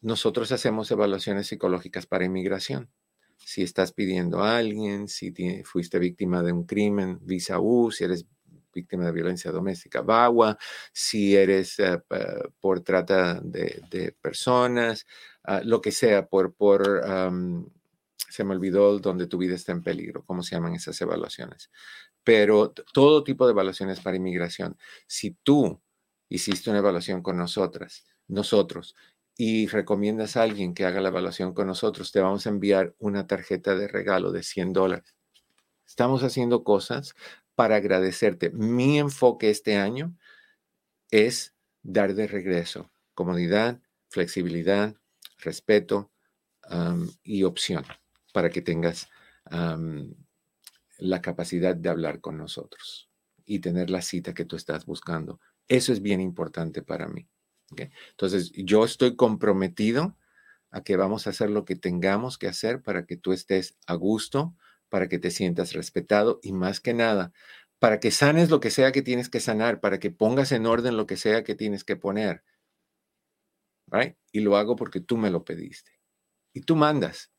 nosotros 0.00 0.50
hacemos 0.52 0.90
evaluaciones 0.90 1.46
psicológicas 1.46 2.06
para 2.06 2.24
inmigración. 2.24 2.90
Si 3.36 3.62
estás 3.62 3.92
pidiendo 3.92 4.42
a 4.42 4.58
alguien, 4.58 5.08
si 5.08 5.32
fuiste 5.64 5.98
víctima 5.98 6.42
de 6.42 6.52
un 6.52 6.64
crimen, 6.64 7.18
visa 7.22 7.58
U, 7.60 7.90
si 7.90 8.04
eres 8.04 8.26
víctima 8.72 9.06
de 9.06 9.12
violencia 9.12 9.50
doméstica, 9.50 10.02
VAWA, 10.02 10.56
si 10.92 11.36
eres 11.36 11.78
eh, 11.78 11.98
por 12.60 12.80
trata 12.80 13.40
de, 13.40 14.14
personas, 14.20 15.06
ah, 15.44 15.60
lo 15.64 15.80
que 15.80 15.92
sea, 15.92 16.26
por, 16.26 16.54
por 16.54 17.02
se 18.30 18.44
me 18.44 18.54
olvidó 18.54 18.98
donde 18.98 19.26
tu 19.26 19.38
vida 19.38 19.54
está 19.54 19.72
en 19.72 19.82
peligro, 19.82 20.24
cómo 20.24 20.42
se 20.42 20.54
llaman 20.54 20.74
esas 20.74 21.00
evaluaciones. 21.00 21.70
Pero 22.24 22.72
todo 22.92 23.24
tipo 23.24 23.46
de 23.46 23.52
evaluaciones 23.52 24.00
para 24.00 24.16
inmigración. 24.16 24.76
Si 25.06 25.32
tú 25.42 25.80
hiciste 26.28 26.70
una 26.70 26.78
evaluación 26.78 27.22
con 27.22 27.36
nosotras, 27.36 28.06
nosotros, 28.28 28.94
y 29.36 29.66
recomiendas 29.66 30.36
a 30.36 30.42
alguien 30.42 30.74
que 30.74 30.84
haga 30.84 31.00
la 31.00 31.08
evaluación 31.08 31.54
con 31.54 31.66
nosotros, 31.66 32.12
te 32.12 32.20
vamos 32.20 32.46
a 32.46 32.50
enviar 32.50 32.94
una 32.98 33.26
tarjeta 33.26 33.74
de 33.74 33.88
regalo 33.88 34.32
de 34.32 34.42
100 34.42 34.72
dólares. 34.72 35.14
Estamos 35.86 36.22
haciendo 36.22 36.62
cosas 36.62 37.14
para 37.54 37.76
agradecerte. 37.76 38.50
Mi 38.50 38.98
enfoque 38.98 39.50
este 39.50 39.76
año 39.76 40.14
es 41.10 41.54
dar 41.82 42.14
de 42.14 42.26
regreso 42.26 42.90
comodidad, 43.14 43.80
flexibilidad, 44.08 44.94
respeto 45.38 46.10
y 47.22 47.42
opción 47.42 47.84
para 48.30 48.50
que 48.50 48.62
tengas 48.62 49.08
la 50.98 51.20
capacidad 51.20 51.74
de 51.74 51.88
hablar 51.88 52.20
con 52.20 52.36
nosotros 52.36 53.10
y 53.44 53.58
tener 53.60 53.90
la 53.90 54.02
cita 54.02 54.34
que 54.34 54.44
tú 54.44 54.56
estás 54.56 54.86
buscando. 54.86 55.40
Eso 55.66 55.92
es 55.92 56.02
bien 56.02 56.20
importante 56.20 56.82
para 56.82 57.08
mí. 57.08 57.28
Entonces, 58.10 58.52
yo 58.52 58.84
estoy 58.84 59.16
comprometido 59.16 60.16
a 60.70 60.82
que 60.82 60.96
vamos 60.96 61.26
a 61.26 61.30
hacer 61.30 61.50
lo 61.50 61.64
que 61.64 61.76
tengamos 61.76 62.38
que 62.38 62.48
hacer 62.48 62.82
para 62.82 63.06
que 63.06 63.16
tú 63.16 63.32
estés 63.32 63.76
a 63.86 63.94
gusto, 63.94 64.54
para 64.88 65.08
que 65.08 65.18
te 65.18 65.30
sientas 65.30 65.72
respetado 65.72 66.40
y 66.42 66.52
más 66.52 66.80
que 66.80 66.94
nada, 66.94 67.32
para 67.78 67.98
que 67.98 68.10
sanes 68.10 68.50
lo 68.50 68.60
que 68.60 68.70
sea 68.70 68.92
que 68.92 69.02
tienes 69.02 69.28
que 69.28 69.40
sanar, 69.40 69.80
para 69.80 69.98
que 69.98 70.10
pongas 70.10 70.52
en 70.52 70.66
orden 70.66 70.96
lo 70.96 71.06
que 71.06 71.16
sea 71.16 71.44
que 71.44 71.54
tienes 71.54 71.82
que 71.84 71.96
poner. 71.96 72.44
Y 74.32 74.40
lo 74.40 74.56
hago 74.56 74.76
porque 74.76 75.00
tú 75.00 75.16
me 75.16 75.30
lo 75.30 75.44
pediste. 75.44 75.92
Y 76.52 76.60
tú 76.60 76.76
mandas. 76.76 77.32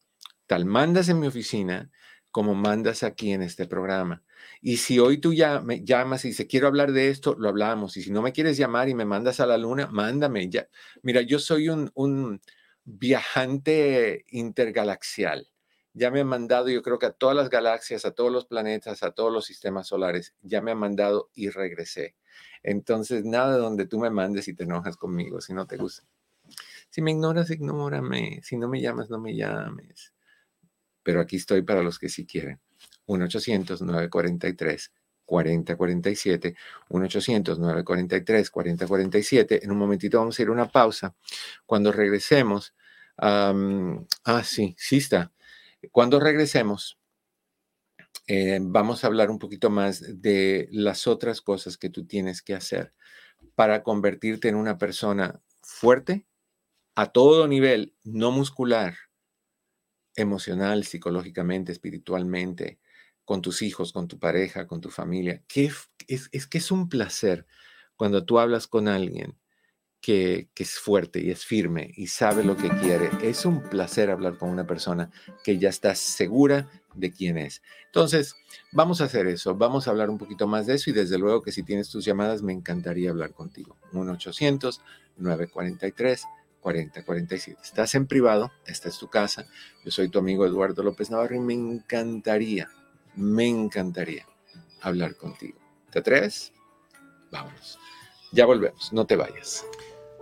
Tal 0.47 0.65
mandas 0.65 1.10
en 1.10 1.19
mi 1.19 1.27
oficina 1.27 1.91
como 2.32 2.56
mandas 2.56 3.04
aquí 3.04 3.34
en 3.34 3.41
este 3.41 3.67
programa. 3.67 4.23
Y 4.62 4.77
si 4.77 4.99
hoy 4.99 5.17
tú 5.17 5.34
ya 5.34 5.60
me 5.60 5.84
llamas 5.84 6.25
y 6.25 6.30
dices, 6.30 6.47
quiero 6.49 6.67
hablar 6.67 6.93
de 6.93 7.10
esto, 7.10 7.36
lo 7.38 7.49
hablamos. 7.49 7.97
Y 7.97 8.04
si 8.04 8.12
no 8.12 8.21
me 8.21 8.32
quieres 8.32 8.58
llamar 8.58 8.89
y 8.89 8.95
me 8.95 9.06
mandas 9.06 9.39
a 9.39 9.45
la 9.45 9.58
luna, 9.58 9.88
mándame. 9.88 10.49
Ya. 10.49 10.67
Mira, 11.04 11.21
yo 11.21 11.39
soy 11.39 11.69
un, 11.69 11.91
un 11.93 12.41
viajante 12.86 14.25
intergalaxial. 14.30 15.49
Ya 15.93 16.10
me 16.10 16.21
han 16.21 16.27
mandado, 16.27 16.69
yo 16.69 16.82
creo 16.82 16.97
que 16.97 17.08
a 17.08 17.12
todas 17.12 17.36
las 17.36 17.49
galaxias, 17.49 18.06
a 18.06 18.12
todos 18.12 18.32
los 18.32 18.45
planetas, 18.45 19.04
a 19.04 19.12
todos 19.12 19.32
los 19.32 19.45
sistemas 19.45 19.88
solares, 19.88 20.34
ya 20.41 20.62
me 20.62 20.71
han 20.71 20.77
mandado 20.77 21.30
y 21.34 21.49
regresé. 21.49 22.15
Entonces, 22.63 23.25
nada 23.25 23.56
de 23.56 23.60
donde 23.60 23.88
tú 23.88 23.99
me 23.99 24.10
mandes 24.10 24.47
y 24.47 24.54
te 24.54 24.63
enojas 24.63 24.95
conmigo, 24.95 25.41
si 25.41 25.54
no 25.54 25.67
te 25.67 25.75
gusta. 25.75 26.08
Si 26.89 27.01
me 27.01 27.12
ignoras, 27.12 27.49
ignórame. 27.51 28.39
Si 28.41 28.56
no 28.56 28.69
me 28.69 28.80
llamas, 28.80 29.10
no 29.10 29.19
me 29.19 29.36
llames 29.36 30.13
pero 31.03 31.21
aquí 31.21 31.37
estoy 31.37 31.61
para 31.61 31.83
los 31.83 31.99
que 31.99 32.09
sí 32.09 32.25
quieren. 32.25 32.59
1-800-943-4047. 33.07 34.89
4047, 35.31 36.55
1-800-943-4047. 36.89 39.63
En 39.63 39.71
un 39.71 39.77
momentito 39.77 40.19
vamos 40.19 40.37
a 40.37 40.41
ir 40.41 40.49
a 40.49 40.51
una 40.51 40.69
pausa. 40.69 41.15
Cuando 41.65 41.93
regresemos, 41.93 42.75
ah, 43.17 43.53
sí, 44.43 44.75
sí 44.77 44.97
está. 44.97 45.31
Cuando 45.91 46.19
regresemos, 46.19 46.99
eh, 48.27 48.59
vamos 48.61 49.03
a 49.03 49.07
hablar 49.07 49.31
un 49.31 49.39
poquito 49.39 49.69
más 49.69 50.21
de 50.21 50.67
las 50.71 51.07
otras 51.07 51.41
cosas 51.41 51.77
que 51.77 51.89
tú 51.89 52.05
tienes 52.05 52.41
que 52.41 52.53
hacer 52.53 52.93
para 53.55 53.83
convertirte 53.83 54.49
en 54.49 54.55
una 54.55 54.77
persona 54.77 55.41
fuerte 55.61 56.25
a 56.95 57.11
todo 57.11 57.47
nivel, 57.47 57.95
no 58.03 58.31
muscular, 58.31 58.95
emocional, 60.15 60.84
psicológicamente, 60.84 61.71
espiritualmente, 61.71 62.80
con 63.26 63.41
tus 63.41 63.62
hijos, 63.62 63.93
con 63.93 64.08
tu 64.08 64.19
pareja, 64.19 64.67
con 64.67 64.82
tu 64.82 64.89
familia. 64.89 65.41
Que 65.47 65.71
es, 66.08 66.47
que 66.47 66.58
es 66.58 66.71
un 66.71 66.89
placer 66.89 67.45
cuando 67.95 68.26
tú 68.26 68.39
hablas 68.39 68.67
con 68.67 68.88
alguien 68.88 69.38
que, 70.02 70.50
es 70.56 70.80
fuerte 70.80 71.21
y 71.21 71.30
es 71.30 71.45
firme 71.45 71.91
y 71.95 72.08
sabe 72.08 72.43
lo 72.43 72.58
que 72.58 72.69
quiere. 72.69 73.10
Es 73.21 73.45
un 73.45 73.62
placer 73.62 74.10
hablar 74.10 74.38
con 74.38 74.50
una 74.50 74.65
persona 74.65 75.12
que 75.43 75.58
ya 75.60 75.69
está 75.69 75.95
segura 75.95 76.69
de 76.95 77.12
quién 77.12 77.38
es. 77.38 77.62
Entonces, 77.86 78.36
vamos 78.71 79.00
a 79.02 79.06
hacer 79.06 79.28
eso, 79.28 79.56
vamos 79.56 79.88
a 79.88 79.91
hablar 79.91 80.10
un 80.10 80.17
poquito 80.17 80.47
más 80.47 80.65
de 80.65 80.76
eso 80.76 80.89
y 80.89 80.93
desde 80.93 81.17
luego 81.17 81.41
que 81.41 81.52
si 81.52 81.63
tienes 81.63 81.89
tus 81.89 82.04
llamadas, 82.04 82.41
me 82.41 82.54
encantaría 82.54 83.12
hablar 83.12 83.34
contigo. 83.34 83.78
1-800-943-4047. 86.63 87.58
Estás 87.63 87.95
en 87.95 88.08
privado, 88.08 88.52
esta 88.65 88.89
es 88.89 88.97
tu 88.97 89.10
casa. 89.10 89.45
Yo 89.84 89.91
soy 89.91 90.10
tu 90.10 90.19
amigo 90.19 90.45
Eduardo 90.45 90.84
López 90.84 91.10
Navarro 91.10 91.36
y 91.36 91.39
me 91.39 91.54
encantaría, 91.54 92.69
me 93.15 93.47
encantaría 93.47 94.26
hablar 94.82 95.15
contigo. 95.15 95.60
¿Te 95.91 96.00
atreves? 96.00 96.54
Vámonos. 97.32 97.80
Ya 98.32 98.45
volvemos, 98.45 98.93
no 98.93 99.06
te 99.06 99.15
vayas. 99.15 99.65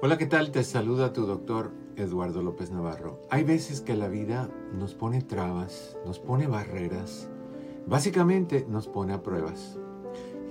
Hola, 0.01 0.17
¿qué 0.17 0.25
tal? 0.25 0.51
Te 0.51 0.63
saluda 0.63 1.13
tu 1.13 1.25
doctor 1.25 1.73
Eduardo 1.97 2.41
López 2.41 2.71
Navarro. 2.71 3.21
Hay 3.29 3.43
veces 3.43 3.81
que 3.81 3.95
la 3.95 4.07
vida 4.07 4.49
nos 4.73 4.95
pone 4.95 5.21
trabas, 5.21 5.97
nos 6.05 6.19
pone 6.19 6.47
barreras, 6.47 7.29
básicamente 7.85 8.65
nos 8.69 8.87
pone 8.87 9.13
a 9.13 9.21
pruebas. 9.21 9.77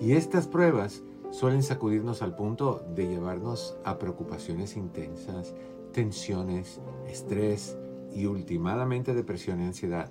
Y 0.00 0.12
estas 0.12 0.46
pruebas 0.46 1.02
suelen 1.30 1.62
sacudirnos 1.62 2.22
al 2.22 2.36
punto 2.36 2.84
de 2.94 3.08
llevarnos 3.08 3.76
a 3.84 3.98
preocupaciones 3.98 4.76
intensas, 4.76 5.54
tensiones, 5.92 6.80
estrés 7.06 7.76
y 8.14 8.26
últimamente 8.26 9.14
depresión 9.14 9.60
y 9.60 9.66
ansiedad. 9.66 10.10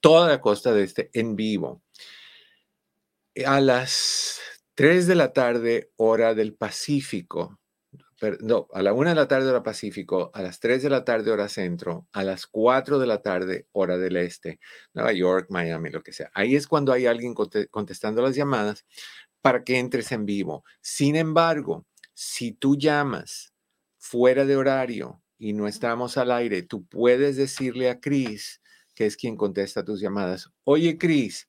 toda 0.00 0.28
la 0.28 0.40
costa 0.40 0.72
de 0.72 0.82
este 0.82 1.10
en 1.12 1.36
vivo. 1.36 1.82
A 3.46 3.60
las 3.60 4.40
3 4.74 5.06
de 5.06 5.14
la 5.14 5.32
tarde, 5.32 5.92
hora 5.96 6.34
del 6.34 6.54
Pacífico, 6.54 7.60
no, 8.40 8.68
a 8.72 8.82
la 8.82 8.92
una 8.92 9.10
de 9.10 9.16
la 9.16 9.28
tarde 9.28 9.48
hora 9.48 9.62
Pacífico, 9.62 10.30
a 10.34 10.42
las 10.42 10.60
3 10.60 10.82
de 10.82 10.90
la 10.90 11.04
tarde 11.04 11.30
hora 11.30 11.48
centro, 11.48 12.08
a 12.12 12.24
las 12.24 12.46
4 12.46 12.98
de 12.98 13.06
la 13.06 13.22
tarde 13.22 13.66
hora 13.72 13.96
del 13.96 14.16
este, 14.16 14.60
Nueva 14.92 15.12
York, 15.12 15.46
Miami, 15.50 15.90
lo 15.90 16.02
que 16.02 16.12
sea. 16.12 16.30
Ahí 16.34 16.56
es 16.56 16.66
cuando 16.66 16.92
hay 16.92 17.06
alguien 17.06 17.34
contestando 17.34 18.22
las 18.22 18.34
llamadas 18.34 18.84
para 19.40 19.62
que 19.62 19.78
entres 19.78 20.12
en 20.12 20.26
vivo. 20.26 20.64
Sin 20.80 21.16
embargo, 21.16 21.86
si 22.14 22.52
tú 22.52 22.76
llamas 22.76 23.52
fuera 23.98 24.44
de 24.44 24.56
horario 24.56 25.22
y 25.38 25.52
no 25.52 25.68
estamos 25.68 26.16
al 26.16 26.32
aire, 26.32 26.62
tú 26.62 26.84
puedes 26.86 27.36
decirle 27.36 27.90
a 27.90 28.00
Cris, 28.00 28.60
que 28.94 29.06
es 29.06 29.16
quien 29.16 29.36
contesta 29.36 29.84
tus 29.84 30.00
llamadas, 30.00 30.50
oye 30.64 30.98
Cris, 30.98 31.48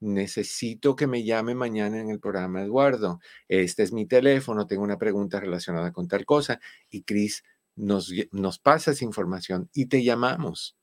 necesito 0.00 0.96
que 0.96 1.06
me 1.06 1.24
llame 1.24 1.54
mañana 1.54 2.00
en 2.00 2.10
el 2.10 2.20
programa, 2.20 2.62
Eduardo. 2.62 3.20
Este 3.48 3.82
es 3.82 3.92
mi 3.92 4.06
teléfono, 4.06 4.66
tengo 4.66 4.82
una 4.82 4.98
pregunta 4.98 5.40
relacionada 5.40 5.92
con 5.92 6.08
tal 6.08 6.24
cosa 6.24 6.60
y 6.90 7.02
Cris 7.02 7.44
nos, 7.74 8.12
nos 8.32 8.58
pasa 8.58 8.92
esa 8.92 9.04
información 9.04 9.68
y 9.74 9.86
te 9.86 10.02
llamamos 10.02 10.76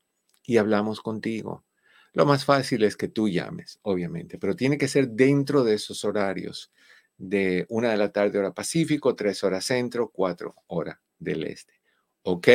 y 0.44 0.58
hablamos 0.58 1.00
contigo. 1.00 1.64
Lo 2.12 2.26
más 2.26 2.44
fácil 2.44 2.84
es 2.84 2.96
que 2.96 3.08
tú 3.08 3.28
llames, 3.28 3.80
obviamente, 3.82 4.38
pero 4.38 4.54
tiene 4.54 4.78
que 4.78 4.88
ser 4.88 5.08
dentro 5.08 5.64
de 5.64 5.74
esos 5.74 6.04
horarios 6.04 6.72
de 7.16 7.66
una 7.68 7.90
de 7.90 7.96
la 7.96 8.12
tarde 8.12 8.38
hora 8.38 8.54
Pacífico, 8.54 9.16
tres 9.16 9.42
horas 9.42 9.64
centro, 9.64 10.10
cuatro 10.10 10.54
horas 10.68 10.98
del 11.18 11.44
este. 11.44 11.74
¿Ok? 12.22 12.48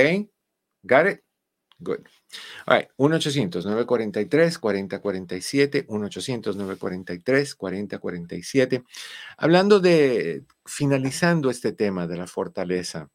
¿Got 0.84 1.08
it? 1.08 1.29
Good. 1.82 2.02
All 2.66 2.78
right, 2.78 2.90
1-800-943-4047, 2.98 5.88
1-800-943-4047. 5.88 8.84
Hablando 9.38 9.80
de, 9.80 10.44
finalizando 10.66 11.50
este 11.50 11.72
tema 11.72 12.06
de 12.06 12.18
la 12.18 12.28
fortaleza, 12.28 13.10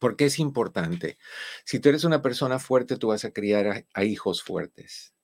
porque 0.00 0.24
es 0.24 0.40
importante. 0.40 1.16
Si 1.64 1.78
tú 1.78 1.90
eres 1.90 2.02
una 2.02 2.22
persona 2.22 2.58
fuerte, 2.58 2.96
tú 2.96 3.06
vas 3.08 3.24
a 3.24 3.30
criar 3.30 3.84
a 3.94 4.04
hijos 4.04 4.42
fuertes. 4.42 5.14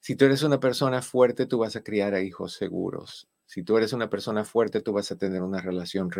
Si 0.00 0.16
tú 0.16 0.24
eres 0.24 0.42
una 0.42 0.60
persona 0.60 1.02
fuerte, 1.02 1.44
tú 1.46 1.58
vas 1.58 1.76
a 1.76 1.82
criar 1.82 2.14
a 2.14 2.22
hijos 2.22 2.54
seguros. 2.54 3.28
Si 3.46 3.62
tú 3.62 3.76
eres 3.76 3.92
una 3.92 4.08
persona 4.08 4.44
fuerte, 4.44 4.80
tú 4.80 4.92
vas 4.92 5.10
a 5.10 5.16
tener 5.16 5.42
una 5.42 5.60
relación 5.60 6.10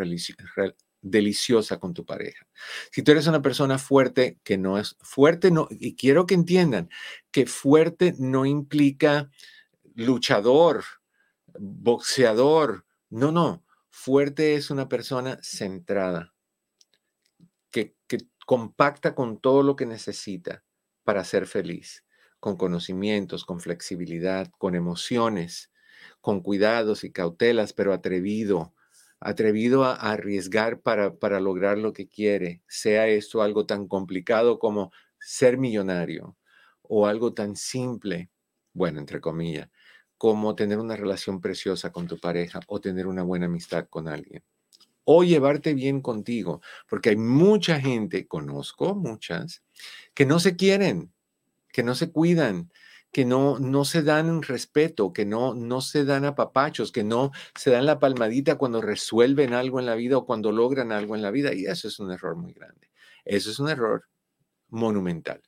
deliciosa 1.05 1.79
con 1.79 1.93
tu 1.93 2.03
pareja. 2.03 2.47
Si 2.91 3.03
tú 3.03 3.11
eres 3.11 3.27
una 3.27 3.41
persona 3.41 3.77
fuerte 3.77 4.39
que 4.43 4.57
no 4.57 4.79
es 4.79 4.97
fuerte, 4.99 5.51
no, 5.51 5.67
y 5.69 5.95
quiero 5.95 6.25
que 6.25 6.33
entiendan 6.33 6.89
que 7.31 7.45
fuerte 7.45 8.15
no 8.17 8.45
implica 8.45 9.29
luchador, 9.93 10.83
boxeador. 11.59 12.85
No, 13.09 13.31
no. 13.31 13.63
Fuerte 13.89 14.55
es 14.55 14.71
una 14.71 14.89
persona 14.89 15.39
centrada, 15.41 16.33
que, 17.71 17.95
que 18.07 18.17
compacta 18.45 19.15
con 19.15 19.39
todo 19.39 19.63
lo 19.63 19.75
que 19.75 19.85
necesita 19.85 20.63
para 21.03 21.23
ser 21.23 21.45
feliz, 21.45 22.03
con 22.39 22.57
conocimientos, 22.57 23.45
con 23.45 23.59
flexibilidad, 23.59 24.51
con 24.57 24.75
emociones, 24.75 25.71
con 26.19 26.41
cuidados 26.41 27.03
y 27.03 27.11
cautelas, 27.11 27.73
pero 27.73 27.93
atrevido, 27.93 28.74
atrevido 29.19 29.83
a, 29.83 29.93
arriesgar 29.95 30.81
para, 30.81 31.15
para 31.15 31.39
lograr 31.39 31.77
lo 31.77 31.93
que 31.93 32.07
quiere, 32.07 32.61
sea 32.67 33.07
esto 33.07 33.41
algo 33.41 33.65
tan 33.65 33.87
complicado 33.87 34.59
como 34.59 34.91
ser 35.19 35.57
millonario 35.57 36.37
o 36.81 37.07
algo 37.07 37.33
tan 37.33 37.55
simple, 37.55 38.29
bueno, 38.73 38.99
entre 38.99 39.21
comillas, 39.21 39.69
como 40.17 40.55
tener 40.55 40.79
una 40.79 40.95
relación 40.95 41.41
preciosa 41.41 41.91
con 41.91 42.07
tu 42.07 42.19
pareja 42.19 42.59
o 42.67 42.79
tener 42.79 43.07
una 43.07 43.23
buena 43.23 43.47
amistad 43.47 43.87
con 43.89 44.07
alguien 44.07 44.43
o 45.05 45.23
llevarte 45.23 45.73
bien 45.73 46.01
contigo, 46.01 46.61
porque 46.89 47.09
hay 47.09 47.15
mucha 47.15 47.79
gente, 47.79 48.27
conozco 48.27 48.95
muchas, 48.95 49.63
que 50.13 50.25
no 50.25 50.39
se 50.39 50.55
quieren, 50.55 51.13
que 51.71 51.83
no 51.83 51.95
se 51.95 52.11
cuidan, 52.11 52.71
que 53.15 53.23
no, 53.23 53.59
no 53.59 53.85
se 53.85 54.03
dan 54.03 54.41
respeto, 54.41 55.13
que 55.13 55.25
no, 55.25 55.53
no 55.55 55.79
se 55.79 56.03
dan 56.03 56.25
apapachos, 56.25 56.91
que 56.91 57.05
no 57.05 57.31
se 57.57 57.71
dan 57.71 57.85
la 57.85 57.97
palmadita 57.97 58.57
cuando 58.57 58.81
resuelven 58.81 59.53
algo 59.53 59.79
en 59.79 59.85
la 59.85 59.95
vida 59.95 60.17
o 60.17 60.25
cuando 60.25 60.51
logran 60.51 60.91
algo 60.91 61.15
en 61.15 61.21
la 61.21 61.31
vida. 61.31 61.53
Y 61.53 61.65
eso 61.65 61.87
es 61.87 61.97
un 61.99 62.11
error 62.11 62.35
muy 62.35 62.51
grande. 62.51 62.91
Eso 63.23 63.51
es 63.51 63.59
un 63.59 63.69
error 63.69 64.09
monumental. 64.67 65.41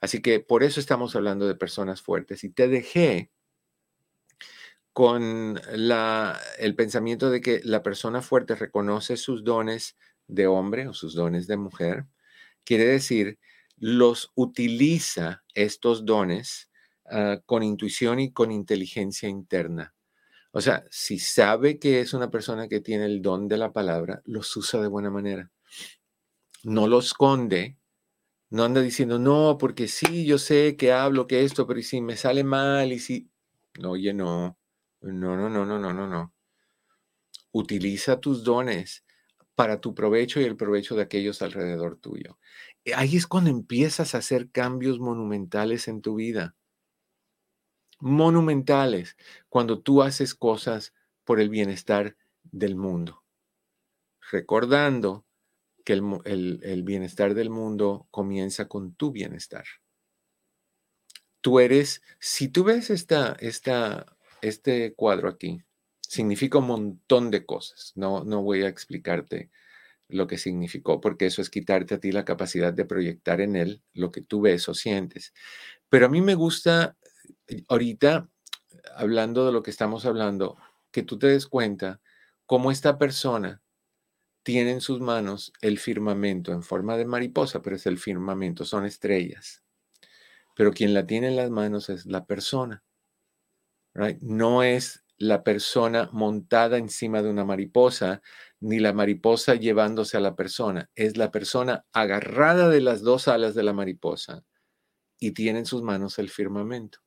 Así 0.00 0.22
que 0.22 0.38
por 0.38 0.62
eso 0.62 0.78
estamos 0.78 1.16
hablando 1.16 1.48
de 1.48 1.56
personas 1.56 2.02
fuertes. 2.02 2.44
Y 2.44 2.50
te 2.50 2.68
dejé 2.68 3.32
con 4.92 5.60
la, 5.72 6.38
el 6.60 6.76
pensamiento 6.76 7.30
de 7.30 7.40
que 7.40 7.62
la 7.64 7.82
persona 7.82 8.22
fuerte 8.22 8.54
reconoce 8.54 9.16
sus 9.16 9.42
dones 9.42 9.96
de 10.28 10.46
hombre 10.46 10.86
o 10.86 10.94
sus 10.94 11.16
dones 11.16 11.48
de 11.48 11.56
mujer, 11.56 12.06
quiere 12.62 12.84
decir, 12.84 13.40
los 13.80 14.32
utiliza 14.34 15.44
estos 15.54 16.04
dones 16.04 16.70
ah, 17.06 17.40
con 17.46 17.62
intuición 17.62 18.20
y 18.20 18.32
con 18.32 18.52
inteligencia 18.52 19.28
interna. 19.28 19.94
O 20.50 20.60
sea, 20.60 20.84
si 20.90 21.18
sabe 21.18 21.78
que 21.78 22.00
es 22.00 22.14
una 22.14 22.30
persona 22.30 22.68
que 22.68 22.80
tiene 22.80 23.04
el 23.06 23.22
don 23.22 23.48
de 23.48 23.58
la 23.58 23.72
palabra, 23.72 24.22
los 24.24 24.56
usa 24.56 24.80
de 24.80 24.88
buena 24.88 25.10
manera. 25.10 25.50
No 26.64 26.88
lo 26.88 26.98
esconde, 26.98 27.78
no 28.50 28.64
anda 28.64 28.80
diciendo, 28.80 29.18
no, 29.18 29.58
porque 29.58 29.88
sí, 29.88 30.24
yo 30.24 30.38
sé 30.38 30.76
que 30.76 30.92
hablo, 30.92 31.26
que 31.26 31.44
esto, 31.44 31.66
pero 31.66 31.82
si 31.82 32.00
me 32.00 32.16
sale 32.16 32.44
mal 32.44 32.92
y 32.92 32.98
si... 32.98 33.30
No, 33.78 33.92
oye, 33.92 34.14
no. 34.14 34.58
No, 35.02 35.36
no, 35.36 35.48
no, 35.48 35.64
no, 35.64 35.78
no, 35.78 35.92
no, 35.92 36.08
no. 36.08 36.34
Utiliza 37.52 38.20
tus 38.20 38.42
dones 38.42 39.04
para 39.54 39.80
tu 39.80 39.94
provecho 39.94 40.40
y 40.40 40.44
el 40.44 40.56
provecho 40.56 40.96
de 40.96 41.02
aquellos 41.02 41.42
alrededor 41.42 41.96
tuyo. 41.96 42.38
Eh, 42.88 42.94
ahí 42.94 43.16
es 43.16 43.26
cuando 43.26 43.50
empiezas 43.50 44.14
a 44.14 44.18
hacer 44.18 44.50
cambios 44.50 44.98
monumentales 44.98 45.88
en 45.88 46.00
tu 46.00 46.14
vida. 46.14 46.56
Monumentales, 48.00 49.16
cuando 49.48 49.80
tú 49.80 50.02
haces 50.02 50.34
cosas 50.34 50.94
por 51.24 51.40
el 51.40 51.50
bienestar 51.50 52.16
del 52.44 52.76
mundo. 52.76 53.24
Recordando 54.30 55.26
que 55.84 55.94
el, 55.94 56.60
el 56.62 56.82
bienestar 56.82 57.34
del 57.34 57.50
mundo 57.50 58.06
comienza 58.10 58.68
con 58.68 58.94
tu 58.94 59.10
bienestar. 59.10 59.64
Tú 61.40 61.60
eres, 61.60 62.02
si 62.18 62.48
tú 62.48 62.64
ves 62.64 62.90
esta, 62.90 63.36
esta 63.40 64.16
este 64.40 64.94
cuadro 64.94 65.28
aquí 65.28 65.62
significa 66.00 66.58
un 66.58 66.66
montón 66.66 67.30
de 67.30 67.44
cosas. 67.44 67.92
No, 67.96 68.24
no 68.24 68.42
voy 68.42 68.62
a 68.62 68.68
explicarte 68.68 69.50
lo 70.08 70.26
que 70.26 70.38
significó, 70.38 71.00
porque 71.00 71.26
eso 71.26 71.42
es 71.42 71.50
quitarte 71.50 71.94
a 71.94 72.00
ti 72.00 72.12
la 72.12 72.24
capacidad 72.24 72.72
de 72.72 72.84
proyectar 72.84 73.40
en 73.40 73.56
él 73.56 73.82
lo 73.92 74.10
que 74.10 74.22
tú 74.22 74.40
ves 74.40 74.68
o 74.68 74.74
sientes. 74.74 75.34
Pero 75.88 76.06
a 76.06 76.08
mí 76.08 76.20
me 76.20 76.34
gusta 76.34 76.96
eh, 77.46 77.64
ahorita, 77.68 78.28
hablando 78.96 79.46
de 79.46 79.52
lo 79.52 79.62
que 79.62 79.70
estamos 79.70 80.06
hablando, 80.06 80.56
que 80.90 81.02
tú 81.02 81.18
te 81.18 81.28
des 81.28 81.46
cuenta 81.46 82.00
cómo 82.46 82.70
esta 82.70 82.98
persona 82.98 83.62
tiene 84.42 84.70
en 84.70 84.80
sus 84.80 85.00
manos 85.00 85.52
el 85.60 85.78
firmamento 85.78 86.52
en 86.52 86.62
forma 86.62 86.96
de 86.96 87.04
mariposa, 87.04 87.60
pero 87.60 87.76
es 87.76 87.86
el 87.86 87.98
firmamento, 87.98 88.64
son 88.64 88.86
estrellas. 88.86 89.62
Pero 90.56 90.72
quien 90.72 90.94
la 90.94 91.06
tiene 91.06 91.28
en 91.28 91.36
las 91.36 91.50
manos 91.50 91.90
es 91.90 92.06
la 92.06 92.24
persona. 92.24 92.82
No 94.20 94.62
es 94.62 95.04
la 95.18 95.42
persona 95.42 96.08
montada 96.12 96.78
encima 96.78 97.22
de 97.22 97.30
una 97.30 97.44
mariposa, 97.44 98.22
ni 98.60 98.80
la 98.80 98.92
mariposa 98.92 99.54
llevándose 99.54 100.16
a 100.16 100.20
la 100.20 100.34
persona. 100.34 100.90
Es 100.94 101.16
la 101.16 101.30
persona 101.30 101.84
agarrada 101.92 102.68
de 102.68 102.80
las 102.80 103.02
dos 103.02 103.28
alas 103.28 103.54
de 103.54 103.62
la 103.62 103.72
mariposa 103.72 104.44
y 105.18 105.32
tiene 105.32 105.60
en 105.60 105.66
sus 105.66 105.82
manos 105.82 106.18
el 106.18 106.30
firmamento. 106.30 107.00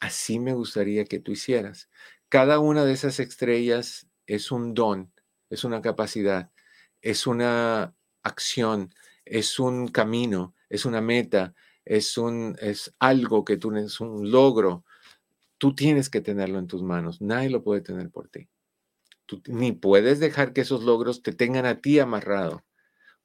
Así 0.00 0.38
me 0.38 0.54
gustaría 0.54 1.04
que 1.04 1.20
tú 1.20 1.32
hicieras. 1.32 1.88
Cada 2.28 2.58
una 2.58 2.84
de 2.84 2.92
esas 2.92 3.20
estrellas 3.20 4.08
es 4.26 4.50
un 4.50 4.74
don, 4.74 5.12
es 5.50 5.64
una 5.64 5.82
capacidad, 5.82 6.50
es 7.02 7.26
una 7.26 7.94
acción, 8.22 8.94
es 9.24 9.58
un 9.58 9.88
camino, 9.88 10.54
es 10.68 10.86
una 10.86 11.00
meta, 11.00 11.54
es 11.84 12.16
un 12.16 12.56
es 12.60 12.94
algo 12.98 13.44
que 13.44 13.56
tú 13.56 13.74
es 13.76 14.00
un 14.00 14.30
logro 14.30 14.84
Tú 15.62 15.76
tienes 15.76 16.10
que 16.10 16.20
tenerlo 16.20 16.58
en 16.58 16.66
tus 16.66 16.82
manos. 16.82 17.22
Nadie 17.22 17.48
lo 17.48 17.62
puede 17.62 17.82
tener 17.82 18.10
por 18.10 18.28
ti. 18.28 18.48
Ni 19.46 19.72
puedes 19.72 20.20
dejar 20.20 20.52
que 20.52 20.62
esos 20.62 20.82
logros 20.82 21.22
te 21.22 21.32
tengan 21.32 21.66
a 21.66 21.80
ti 21.80 21.98
amarrado, 21.98 22.64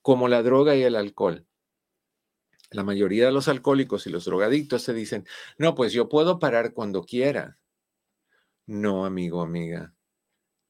como 0.01 0.27
la 0.27 0.43
droga 0.43 0.75
y 0.75 0.83
el 0.83 0.95
alcohol. 0.95 1.45
La 2.69 2.83
mayoría 2.83 3.25
de 3.25 3.31
los 3.31 3.47
alcohólicos 3.47 4.07
y 4.07 4.09
los 4.09 4.25
drogadictos 4.25 4.83
se 4.83 4.93
dicen, 4.93 5.25
no, 5.57 5.75
pues 5.75 5.93
yo 5.93 6.09
puedo 6.09 6.39
parar 6.39 6.73
cuando 6.73 7.03
quiera. 7.03 7.57
No, 8.65 9.05
amigo, 9.05 9.41
amiga. 9.41 9.93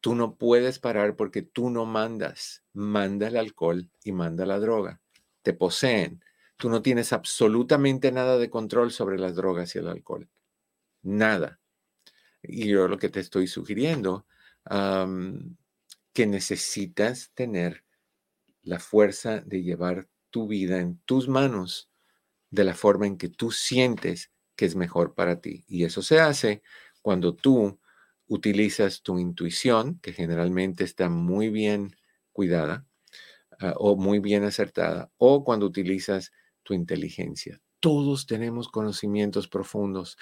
Tú 0.01 0.13
no 0.13 0.35
puedes 0.35 0.79
parar 0.79 1.15
porque 1.15 1.41
tú 1.41 1.69
no 1.69 1.85
mandas. 1.85 2.63
Manda 2.73 3.27
el 3.27 3.37
alcohol 3.37 3.89
y 4.03 4.11
manda 4.11 4.45
la 4.45 4.59
droga. 4.59 5.01
Te 5.41 5.53
poseen. 5.53 6.23
Tú 6.57 6.69
no 6.69 6.81
tienes 6.81 7.13
absolutamente 7.13 8.11
nada 8.11 8.37
de 8.37 8.49
control 8.49 8.91
sobre 8.91 9.17
las 9.17 9.35
drogas 9.35 9.75
y 9.75 9.79
el 9.79 9.87
alcohol 9.87 10.29
nada. 11.07 11.59
Y 12.43 12.67
yo 12.67 12.87
lo 12.87 12.97
que 12.97 13.09
te 13.09 13.19
estoy 13.19 13.47
sugiriendo, 13.47 14.25
que 14.69 16.25
necesitas 16.25 17.31
tener 17.33 17.83
la 18.63 18.79
fuerza 18.79 19.41
de 19.41 19.63
llevar 19.63 20.07
tu 20.29 20.47
vida 20.47 20.79
en 20.79 20.99
tus 21.05 21.27
manos 21.27 21.89
de 22.49 22.63
la 22.63 22.73
forma 22.73 23.07
en 23.07 23.17
que 23.17 23.29
tú 23.29 23.51
sientes 23.51 24.31
que 24.55 24.65
es 24.65 24.75
mejor 24.75 25.13
para 25.13 25.39
ti. 25.39 25.63
Y 25.67 25.85
eso 25.85 26.01
se 26.01 26.19
hace 26.19 26.61
cuando 27.01 27.35
tú 27.35 27.79
utilizas 28.27 29.01
tu 29.01 29.19
intuición, 29.19 29.99
que 30.01 30.11
generalmente 30.11 30.83
está 30.83 31.09
muy 31.09 31.49
bien 31.49 31.95
cuidada 32.33 32.85
ah, 33.59 33.73
o 33.77 33.95
muy 33.95 34.19
bien 34.19 34.43
acertada, 34.43 35.11
o 35.17 35.43
cuando 35.43 35.65
utilizas 35.65 36.31
tu 36.63 36.73
inteligencia. 36.73 37.61
Todos 37.79 38.25
tenemos 38.25 38.67
conocimientos 38.67 39.47
profundos, 39.47 40.17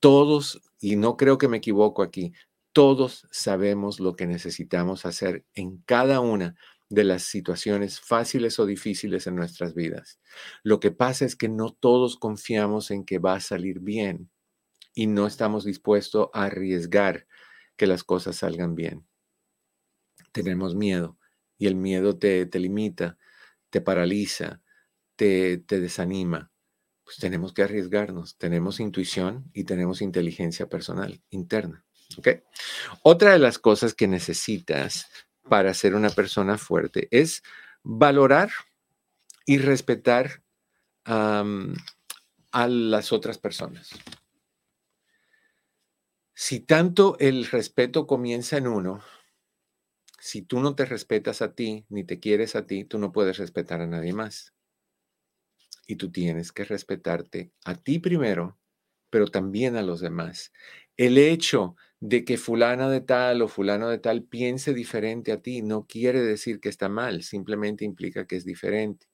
todos, 0.00 0.60
y 0.80 0.96
no 0.96 1.16
creo 1.16 1.38
que 1.38 1.48
me 1.48 1.58
equivoco 1.58 2.02
aquí, 2.02 2.32
todos 2.76 3.26
sabemos 3.30 4.00
lo 4.00 4.16
que 4.16 4.26
necesitamos 4.26 5.06
hacer 5.06 5.46
en 5.54 5.78
cada 5.86 6.20
una 6.20 6.56
de 6.90 7.04
las 7.04 7.22
situaciones 7.22 8.00
fáciles 8.00 8.58
o 8.58 8.66
difíciles 8.66 9.26
en 9.26 9.34
nuestras 9.34 9.72
vidas. 9.74 10.20
Lo 10.62 10.78
que 10.78 10.90
pasa 10.90 11.24
es 11.24 11.36
que 11.36 11.48
no 11.48 11.70
todos 11.70 12.18
confiamos 12.18 12.90
en 12.90 13.06
que 13.06 13.18
va 13.18 13.32
a 13.36 13.40
salir 13.40 13.80
bien 13.80 14.30
y 14.92 15.06
no 15.06 15.26
estamos 15.26 15.64
dispuestos 15.64 16.28
a 16.34 16.44
arriesgar 16.44 17.26
que 17.78 17.86
las 17.86 18.04
cosas 18.04 18.36
salgan 18.36 18.74
bien. 18.74 19.06
Tenemos 20.32 20.74
miedo 20.74 21.16
y 21.56 21.68
el 21.68 21.76
miedo 21.76 22.18
te, 22.18 22.46
limita, 22.52 23.16
te 23.70 23.80
paraliza, 23.80 24.60
te, 25.16 25.56
te 25.56 25.80
desanima 25.80 26.52
pues 27.04 27.18
tenemos 27.18 27.52
que 27.52 27.62
arriesgarnos. 27.62 28.36
Tenemos 28.36 28.80
intuición 28.80 29.48
y 29.54 29.62
tenemos 29.62 30.02
inteligencia 30.02 30.68
personal 30.68 31.22
interna. 31.30 31.86
Otra 33.02 33.32
de 33.32 33.38
las 33.38 33.58
cosas 33.58 33.94
que 33.94 34.08
necesitas 34.08 35.06
para 35.48 35.74
ser 35.74 35.94
una 35.94 36.10
persona 36.10 36.58
fuerte 36.58 37.08
es 37.10 37.42
valorar 37.82 38.50
y 39.44 39.58
respetar 39.58 40.42
a 41.04 41.44
las 42.68 43.12
otras 43.12 43.38
personas. 43.38 43.90
Si 46.34 46.60
tanto 46.60 47.16
el 47.18 47.46
respeto 47.46 48.06
comienza 48.06 48.56
en 48.56 48.66
uno, 48.66 49.02
si 50.18 50.42
tú 50.42 50.60
no 50.60 50.74
te 50.74 50.84
respetas 50.84 51.40
a 51.40 51.54
ti 51.54 51.86
ni 51.88 52.04
te 52.04 52.18
quieres 52.18 52.56
a 52.56 52.66
ti, 52.66 52.84
tú 52.84 52.98
no 52.98 53.12
puedes 53.12 53.38
respetar 53.38 53.80
a 53.80 53.86
nadie 53.86 54.12
más 54.12 54.52
y 55.86 55.96
tú 55.96 56.10
tienes 56.10 56.52
que 56.52 56.64
respetarte 56.64 57.52
a 57.64 57.76
ti 57.76 58.00
primero, 58.00 58.58
pero 59.08 59.28
también 59.28 59.76
a 59.76 59.82
los 59.82 60.00
demás. 60.00 60.52
El 60.96 61.16
hecho 61.16 61.76
de 62.00 62.24
que 62.24 62.36
fulana 62.36 62.90
de 62.90 63.00
tal 63.00 63.42
o 63.42 63.48
fulano 63.48 63.88
de 63.88 63.98
tal 63.98 64.24
piense 64.24 64.74
diferente 64.74 65.32
a 65.32 65.40
ti 65.40 65.62
no 65.62 65.86
quiere 65.86 66.20
decir 66.20 66.60
que 66.60 66.68
está 66.68 66.88
mal, 66.88 67.22
simplemente 67.22 67.84
implica 67.84 68.26
que 68.26 68.36
es 68.36 68.44
diferente. 68.44 69.06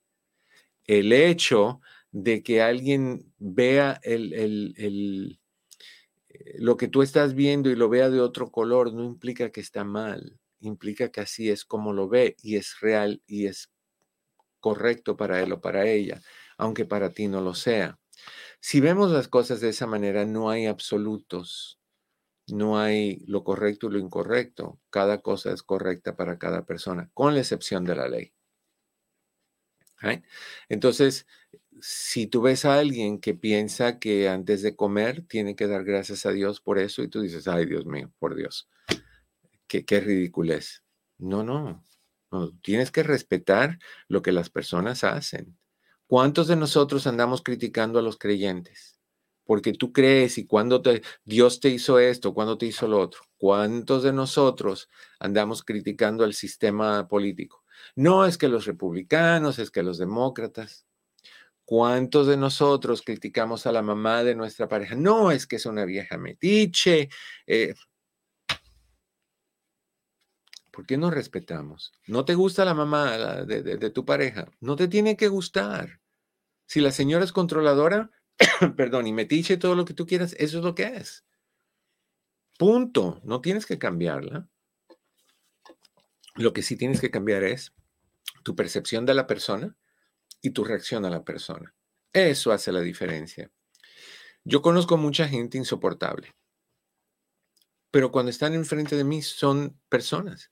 El 0.86 1.12
hecho 1.12 1.80
de 2.10 2.42
que 2.42 2.62
alguien 2.62 3.32
vea 3.38 4.00
el, 4.02 4.32
eh, 4.76 5.38
lo 6.58 6.76
que 6.76 6.88
tú 6.88 7.02
estás 7.02 7.34
viendo 7.34 7.70
y 7.70 7.76
lo 7.76 7.88
vea 7.88 8.10
de 8.10 8.20
otro 8.20 8.50
color 8.50 8.92
no 8.92 9.04
implica 9.04 9.50
que 9.50 9.60
está 9.60 9.84
mal, 9.84 10.38
implica 10.60 11.10
que 11.10 11.20
así 11.20 11.50
es 11.50 11.64
como 11.64 11.92
lo 11.92 12.08
ve 12.08 12.36
y 12.42 12.56
es 12.56 12.80
real 12.80 13.22
y 13.26 13.46
es 13.46 13.70
correcto 14.60 15.16
para 15.16 15.42
él 15.42 15.52
o 15.52 15.60
para 15.60 15.86
ella, 15.86 16.20
aunque 16.58 16.84
para 16.84 17.10
ti 17.10 17.28
no 17.28 17.40
lo 17.40 17.54
sea. 17.54 17.98
Si 18.60 18.80
vemos 18.80 19.10
las 19.12 19.28
cosas 19.28 19.60
de 19.60 19.70
esa 19.70 19.86
manera, 19.86 20.24
no 20.26 20.50
hay 20.50 20.66
absolutos, 20.66 21.80
no 22.48 22.78
hay 22.78 23.24
lo 23.26 23.44
correcto 23.44 23.88
y 23.88 23.92
lo 23.92 23.98
incorrecto. 23.98 24.80
Cada 24.90 25.22
cosa 25.22 25.52
es 25.52 25.62
correcta 25.62 26.16
para 26.16 26.38
cada 26.38 26.64
persona, 26.66 27.10
con 27.14 27.34
la 27.34 27.40
excepción 27.40 27.84
de 27.84 27.96
la 27.96 28.08
ley. 28.08 28.32
Entonces, 30.68 31.26
si 31.80 32.26
tú 32.26 32.42
ves 32.42 32.64
a 32.64 32.78
alguien 32.78 33.20
que 33.20 33.34
piensa 33.34 33.98
que 33.98 34.28
antes 34.28 34.62
de 34.62 34.76
comer 34.76 35.22
tiene 35.22 35.56
que 35.56 35.66
dar 35.66 35.84
gracias 35.84 36.26
a 36.26 36.32
Dios 36.32 36.60
por 36.60 36.78
eso 36.78 37.02
y 37.02 37.08
tú 37.08 37.20
dices, 37.20 37.48
ay 37.48 37.66
Dios 37.66 37.86
mío, 37.86 38.12
por 38.18 38.34
Dios, 38.34 38.68
qué, 39.66 39.84
qué 39.84 40.00
ridiculez. 40.00 40.82
No, 41.18 41.44
no, 41.44 41.84
no, 42.30 42.52
tienes 42.62 42.90
que 42.90 43.02
respetar 43.02 43.78
lo 44.08 44.22
que 44.22 44.32
las 44.32 44.50
personas 44.50 45.04
hacen. 45.04 45.56
¿Cuántos 46.06 46.48
de 46.48 46.56
nosotros 46.56 47.06
andamos 47.06 47.42
criticando 47.42 47.98
a 47.98 48.02
los 48.02 48.18
creyentes? 48.18 49.01
Porque 49.44 49.72
tú 49.72 49.92
crees 49.92 50.38
y 50.38 50.46
cuando 50.46 50.82
te, 50.82 51.02
Dios 51.24 51.60
te 51.60 51.68
hizo 51.68 51.98
esto, 51.98 52.32
cuando 52.34 52.58
te 52.58 52.66
hizo 52.66 52.86
lo 52.86 53.00
otro. 53.00 53.22
¿Cuántos 53.36 54.02
de 54.02 54.12
nosotros 54.12 54.88
andamos 55.18 55.62
criticando 55.62 56.24
al 56.24 56.34
sistema 56.34 57.08
político? 57.08 57.64
No 57.96 58.24
es 58.24 58.38
que 58.38 58.48
los 58.48 58.66
republicanos, 58.66 59.58
es 59.58 59.70
que 59.70 59.82
los 59.82 59.98
demócratas. 59.98 60.86
¿Cuántos 61.64 62.26
de 62.26 62.36
nosotros 62.36 63.02
criticamos 63.02 63.66
a 63.66 63.72
la 63.72 63.82
mamá 63.82 64.24
de 64.24 64.34
nuestra 64.34 64.68
pareja? 64.68 64.94
No, 64.94 65.30
es 65.30 65.46
que 65.46 65.56
es 65.56 65.66
una 65.66 65.84
vieja 65.84 66.18
metiche. 66.18 67.08
Eh. 67.46 67.74
¿Por 70.70 70.86
qué 70.86 70.96
no 70.96 71.10
respetamos? 71.10 71.92
¿No 72.06 72.24
te 72.24 72.34
gusta 72.34 72.64
la 72.64 72.74
mamá 72.74 73.44
de, 73.44 73.62
de 73.62 73.90
tu 73.90 74.04
pareja? 74.04 74.50
No 74.60 74.76
te 74.76 74.88
tiene 74.88 75.16
que 75.16 75.28
gustar. 75.28 76.00
Si 76.66 76.80
la 76.80 76.90
señora 76.90 77.24
es 77.24 77.32
controladora, 77.32 78.10
perdón, 78.76 79.06
y 79.06 79.12
metiche 79.12 79.56
todo 79.56 79.74
lo 79.74 79.84
que 79.84 79.94
tú 79.94 80.06
quieras, 80.06 80.34
eso 80.38 80.58
es 80.58 80.64
lo 80.64 80.74
que 80.74 80.84
es. 80.84 81.24
Punto. 82.58 83.20
No 83.24 83.40
tienes 83.40 83.66
que 83.66 83.78
cambiarla. 83.78 84.48
Lo 86.34 86.52
que 86.52 86.62
sí 86.62 86.76
tienes 86.76 87.00
que 87.00 87.10
cambiar 87.10 87.44
es 87.44 87.72
tu 88.42 88.56
percepción 88.56 89.04
de 89.04 89.14
la 89.14 89.26
persona 89.26 89.76
y 90.40 90.50
tu 90.50 90.64
reacción 90.64 91.04
a 91.04 91.10
la 91.10 91.24
persona. 91.24 91.74
Eso 92.12 92.52
hace 92.52 92.72
la 92.72 92.80
diferencia. 92.80 93.50
Yo 94.44 94.60
conozco 94.62 94.96
mucha 94.96 95.28
gente 95.28 95.56
insoportable, 95.56 96.34
pero 97.90 98.10
cuando 98.10 98.30
están 98.30 98.54
enfrente 98.54 98.96
de 98.96 99.04
mí 99.04 99.22
son 99.22 99.78
personas 99.88 100.50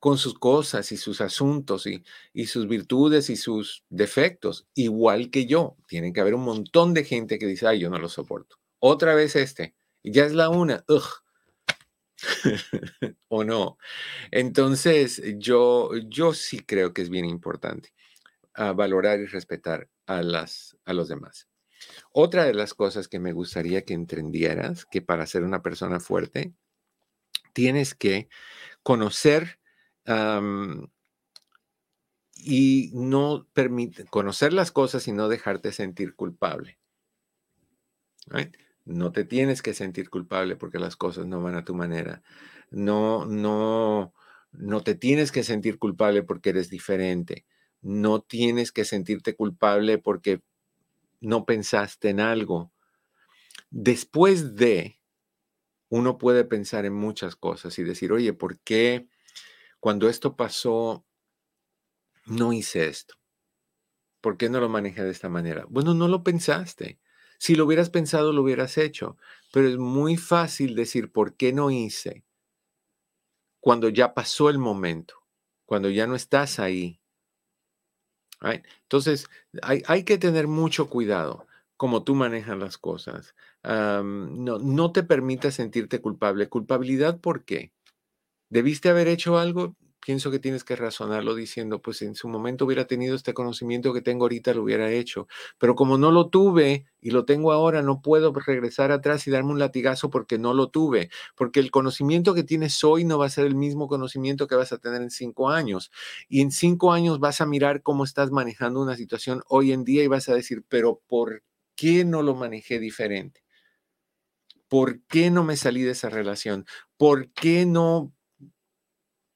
con 0.00 0.18
sus 0.18 0.34
cosas 0.34 0.90
y 0.92 0.96
sus 0.96 1.20
asuntos 1.20 1.86
y, 1.86 2.02
y, 2.32 2.46
sus 2.46 2.66
virtudes 2.66 3.30
y 3.30 3.36
sus 3.36 3.84
defectos, 3.90 4.66
igual 4.74 5.30
que 5.30 5.46
yo. 5.46 5.76
Tienen 5.86 6.12
que 6.12 6.20
haber 6.20 6.34
un 6.34 6.42
montón 6.42 6.94
de 6.94 7.04
gente 7.04 7.38
que 7.38 7.46
dice, 7.46 7.68
ay, 7.68 7.80
yo 7.80 7.90
no 7.90 7.98
lo 7.98 8.08
soporto. 8.08 8.56
Otra 8.80 9.14
vez 9.14 9.36
este, 9.36 9.74
ya 10.02 10.24
es 10.24 10.32
la 10.32 10.48
una, 10.48 10.84
o 13.28 13.44
no. 13.44 13.78
Entonces, 14.30 15.22
yo, 15.36 15.90
yo 16.08 16.34
sí 16.34 16.60
creo 16.60 16.94
que 16.94 17.02
es 17.02 17.10
bien 17.10 17.26
importante 17.26 17.92
a 18.54 18.72
valorar 18.72 19.20
y 19.20 19.26
respetar 19.26 19.88
a, 20.06 20.22
las, 20.22 20.76
a 20.84 20.92
los 20.92 21.08
demás. 21.08 21.48
Otra 22.12 22.44
de 22.44 22.54
las 22.54 22.74
cosas 22.74 23.08
que 23.08 23.20
me 23.20 23.32
gustaría 23.32 23.84
que 23.84 23.94
entendieras, 23.94 24.86
que 24.86 25.02
para 25.02 25.26
ser 25.26 25.44
una 25.44 25.62
persona 25.62 26.00
fuerte, 26.00 26.52
tienes 27.52 27.94
que 27.94 28.28
conocer 28.82 29.59
y 32.34 32.90
no 32.94 33.46
permite, 33.52 34.04
conocer 34.06 34.52
las 34.52 34.72
cosas 34.72 35.06
y 35.08 35.12
no 35.12 35.28
dejarte 35.28 35.72
sentir 35.72 36.14
culpable. 36.14 36.78
No 38.84 39.12
te 39.12 39.24
tienes 39.24 39.62
que 39.62 39.74
sentir 39.74 40.10
culpable 40.10 40.56
porque 40.56 40.78
las 40.78 40.96
cosas 40.96 41.26
no 41.26 41.42
van 41.42 41.54
a 41.54 41.64
tu 41.64 41.74
manera. 41.74 42.22
No, 42.70 43.26
no, 43.26 44.14
no 44.52 44.80
te 44.82 44.94
tienes 44.94 45.32
que 45.32 45.42
sentir 45.42 45.78
culpable 45.78 46.22
porque 46.22 46.50
eres 46.50 46.70
diferente 46.70 47.46
no 47.82 48.20
tienes 48.20 48.72
que 48.72 48.84
sentirte 48.84 49.34
culpable 49.34 49.98
porque 49.98 50.42
no 51.20 51.44
pensaste 51.44 52.10
en 52.10 52.20
algo. 52.20 52.72
Después 53.70 54.56
de, 54.56 55.00
uno 55.88 56.18
puede 56.18 56.44
pensar 56.44 56.84
en 56.84 56.94
muchas 56.94 57.36
cosas 57.36 57.78
y 57.78 57.84
decir, 57.84 58.12
oye, 58.12 58.32
¿por 58.32 58.60
qué 58.60 59.08
cuando 59.80 60.08
esto 60.08 60.36
pasó 60.36 61.04
no 62.26 62.52
hice 62.52 62.86
esto? 62.86 63.14
¿Por 64.20 64.36
qué 64.36 64.48
no 64.48 64.60
lo 64.60 64.68
manejé 64.68 65.02
de 65.02 65.10
esta 65.10 65.28
manera? 65.28 65.66
Bueno, 65.68 65.94
no 65.94 66.06
lo 66.06 66.22
pensaste. 66.22 67.00
Si 67.38 67.54
lo 67.54 67.64
hubieras 67.64 67.90
pensado, 67.90 68.32
lo 68.32 68.42
hubieras 68.42 68.76
hecho. 68.78 69.16
Pero 69.52 69.68
es 69.68 69.78
muy 69.78 70.16
fácil 70.16 70.74
decir, 70.74 71.10
¿por 71.10 71.34
qué 71.34 71.52
no 71.52 71.70
hice? 71.70 72.24
Cuando 73.60 73.88
ya 73.88 74.14
pasó 74.14 74.50
el 74.50 74.58
momento, 74.58 75.14
cuando 75.64 75.88
ya 75.88 76.06
no 76.06 76.14
estás 76.14 76.58
ahí, 76.58 77.00
entonces, 78.42 79.28
hay, 79.62 80.04
que 80.04 80.18
tener 80.18 80.46
mucho 80.46 80.88
cuidado 80.88 81.46
como 81.76 82.04
tú 82.04 82.14
manejas 82.14 82.58
las 82.58 82.78
cosas. 82.78 83.34
no, 83.62 84.58
no 84.58 84.92
te 84.92 85.02
permitas 85.02 85.54
sentirte 85.54 86.00
culpable. 86.00 86.48
¿Culpabilidad 86.48 87.20
por 87.20 87.44
qué? 87.44 87.72
¿Debiste 88.50 88.90
haber 88.90 89.08
hecho 89.08 89.38
algo? 89.38 89.76
pienso 90.00 90.30
que 90.30 90.38
tienes 90.38 90.64
que 90.64 90.76
razonarlo 90.76 91.34
diciendo, 91.34 91.80
pues 91.80 92.02
en 92.02 92.14
su 92.14 92.28
momento 92.28 92.64
hubiera 92.64 92.86
tenido 92.86 93.14
este 93.14 93.34
conocimiento 93.34 93.92
que 93.92 94.00
tengo 94.00 94.24
ahorita, 94.24 94.54
lo 94.54 94.62
hubiera 94.62 94.90
hecho. 94.90 95.28
Pero 95.58 95.74
como 95.74 95.98
no 95.98 96.10
lo 96.10 96.28
tuve 96.28 96.86
y 97.00 97.10
lo 97.10 97.24
tengo 97.24 97.52
ahora, 97.52 97.82
no 97.82 98.02
puedo 98.02 98.32
regresar 98.32 98.92
atrás 98.92 99.26
y 99.26 99.30
darme 99.30 99.52
un 99.52 99.58
latigazo 99.58 100.10
porque 100.10 100.38
no 100.38 100.54
lo 100.54 100.68
tuve. 100.68 101.10
Porque 101.36 101.60
el 101.60 101.70
conocimiento 101.70 102.34
que 102.34 102.42
tienes 102.42 102.82
hoy 102.82 103.04
no 103.04 103.18
va 103.18 103.26
a 103.26 103.30
ser 103.30 103.46
el 103.46 103.54
mismo 103.54 103.88
conocimiento 103.88 104.46
que 104.46 104.56
vas 104.56 104.72
a 104.72 104.78
tener 104.78 105.02
en 105.02 105.10
cinco 105.10 105.50
años. 105.50 105.90
Y 106.28 106.40
en 106.40 106.50
cinco 106.50 106.92
años 106.92 107.20
vas 107.20 107.40
a 107.40 107.46
mirar 107.46 107.82
cómo 107.82 108.04
estás 108.04 108.30
manejando 108.30 108.80
una 108.80 108.96
situación 108.96 109.42
hoy 109.48 109.72
en 109.72 109.84
día 109.84 110.02
y 110.02 110.08
vas 110.08 110.28
a 110.28 110.34
decir, 110.34 110.64
pero 110.68 111.00
¿por 111.06 111.42
qué 111.76 112.04
no 112.04 112.22
lo 112.22 112.34
manejé 112.34 112.78
diferente? 112.78 113.44
¿Por 114.68 115.02
qué 115.06 115.30
no 115.30 115.44
me 115.44 115.56
salí 115.56 115.82
de 115.82 115.92
esa 115.92 116.10
relación? 116.10 116.64
¿Por 116.96 117.32
qué 117.32 117.66
no 117.66 118.12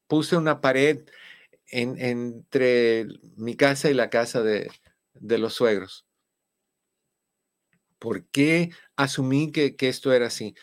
puse 0.06 0.36
una 0.36 0.60
pared 0.60 1.04
entre 1.66 3.06
mi 3.36 3.56
casa 3.56 3.90
y 3.90 3.94
la 3.94 4.10
casa 4.10 4.42
de, 4.42 4.70
los 5.20 5.54
suegros. 5.54 6.06
¿Por 7.98 8.26
qué 8.26 8.70
asumí 8.96 9.50
que, 9.50 9.74
esto 9.80 10.12
era 10.12 10.26
así? 10.26 10.54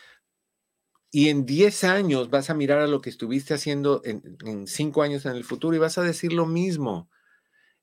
Y 1.10 1.28
en 1.28 1.44
10 1.44 1.84
años 1.84 2.30
vas 2.30 2.48
a 2.48 2.54
mirar 2.54 2.78
a 2.78 2.86
lo 2.86 3.00
que 3.00 3.10
estuviste 3.10 3.52
haciendo 3.52 4.00
en, 4.04 4.38
en 4.46 4.66
5 4.66 5.02
años 5.02 5.26
en 5.26 5.32
el 5.32 5.44
futuro 5.44 5.76
y 5.76 5.78
vas 5.78 5.98
a 5.98 6.02
decir 6.02 6.32
lo 6.32 6.46
mismo. 6.46 7.10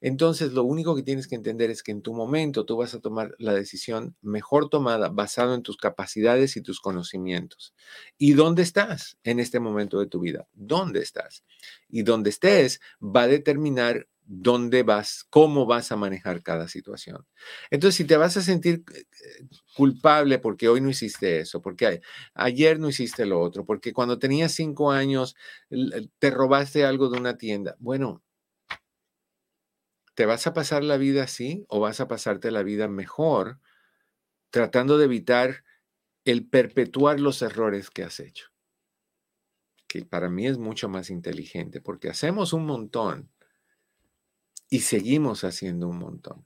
Entonces, 0.01 0.53
lo 0.53 0.63
único 0.63 0.95
que 0.95 1.03
tienes 1.03 1.27
que 1.27 1.35
entender 1.35 1.69
es 1.69 1.83
que 1.83 1.91
en 1.91 2.01
tu 2.01 2.13
momento 2.13 2.65
tú 2.65 2.77
vas 2.77 2.93
a 2.93 2.99
tomar 2.99 3.35
la 3.37 3.53
decisión 3.53 4.15
mejor 4.21 4.69
tomada 4.69 5.09
basado 5.09 5.53
en 5.53 5.63
tus 5.63 5.77
capacidades 5.77 6.55
y 6.55 6.61
tus 6.61 6.79
conocimientos. 6.79 7.73
¿Y 8.17 8.33
dónde 8.33 8.63
estás 8.63 9.17
en 9.23 9.39
este 9.39 9.59
momento 9.59 9.99
de 9.99 10.07
tu 10.07 10.21
vida? 10.21 10.47
¿Dónde 10.53 11.01
estás? 11.01 11.43
Y 11.89 12.03
dónde 12.03 12.29
estés 12.29 12.79
va 13.01 13.23
a 13.23 13.27
determinar 13.27 14.07
dónde 14.31 14.83
vas, 14.83 15.25
cómo 15.31 15.65
vas 15.65 15.91
a 15.91 15.95
manejar 15.95 16.43
cada 16.43 16.67
situación. 16.67 17.25
Entonces, 17.71 17.95
si 17.95 18.05
te 18.05 18.15
vas 18.15 18.37
a 18.37 18.43
sentir 18.43 18.83
eh, 18.93 19.47
culpable 19.75 20.37
porque 20.37 20.69
hoy 20.69 20.81
no 20.81 20.89
hiciste 20.89 21.39
eso, 21.39 21.63
porque 21.63 22.01
ayer 22.35 22.79
no 22.79 22.89
hiciste 22.89 23.25
lo 23.25 23.41
otro, 23.41 23.65
porque 23.65 23.91
cuando 23.91 24.19
tenías 24.19 24.51
cinco 24.51 24.91
años 24.91 25.35
te 26.19 26.29
robaste 26.29 26.85
algo 26.85 27.09
de 27.09 27.19
una 27.19 27.37
tienda, 27.39 27.75
bueno, 27.79 28.21
¿Te 30.19 30.25
vas 30.25 30.47
a 30.47 30.53
pasar 30.53 30.83
la 30.83 30.97
vida 30.97 31.23
así 31.23 31.63
o 31.69 31.79
vas 31.79 32.01
a 32.01 32.09
pasarte 32.09 32.51
la 32.51 32.61
vida 32.61 32.89
mejor 32.89 33.61
tratando 34.49 34.97
de 34.97 35.05
evitar 35.05 35.63
el 36.25 36.45
perpetuar 36.45 37.21
los 37.21 37.41
errores 37.41 37.89
que 37.89 38.03
has 38.03 38.19
hecho? 38.19 38.49
Que 39.87 40.03
para 40.03 40.29
mí 40.29 40.45
es 40.45 40.57
mucho 40.57 40.89
más 40.89 41.09
inteligente 41.09 41.79
porque 41.79 42.09
hacemos 42.09 42.51
un 42.51 42.65
montón 42.65 43.31
y 44.69 44.81
seguimos 44.81 45.45
haciendo 45.45 45.87
un 45.87 45.99
montón. 45.99 46.45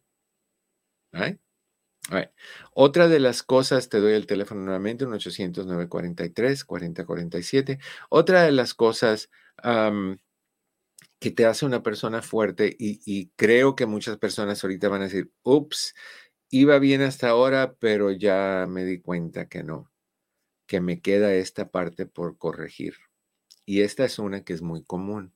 Otra 2.76 3.08
de 3.08 3.20
las 3.20 3.42
cosas, 3.42 3.90
te 3.90 4.00
doy 4.00 4.14
el 4.14 4.28
teléfono 4.28 4.62
nuevamente, 4.62 5.04
un 5.04 5.14
800-943-4047. 5.14 7.80
Otra 8.12 8.44
de 8.44 8.52
las 8.52 8.76
cosas 8.76 9.32
que 11.24 11.32
te 11.32 11.46
hace 11.46 11.66
una 11.66 11.84
persona 11.84 12.22
fuerte 12.22 12.76
y, 12.78 13.30
creo 13.38 13.78
que 13.78 13.86
muchas 13.86 14.18
personas 14.18 14.62
ahorita 14.62 14.90
van 14.90 15.04
a 15.04 15.06
decir, 15.06 15.32
ups, 15.44 15.96
iba 16.50 16.78
bien 16.80 17.02
hasta 17.02 17.30
ahora, 17.30 17.76
pero 17.80 18.12
ya 18.12 18.66
me 18.68 18.84
di 18.84 19.00
cuenta 19.00 19.48
que 19.48 19.64
no, 19.64 19.90
que 20.68 20.82
me 20.82 21.00
queda 21.02 21.34
esta 21.34 21.72
parte 21.72 22.06
por 22.06 22.38
corregir. 22.38 22.96
Y 23.66 23.84
esta 23.84 24.04
es 24.04 24.20
una 24.20 24.44
que 24.44 24.52
es 24.52 24.62
muy 24.62 24.84
común. 24.84 25.34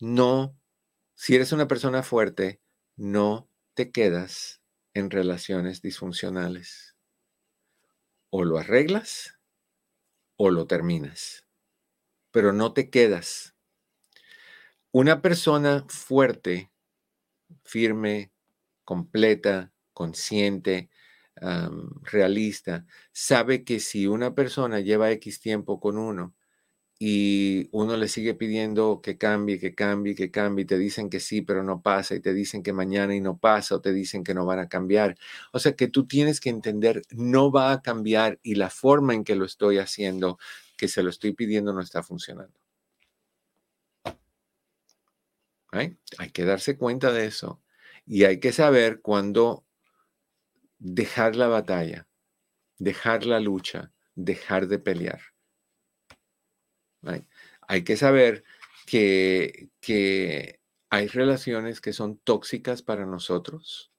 No, 0.00 0.58
si 1.14 1.36
eres 1.36 1.52
una 1.52 1.68
persona 1.68 2.02
fuerte, 2.02 2.60
no 2.96 3.48
te 3.74 3.92
quedas 3.92 4.60
en 4.92 5.10
relaciones 5.10 5.82
disfuncionales. 5.82 6.96
O 8.30 8.42
lo 8.42 8.58
arreglas 8.58 9.38
o 10.36 10.50
lo 10.50 10.66
terminas, 10.66 11.46
pero 12.32 12.52
no 12.52 12.72
te 12.72 12.90
quedas. 12.90 13.54
Una 14.94 15.20
persona 15.20 15.84
fuerte, 15.88 16.70
firme, 17.64 18.32
completa, 18.84 19.72
consciente, 19.94 20.90
realista, 22.02 22.86
sabe 23.12 23.64
que 23.64 23.80
si 23.80 24.06
una 24.06 24.34
persona 24.34 24.80
lleva 24.80 25.10
X 25.12 25.40
tiempo 25.40 25.80
con 25.80 25.98
uno 25.98 26.34
y 26.98 27.68
uno 27.72 27.96
le 27.96 28.08
sigue 28.08 28.34
pidiendo 28.34 29.00
que 29.02 29.18
cambie, 29.18 29.58
que 29.60 29.74
cambie, 29.74 30.14
que 30.16 30.30
cambie, 30.30 30.64
y 30.64 30.66
te 30.66 30.78
dicen 30.78 31.10
que 31.10 31.20
sí, 31.20 31.42
pero 31.42 31.62
no 31.64 31.82
pasa, 31.82 32.14
y 32.16 32.20
te 32.20 32.34
dicen 32.34 32.62
que 32.62 32.72
mañana 32.74 33.14
y 33.16 33.20
no 33.20 33.38
pasa, 33.38 33.76
o 33.76 33.80
te 33.82 33.92
dicen 33.94 34.24
que 34.24 34.34
no 34.34 34.46
van 34.46 34.60
a 34.60 34.68
cambiar. 34.68 35.16
O 35.52 35.58
sea 35.60 35.74
que 35.76 35.88
tú 35.88 36.06
tienes 36.08 36.40
que 36.40 36.50
entender, 36.50 37.02
no 37.10 37.52
va 37.52 37.72
a 37.72 37.82
cambiar 37.82 38.40
y 38.42 38.56
la 38.56 38.70
forma 38.70 39.14
en 39.14 39.24
que 39.24 39.36
lo 39.36 39.44
estoy 39.46 39.78
haciendo, 39.78 40.38
que 40.76 40.88
se 40.88 41.02
lo 41.04 41.10
estoy 41.10 41.34
pidiendo, 41.34 41.72
no 41.74 41.80
está 41.82 42.02
funcionando. 42.02 42.54
Hay 45.70 46.30
que 46.32 46.44
darse 46.44 46.76
cuenta 46.76 47.12
de 47.12 47.26
eso 47.26 47.62
y 48.06 48.24
hay 48.24 48.40
que 48.40 48.52
saber 48.52 49.00
cuándo 49.00 49.66
dejar 50.78 51.36
la 51.36 51.48
batalla, 51.48 52.08
dejar 52.78 53.26
la 53.26 53.40
lucha, 53.40 53.92
dejar 54.14 54.66
de 54.68 54.78
pelear. 54.78 55.20
Hay 57.60 57.84
que 57.84 57.96
saber 57.96 58.44
que, 58.86 59.68
que 59.80 60.60
hay 60.90 61.08
relaciones 61.08 61.80
que 61.80 61.92
son 61.92 62.18
tóxicas 62.18 62.82
para 62.82 63.04
nosotros. 63.04 63.92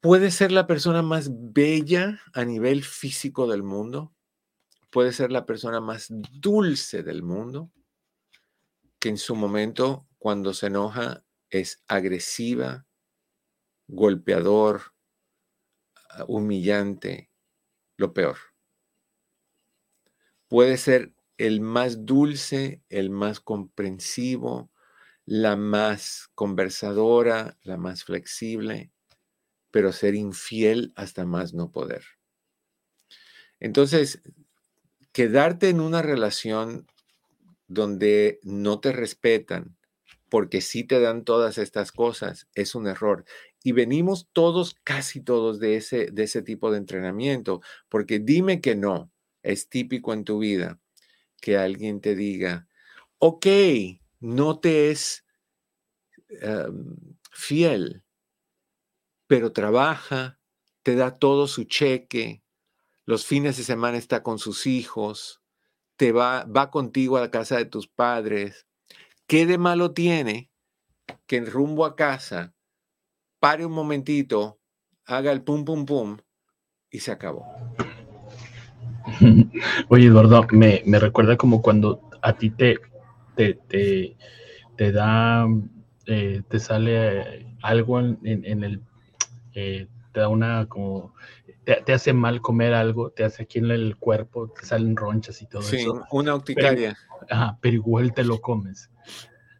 Puede 0.00 0.30
ser 0.30 0.52
la 0.52 0.66
persona 0.66 1.02
más 1.02 1.28
bella 1.32 2.20
a 2.32 2.44
nivel 2.44 2.84
físico 2.84 3.48
del 3.48 3.64
mundo. 3.64 4.14
Puede 4.90 5.12
ser 5.12 5.32
la 5.32 5.44
persona 5.44 5.80
más 5.80 6.06
dulce 6.08 7.02
del 7.02 7.22
mundo, 7.22 7.72
que 9.00 9.08
en 9.08 9.18
su 9.18 9.34
momento, 9.34 10.06
cuando 10.26 10.54
se 10.54 10.66
enoja, 10.66 11.24
es 11.50 11.84
agresiva, 11.86 12.84
golpeador, 13.86 14.92
ah, 16.10 16.24
humillante, 16.26 17.30
lo 17.96 18.12
peor. 18.12 18.36
Puede 20.48 20.78
ser 20.78 21.14
el 21.38 21.60
más 21.60 22.06
dulce, 22.06 22.82
el 22.88 23.10
más 23.10 23.38
comprensivo, 23.38 24.72
la 25.26 25.54
más 25.54 26.28
conversadora, 26.34 27.56
la 27.62 27.76
más 27.76 28.02
flexible, 28.02 28.90
pero 29.70 29.92
ser 29.92 30.16
infiel 30.16 30.92
hasta 30.96 31.24
más 31.24 31.54
no 31.54 31.70
poder. 31.70 32.02
Entonces, 33.60 34.22
quedarte 35.12 35.68
en 35.68 35.80
una 35.80 36.02
relación 36.02 36.88
donde 37.68 38.40
no 38.42 38.80
te 38.80 38.90
respetan, 38.90 39.76
porque 40.28 40.60
sí 40.60 40.84
te 40.84 41.00
dan 41.00 41.24
todas 41.24 41.58
estas 41.58 41.92
cosas, 41.92 42.48
es 42.54 42.74
un 42.74 42.86
error. 42.86 43.24
Y 43.62 43.72
venimos 43.72 44.28
todos, 44.32 44.76
casi 44.84 45.20
todos, 45.20 45.60
de 45.60 45.76
ese, 45.76 46.10
de 46.12 46.24
ese 46.24 46.42
tipo 46.42 46.70
de 46.70 46.78
entrenamiento, 46.78 47.60
porque 47.88 48.18
dime 48.18 48.60
que 48.60 48.76
no, 48.76 49.10
es 49.42 49.68
típico 49.68 50.12
en 50.12 50.24
tu 50.24 50.38
vida 50.40 50.80
que 51.40 51.56
alguien 51.56 52.00
te 52.00 52.16
diga, 52.16 52.66
ok, 53.18 53.46
no 54.20 54.58
te 54.58 54.90
es 54.90 55.24
em, 56.28 56.96
fiel, 57.30 58.02
pero 59.26 59.52
trabaja, 59.52 60.40
te 60.82 60.94
da 60.96 61.14
todo 61.14 61.46
su 61.46 61.64
cheque, 61.64 62.42
los 63.04 63.26
fines 63.26 63.56
de 63.56 63.64
semana 63.64 63.98
está 63.98 64.22
con 64.22 64.38
sus 64.38 64.66
hijos, 64.66 65.42
te 65.96 66.12
va, 66.12 66.44
va 66.44 66.70
contigo 66.70 67.16
a 67.16 67.20
la 67.20 67.30
casa 67.30 67.56
de 67.56 67.64
tus 67.64 67.88
padres. 67.88 68.65
¿Qué 69.28 69.44
de 69.44 69.58
malo 69.58 69.90
tiene 69.92 70.52
que 71.26 71.36
en 71.36 71.46
rumbo 71.46 71.84
a 71.84 71.96
casa 71.96 72.54
pare 73.40 73.66
un 73.66 73.72
momentito, 73.72 74.60
haga 75.04 75.32
el 75.32 75.42
pum 75.42 75.64
pum 75.64 75.84
pum 75.84 76.18
y 76.90 77.00
se 77.00 77.10
acabó? 77.10 77.44
Oye, 79.88 80.06
Eduardo, 80.06 80.46
me, 80.52 80.80
recuerda 81.00 81.36
como 81.36 81.60
cuando 81.60 82.08
a 82.22 82.34
ti 82.34 82.50
te, 82.50 82.78
te, 83.34 83.58
te, 84.76 84.92
da, 84.92 85.48
eh, 86.06 86.42
te 86.48 86.60
sale 86.60 87.46
algo 87.62 87.98
en, 87.98 88.18
el, 88.62 88.80
eh, 89.54 89.88
te 90.12 90.20
da 90.20 90.28
una 90.28 90.66
como, 90.66 91.14
te, 91.64 91.92
hace 91.92 92.12
mal 92.12 92.40
comer 92.40 92.74
algo, 92.74 93.10
te 93.10 93.24
hace 93.24 93.42
aquí 93.42 93.58
en 93.58 93.72
el 93.72 93.96
cuerpo, 93.96 94.52
te 94.52 94.64
salen 94.64 94.94
ronchas 94.96 95.42
y 95.42 95.46
todo 95.46 95.62
eso. 95.62 95.76
Sí, 95.76 95.88
una 96.12 96.36
urticaria. 96.36 96.96
Ajá, 97.28 97.58
pero 97.60 97.74
igual 97.74 98.14
te 98.14 98.22
lo 98.22 98.40
comes, 98.40 98.88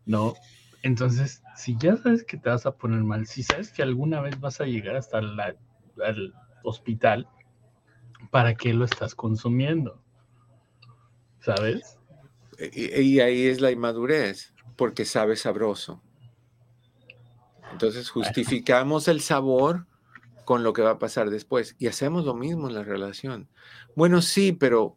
¿no? 0.06 0.34
Entonces, 0.82 1.42
si 1.56 1.76
ya 1.76 1.96
sabes 1.96 2.24
que 2.24 2.36
te 2.36 2.48
vas 2.48 2.64
a 2.64 2.76
poner 2.76 3.02
mal, 3.02 3.26
si 3.26 3.42
sabes 3.42 3.70
que 3.70 3.82
alguna 3.82 4.20
vez 4.20 4.40
vas 4.40 4.60
a 4.60 4.64
llegar 4.64 4.96
hasta 4.96 5.18
el 5.18 6.32
hospital, 6.62 7.28
¿para 8.30 8.54
qué 8.54 8.72
lo 8.72 8.84
estás 8.84 9.14
consumiendo? 9.14 10.00
¿Sabes? 11.40 11.98
Y, 12.72 13.20
ahí 13.20 13.46
es 13.46 13.60
la 13.60 13.70
inmadurez, 13.70 14.54
porque 14.76 15.04
sabe 15.04 15.36
sabroso. 15.36 16.02
Entonces 17.72 18.08
justificamos 18.08 19.08
el 19.08 19.20
sabor 19.20 19.86
con 20.44 20.62
lo 20.62 20.72
que 20.72 20.82
va 20.82 20.92
a 20.92 20.98
pasar 20.98 21.28
después 21.28 21.74
y 21.78 21.88
hacemos 21.88 22.24
lo 22.24 22.34
mismo 22.34 22.68
en 22.68 22.74
la 22.74 22.84
relación. 22.84 23.48
Bueno, 23.94 24.22
sí, 24.22 24.52
pero, 24.52 24.96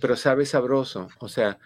pero 0.00 0.16
sabe 0.16 0.44
sabroso. 0.44 1.08
O 1.20 1.28
sea, 1.28 1.58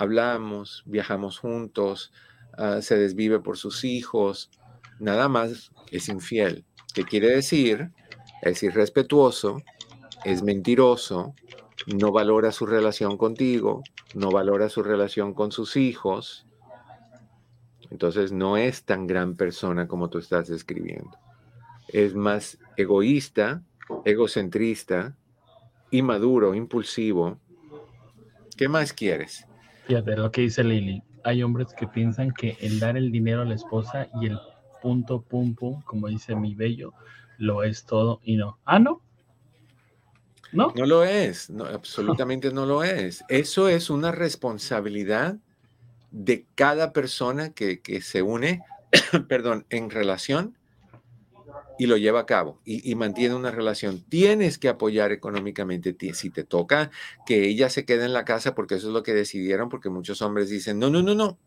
hablamos, 0.00 0.82
viajamos 0.86 1.38
juntos, 1.38 2.10
ah, 2.56 2.80
se 2.80 2.96
desvive 2.96 3.38
por 3.38 3.58
sus 3.58 3.84
hijos, 3.84 4.50
nada 4.98 5.28
más 5.28 5.70
es 5.90 6.08
infiel. 6.08 6.64
¿Qué 6.94 7.04
quiere 7.04 7.28
decir? 7.28 7.92
Es 8.40 8.62
irrespetuoso, 8.62 9.60
es 10.24 10.42
mentiroso, 10.42 11.34
no 11.86 12.12
valora 12.12 12.50
su 12.50 12.64
relación 12.64 13.18
contigo, 13.18 13.82
no 14.14 14.30
valora 14.30 14.70
su 14.70 14.82
relación 14.82 15.34
con 15.34 15.52
sus 15.52 15.76
hijos, 15.76 16.46
entonces 17.90 18.32
no 18.32 18.56
es 18.56 18.84
tan 18.84 19.06
gran 19.06 19.36
persona 19.36 19.86
como 19.86 20.08
tú 20.08 20.16
estás 20.16 20.48
describiendo. 20.48 21.10
Es 21.88 22.14
más 22.14 22.58
egoísta, 22.78 23.62
egocentrista, 24.06 25.14
inmaduro, 25.90 26.54
impulsivo. 26.54 27.38
¿Qué 28.56 28.66
más 28.66 28.94
quieres? 28.94 29.44
Fíjate 29.90 30.16
lo 30.16 30.30
que 30.30 30.42
dice 30.42 30.62
Lili. 30.62 31.02
Hay 31.24 31.42
hombres 31.42 31.74
que 31.76 31.88
piensan 31.88 32.30
que 32.30 32.56
el 32.60 32.78
dar 32.78 32.96
el 32.96 33.10
dinero 33.10 33.42
a 33.42 33.44
la 33.44 33.56
esposa 33.56 34.06
y 34.20 34.26
el 34.26 34.38
punto, 34.80 35.20
pum, 35.20 35.56
pum, 35.56 35.82
como 35.82 36.06
dice 36.06 36.36
mi 36.36 36.54
bello, 36.54 36.94
lo 37.38 37.64
es 37.64 37.86
todo 37.86 38.20
y 38.22 38.36
no. 38.36 38.56
Ah, 38.64 38.78
no, 38.78 39.02
¿no? 40.52 40.72
No 40.76 40.86
lo 40.86 41.02
es, 41.02 41.50
no, 41.50 41.64
absolutamente 41.64 42.52
no 42.52 42.66
lo 42.66 42.84
es. 42.84 43.24
Eso 43.28 43.68
es 43.68 43.90
una 43.90 44.12
responsabilidad 44.12 45.38
de 46.12 46.46
cada 46.54 46.92
persona 46.92 47.50
que, 47.50 47.80
se 48.00 48.22
une, 48.22 48.62
perdón, 49.28 49.66
en 49.70 49.90
relación 49.90 50.56
y 51.80 51.86
lo 51.86 51.96
lleva 51.96 52.20
a 52.20 52.26
cabo 52.26 52.60
y, 52.66 52.94
mantiene 52.94 53.34
una 53.34 53.50
relación. 53.50 54.04
Tienes 54.06 54.58
que 54.58 54.68
apoyar 54.68 55.12
económicamente. 55.12 55.96
Si 56.12 56.28
te 56.28 56.44
toca 56.44 56.90
que 57.24 57.48
ella 57.48 57.70
se 57.70 57.86
quede 57.86 58.04
en 58.04 58.12
la 58.12 58.26
casa 58.26 58.54
porque 58.54 58.74
eso 58.74 58.88
es 58.88 58.92
lo 58.92 59.02
que 59.02 59.14
decidieron, 59.14 59.70
porque 59.70 59.88
muchos 59.88 60.20
hombres 60.20 60.50
dicen, 60.50 60.78
no, 60.78 60.90
no, 60.90 61.02
no, 61.02 61.14
no. 61.14 61.38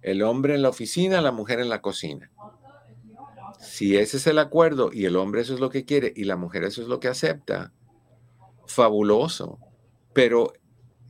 El 0.00 0.22
hombre 0.22 0.54
en 0.54 0.62
la 0.62 0.70
oficina, 0.70 1.20
la 1.20 1.30
mujer 1.30 1.60
en 1.60 1.68
la 1.68 1.82
cocina. 1.82 2.30
Si 3.60 3.98
ese 3.98 4.16
es 4.16 4.26
el 4.26 4.38
acuerdo 4.38 4.88
y 4.94 5.04
el 5.04 5.16
hombre 5.16 5.42
eso 5.42 5.52
es 5.52 5.60
lo 5.60 5.68
que 5.68 5.84
quiere 5.84 6.14
y 6.16 6.24
la 6.24 6.36
mujer 6.36 6.64
eso 6.64 6.80
es 6.80 6.88
lo 6.88 7.00
que 7.00 7.08
acepta, 7.08 7.74
fabuloso. 8.66 9.58
Pero 10.14 10.54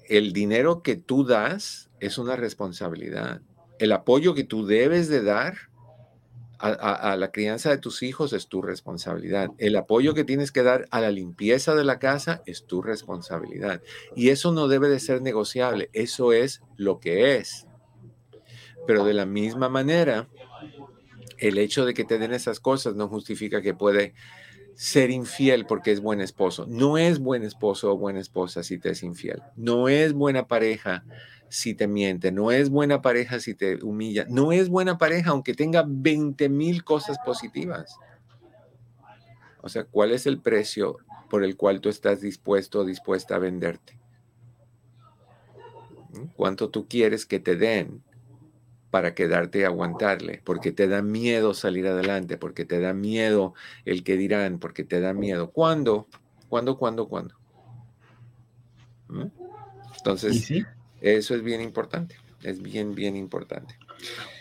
el 0.08 0.32
dinero 0.32 0.82
que 0.82 0.96
tú 0.96 1.22
das 1.22 1.88
es 2.00 2.18
una 2.18 2.34
responsabilidad. 2.34 3.42
El 3.78 3.92
apoyo 3.92 4.34
que 4.34 4.42
tú 4.42 4.66
debes 4.66 5.06
de 5.06 5.22
dar 5.22 5.69
a, 6.62 7.16
la 7.16 7.32
crianza 7.32 7.70
de 7.70 7.78
tus 7.78 8.02
hijos 8.02 8.34
es 8.34 8.46
tu 8.46 8.60
responsabilidad. 8.60 9.50
El 9.56 9.76
apoyo 9.76 10.12
que 10.12 10.24
tienes 10.24 10.52
que 10.52 10.62
dar 10.62 10.86
a 10.90 11.00
la 11.00 11.10
limpieza 11.10 11.74
de 11.74 11.84
la 11.84 11.98
casa 11.98 12.42
es 12.44 12.66
tu 12.66 12.82
responsabilidad. 12.82 13.82
Y 14.14 14.28
eso 14.28 14.52
no 14.52 14.68
debe 14.68 14.88
de 14.88 15.00
ser 15.00 15.22
negociable. 15.22 15.88
Eso 15.94 16.32
es 16.32 16.62
lo 16.76 17.00
que 17.00 17.36
es. 17.36 17.66
Pero 18.86 19.04
de 19.04 19.14
la 19.14 19.24
misma 19.24 19.70
manera, 19.70 20.28
el 21.38 21.56
hecho 21.56 21.86
de 21.86 21.94
que 21.94 22.04
te 22.04 22.18
den 22.18 22.34
esas 22.34 22.60
cosas 22.60 22.94
no 22.94 23.08
justifica 23.08 23.62
que 23.62 23.72
puede 23.72 24.14
ser 24.80 25.10
infiel 25.10 25.66
porque 25.66 25.92
es 25.92 26.00
buen 26.00 26.22
esposo. 26.22 26.64
No 26.66 26.96
es 26.96 27.18
buen 27.18 27.42
esposo 27.42 27.92
o 27.92 27.98
buena 27.98 28.18
esposa 28.18 28.62
si 28.62 28.78
te 28.78 28.88
es 28.88 29.02
infiel. 29.02 29.42
No 29.54 29.90
es 29.90 30.14
buena 30.14 30.48
pareja 30.48 31.04
si 31.50 31.74
te 31.74 31.86
miente, 31.86 32.32
no 32.32 32.50
es 32.50 32.70
buena 32.70 33.02
pareja 33.02 33.40
si 33.40 33.54
te 33.54 33.84
humilla, 33.84 34.24
no 34.30 34.52
es 34.52 34.70
buena 34.70 34.96
pareja 34.96 35.32
aunque 35.32 35.52
tenga 35.52 35.84
20 35.86 36.48
mil 36.48 36.82
cosas 36.82 37.18
positivas. 37.26 37.94
O 39.60 39.68
sea, 39.68 39.84
¿cuál 39.84 40.12
es 40.12 40.24
el 40.24 40.40
precio 40.40 40.96
por 41.28 41.44
el 41.44 41.58
cual 41.58 41.82
tú 41.82 41.90
estás 41.90 42.22
dispuesto 42.22 42.80
o 42.80 42.84
dispuesta 42.86 43.34
a 43.34 43.38
venderte? 43.38 43.98
¿Mm? 46.14 46.28
¿Cuánto 46.36 46.70
tú 46.70 46.88
quieres 46.88 47.26
que 47.26 47.38
te 47.38 47.54
den 47.54 48.02
para 48.90 49.14
quedarte 49.14 49.60
y 49.60 49.64
aguantarle? 49.64 50.42
Porque 50.44 50.72
te 50.72 50.88
da 50.88 51.02
miedo 51.02 51.54
salir 51.54 51.86
adelante, 51.86 52.36
porque 52.36 52.64
te 52.64 52.80
da 52.80 52.92
miedo 52.92 53.54
el 53.84 54.02
que 54.04 54.16
dirán, 54.16 54.58
porque 54.58 54.84
te 54.84 55.00
da 55.00 55.12
miedo. 55.12 55.50
¿Cuándo? 55.50 56.08
¿Cuándo, 56.48 56.76
cuándo, 56.76 57.08
cuándo? 57.08 57.34
¿Mm? 59.08 59.26
Entonces, 59.96 60.50
eso 61.00 61.34
es 61.34 61.42
bien 61.42 61.60
importante, 61.60 62.16
es 62.42 62.60
bien, 62.62 62.94
bien 62.94 63.16
importante. 63.16 63.76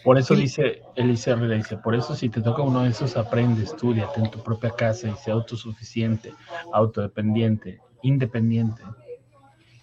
Por 0.04 0.18
eso 0.18 0.36
dice 0.36 0.82
Elisa 0.96 1.36
dice, 1.36 1.78
por 1.78 1.94
eso 1.94 2.16
si 2.16 2.30
te 2.30 2.42
toca 2.42 2.62
uno 2.62 2.84
de 2.84 2.90
esos, 2.90 3.18
aprende, 3.18 3.64
estudia, 3.64 4.08
en 4.16 4.32
tu 4.32 4.42
propia 4.42 4.72
casa 4.72 5.10
y 5.10 5.16
sea 5.16 5.34
autosuficiente, 5.34 6.34
autodependiente, 6.74 7.82
independiente 8.02 8.82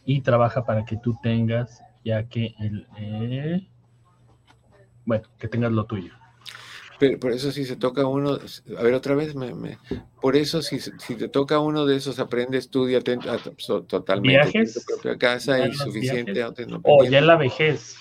y 0.07 0.23
trabaja 0.23 0.65
para 0.65 0.85
que 0.85 0.97
tú 0.97 1.19
tengas, 1.23 1.83
ya 2.05 2.27
que 2.29 2.55
el, 2.59 2.87
eh, 2.99 3.69
bueno, 5.07 5.27
que 5.39 5.49
tengas 5.49 5.73
lo 5.73 5.87
tuyo. 5.87 6.13
Pero 6.99 7.19
por 7.19 7.33
eso 7.33 7.53
si 7.53 7.65
se 7.65 7.77
toca 7.77 8.07
uno, 8.07 8.39
a 8.79 8.83
ver 8.83 8.95
otra 8.95 9.15
vez, 9.15 9.35
me, 9.35 9.79
por 10.21 10.37
eso 10.37 10.63
si, 10.63 10.81
si 10.81 11.15
te 11.15 11.29
toca 11.29 11.59
uno 11.59 11.85
de 11.85 11.97
esos, 11.97 12.19
aprende, 12.19 12.59
estudia 12.59 13.01
totalmente. 13.01 14.29
¿Viajes? 14.29 14.75
tu 14.75 14.81
propia 14.95 15.19
casa 15.19 15.67
y 15.67 15.75
suficiente. 15.75 16.45
O 16.85 17.05
ya 17.05 17.21
la 17.21 17.37
vejez. 17.37 17.97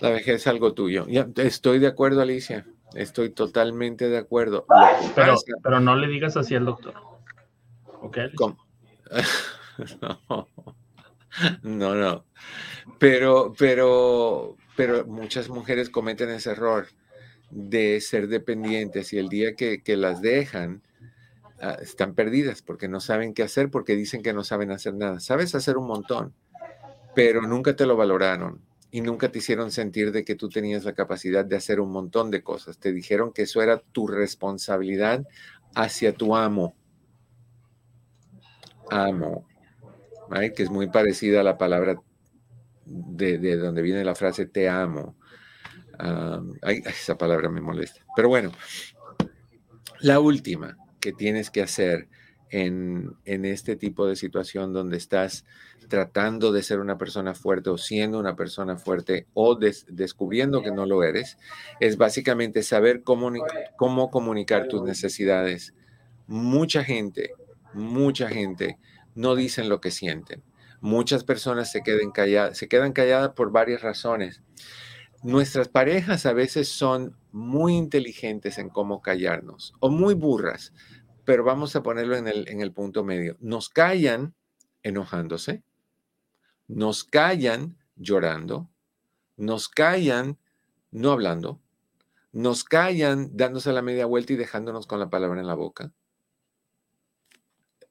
La 0.00 0.10
vejez 0.10 0.36
es 0.36 0.46
algo 0.46 0.74
tuyo. 0.74 1.06
Ya, 1.08 1.28
estoy 1.36 1.78
de 1.78 1.88
acuerdo, 1.88 2.20
Alicia. 2.20 2.66
Estoy 2.94 3.30
totalmente 3.30 4.08
de 4.08 4.18
acuerdo. 4.18 4.64
Pero, 5.14 5.34
pero 5.62 5.80
no 5.80 5.96
le 5.96 6.08
digas 6.08 6.36
así 6.36 6.54
al 6.54 6.64
doctor. 6.64 6.94
¿Ok? 8.00 8.18
¿Cómo? 8.34 8.56
no. 10.00 10.48
No, 11.62 11.94
no. 11.94 12.24
Pero, 12.98 13.52
pero, 13.56 14.56
pero 14.78 15.04
muchas 15.04 15.48
mujeres 15.48 15.90
cometen 15.90 16.30
ese 16.30 16.52
error 16.52 16.86
de 17.50 18.00
ser 18.00 18.28
dependientes 18.28 19.12
y 19.12 19.18
el 19.18 19.28
día 19.28 19.56
que, 19.56 19.82
las 19.96 20.22
dejan, 20.22 20.82
ah, 21.60 21.78
están 21.82 22.14
perdidas 22.14 22.62
porque 22.62 22.86
no 22.86 23.00
saben 23.00 23.34
qué 23.34 23.42
hacer, 23.42 23.72
porque 23.72 23.96
dicen 23.96 24.22
que 24.22 24.32
no 24.32 24.44
saben 24.44 24.70
hacer 24.70 24.94
nada. 24.94 25.18
Sabes 25.18 25.56
hacer 25.56 25.78
un 25.78 25.88
montón, 25.88 26.32
pero 27.12 27.42
nunca 27.42 27.74
te 27.74 27.86
lo 27.86 27.96
valoraron 27.96 28.60
y 28.92 29.00
nunca 29.00 29.32
te 29.32 29.40
hicieron 29.40 29.72
sentir 29.72 30.12
de 30.12 30.24
que 30.24 30.36
tú 30.36 30.48
tenías 30.48 30.84
la 30.84 30.92
capacidad 30.92 31.44
de 31.44 31.56
hacer 31.56 31.80
un 31.80 31.90
montón 31.90 32.30
de 32.30 32.44
cosas. 32.44 32.78
Te 32.78 32.92
dijeron 32.92 33.32
que 33.32 33.42
eso 33.42 33.60
era 33.60 33.80
tu 33.80 34.06
responsabilidad 34.06 35.26
hacia 35.74 36.12
tu 36.12 36.36
amo. 36.36 36.76
Amo, 38.92 39.44
que 40.54 40.62
es 40.62 40.70
muy 40.70 40.88
parecida 40.88 41.40
a 41.40 41.44
la 41.44 41.58
palabra 41.58 42.00
de, 42.88 43.38
de 43.38 43.56
donde 43.56 43.82
viene 43.82 44.04
la 44.04 44.14
frase 44.14 44.46
te 44.46 44.68
amo 44.68 45.16
esa 46.62 47.18
palabra 47.18 47.48
me 47.48 47.60
molesta. 47.60 48.00
Pero 48.14 48.28
bueno, 48.28 48.52
la 50.00 50.20
última 50.20 50.76
que 51.00 51.12
tienes 51.12 51.50
que 51.50 51.62
hacer 51.62 52.08
en, 52.50 53.16
este 53.24 53.76
tipo 53.76 54.06
de 54.06 54.16
situación 54.16 54.72
donde 54.72 54.96
estás 54.96 55.44
tratando 55.88 56.52
de 56.52 56.62
ser 56.62 56.80
una 56.80 56.98
persona 56.98 57.34
fuerte 57.34 57.70
o 57.70 57.78
siendo 57.78 58.18
una 58.18 58.36
persona 58.36 58.76
fuerte 58.76 59.26
o 59.34 59.56
descubriendo 59.56 60.62
que 60.62 60.70
no 60.70 60.86
lo 60.86 61.02
eres, 61.02 61.38
es 61.80 61.96
básicamente 61.96 62.62
saber 62.62 63.02
cómo, 63.02 63.32
cómo 63.76 64.10
comunicar 64.10 64.68
tus 64.68 64.82
necesidades. 64.82 65.74
Mucha 66.26 66.84
gente, 66.84 67.32
mucha 67.72 68.28
gente 68.28 68.78
no 69.14 69.34
dicen 69.34 69.68
lo 69.68 69.80
que 69.80 69.90
sienten. 69.90 70.42
Muchas 70.80 71.24
personas 71.24 71.70
se, 71.70 71.82
se 72.52 72.68
quedan 72.68 72.92
calladas 72.92 73.30
por 73.30 73.52
varias 73.52 73.82
razones 73.82 74.42
nuestras 75.22 75.68
parejas 75.68 76.26
a 76.26 76.32
veces 76.32 76.68
son 76.68 77.16
muy 77.32 77.76
inteligentes 77.76 78.58
en 78.58 78.68
cómo 78.68 79.02
callarnos 79.02 79.74
o 79.80 79.90
muy 79.90 80.14
burras, 80.14 80.72
pero 81.24 81.44
vamos 81.44 81.74
a 81.76 81.82
ponerlo 81.82 82.16
en 82.16 82.28
el, 82.28 82.48
en 82.48 82.60
el 82.60 82.72
punto 82.72 83.04
medio. 83.04 83.36
Nos 83.40 83.68
callan 83.68 84.34
enojándose, 84.82 85.62
nos 86.68 87.04
callan 87.04 87.76
llorando, 87.96 88.70
nos 89.36 89.68
callan 89.68 90.38
no 90.90 91.12
hablando, 91.12 91.60
nos 92.32 92.64
callan 92.64 93.36
dándose 93.36 93.72
la 93.72 93.82
media 93.82 94.06
vuelta 94.06 94.32
y 94.32 94.36
dejándonos 94.36 94.86
con 94.86 95.00
la 95.00 95.10
palabra 95.10 95.40
en 95.40 95.46
la 95.46 95.54
boca. 95.54 95.92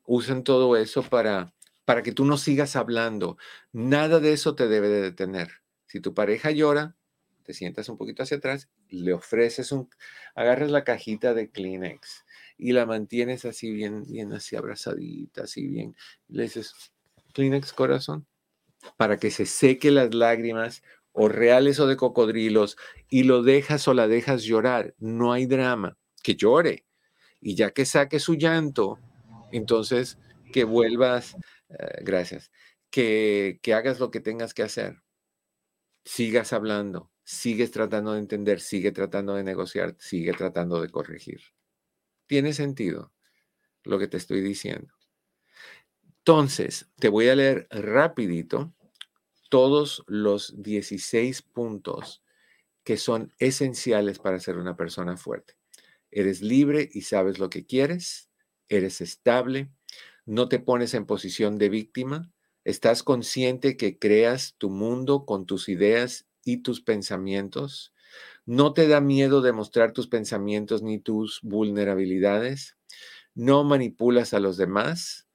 Usan 0.06 0.44
todo 0.44 0.78
eso 0.78 1.04
para, 1.04 1.54
para 1.88 2.04
que 2.04 2.12
tú 2.12 2.26
no 2.26 2.36
sigas 2.36 2.76
hablando. 2.76 3.38
Nada 3.72 4.20
de 4.20 4.34
eso 4.34 4.56
te 4.56 4.68
debe 4.68 4.90
de 4.90 5.00
detener. 5.00 5.62
Si 5.86 6.02
tu 6.02 6.14
pareja 6.14 6.52
llora, 6.52 6.98
te 7.44 7.54
sientas 7.54 7.88
un 7.88 7.98
poquito 7.98 8.24
hacia 8.24 8.36
atrás, 8.36 8.68
le 8.90 9.14
ofreces 9.14 9.72
un, 9.72 9.90
agarras 10.36 10.70
la 10.70 10.84
cajita 10.84 11.34
de 11.34 11.50
Kleenex 11.50 12.26
y 12.58 12.74
la 12.74 12.86
mantienes 12.86 13.46
así 13.46 13.72
bien, 13.72 14.04
bien 14.04 14.34
así 14.34 14.58
abrazadita, 14.58 15.44
así 15.44 15.66
bien. 15.66 15.96
Le 16.28 16.44
dices, 16.44 16.74
Kleenex 17.34 17.72
corazón, 17.72 18.28
para 18.98 19.16
que 19.16 19.32
se 19.32 19.46
seque 19.46 19.90
las 19.90 20.14
lágrimas 20.14 20.84
o 21.14 21.30
reales 21.30 21.80
o 21.80 21.88
de 21.88 21.96
cocodrilos 21.96 22.76
y 23.08 23.24
lo 23.24 23.44
dejas 23.44 23.88
o 23.88 23.94
la 23.94 24.10
dejas 24.10 24.44
llorar. 24.44 24.94
No 25.00 25.32
hay 25.32 25.46
drama, 25.46 25.98
que 26.22 26.36
llore. 26.36 26.86
Y 27.40 27.56
ya 27.56 27.72
que 27.72 27.86
saque 27.86 28.20
su 28.20 28.36
llanto, 28.36 29.00
entonces 29.54 30.18
que 30.52 30.64
vuelvas, 30.64 31.38
eh, 31.70 32.02
gracias, 32.02 32.52
que, 32.90 33.60
que 33.62 33.74
hagas 33.74 34.00
lo 34.00 34.12
que 34.12 34.20
tengas 34.20 34.54
que 34.54 34.64
hacer. 34.64 35.04
Sigas 36.06 36.54
hablando, 36.54 37.12
sigues 37.24 37.72
tratando 37.72 38.14
de 38.14 38.20
entender, 38.20 38.62
sigue 38.62 38.92
tratando 38.92 39.36
de 39.36 39.44
negociar, 39.44 39.96
sigue 40.00 40.34
tratando 40.34 40.82
de 40.82 40.90
corregir. 40.90 41.42
Tiene 42.28 42.54
sentido 42.54 43.14
lo 43.84 44.00
que 44.00 44.08
te 44.08 44.18
estoy 44.18 44.42
diciendo. 44.42 44.94
Entonces, 46.20 46.90
te 46.98 47.10
voy 47.10 47.30
a 47.30 47.36
leer 47.36 47.68
rapidito 47.72 48.74
todos 49.50 50.04
los 50.08 50.62
16 50.62 51.42
puntos 51.42 52.22
que 52.84 52.98
son 52.98 53.34
esenciales 53.40 54.20
para 54.20 54.40
ser 54.40 54.58
una 54.58 54.76
persona 54.76 55.18
fuerte. 55.18 55.56
Eres 56.12 56.42
libre 56.42 56.90
y 56.92 57.02
sabes 57.02 57.40
lo 57.40 57.50
que 57.50 57.66
quieres, 57.66 58.30
eres 58.70 59.02
estable, 59.02 59.72
no 60.28 60.50
te 60.50 60.60
pones 60.60 60.94
en 60.94 61.06
posición 61.06 61.58
de 61.58 61.70
víctima, 61.70 62.32
estás 62.66 63.02
consciente 63.02 63.78
que 63.78 63.98
creas 63.98 64.56
tu 64.58 64.70
mundo 64.70 65.26
con 65.26 65.46
tus 65.46 65.70
ideas 65.70 66.28
y 66.44 66.58
tus 66.58 66.82
pensamientos. 66.82 67.94
No 68.46 68.74
te 68.74 68.88
da 68.90 69.00
miedo 69.00 69.42
demostrar 69.42 69.94
tus 69.94 70.08
pensamientos 70.08 70.84
ni 70.84 71.00
tus 71.00 71.40
vulnerabilidades. 71.44 72.78
No 73.36 73.64
manipulas 73.64 74.34
a 74.34 74.40
los 74.40 74.58
demás. 74.58 75.28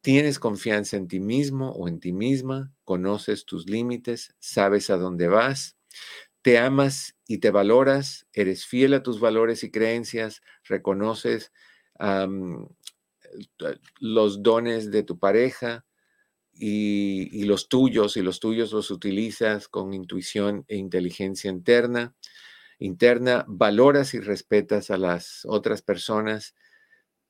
Tienes 0.00 0.40
confianza 0.40 0.96
en 0.96 1.06
ti 1.06 1.20
mismo 1.20 1.70
o 1.70 1.86
en 1.86 2.00
ti 2.00 2.12
misma. 2.12 2.72
Conoces 2.84 3.44
tus 3.44 3.68
límites. 3.68 4.34
Sabes 4.40 4.90
a 4.90 4.96
dónde 4.96 5.28
vas. 5.28 5.76
Te 6.42 6.58
amas 6.58 7.16
y 7.28 7.38
te 7.38 7.50
valoras. 7.50 8.26
Eres 8.32 8.66
fiel 8.66 8.94
a 8.94 9.02
tus 9.02 9.20
valores 9.20 9.62
y 9.62 9.70
creencias. 9.70 10.42
Reconoces 10.64 11.52
los 14.00 14.42
dones 14.42 14.90
de 14.90 15.02
tu 15.02 15.18
pareja 15.18 15.84
y, 16.52 17.44
los 17.44 17.68
tuyos, 17.68 18.16
y 18.16 18.22
los 18.22 18.40
tuyos 18.40 18.72
los 18.72 18.90
utilizas 18.90 19.68
con 19.68 19.94
intuición 19.94 20.64
e 20.68 20.76
inteligencia 20.76 21.50
interna, 21.50 22.14
interna, 22.78 23.44
valoras 23.48 24.14
y 24.14 24.20
respetas 24.20 24.90
a 24.90 24.96
las 24.96 25.42
otras 25.46 25.82
personas, 25.82 26.54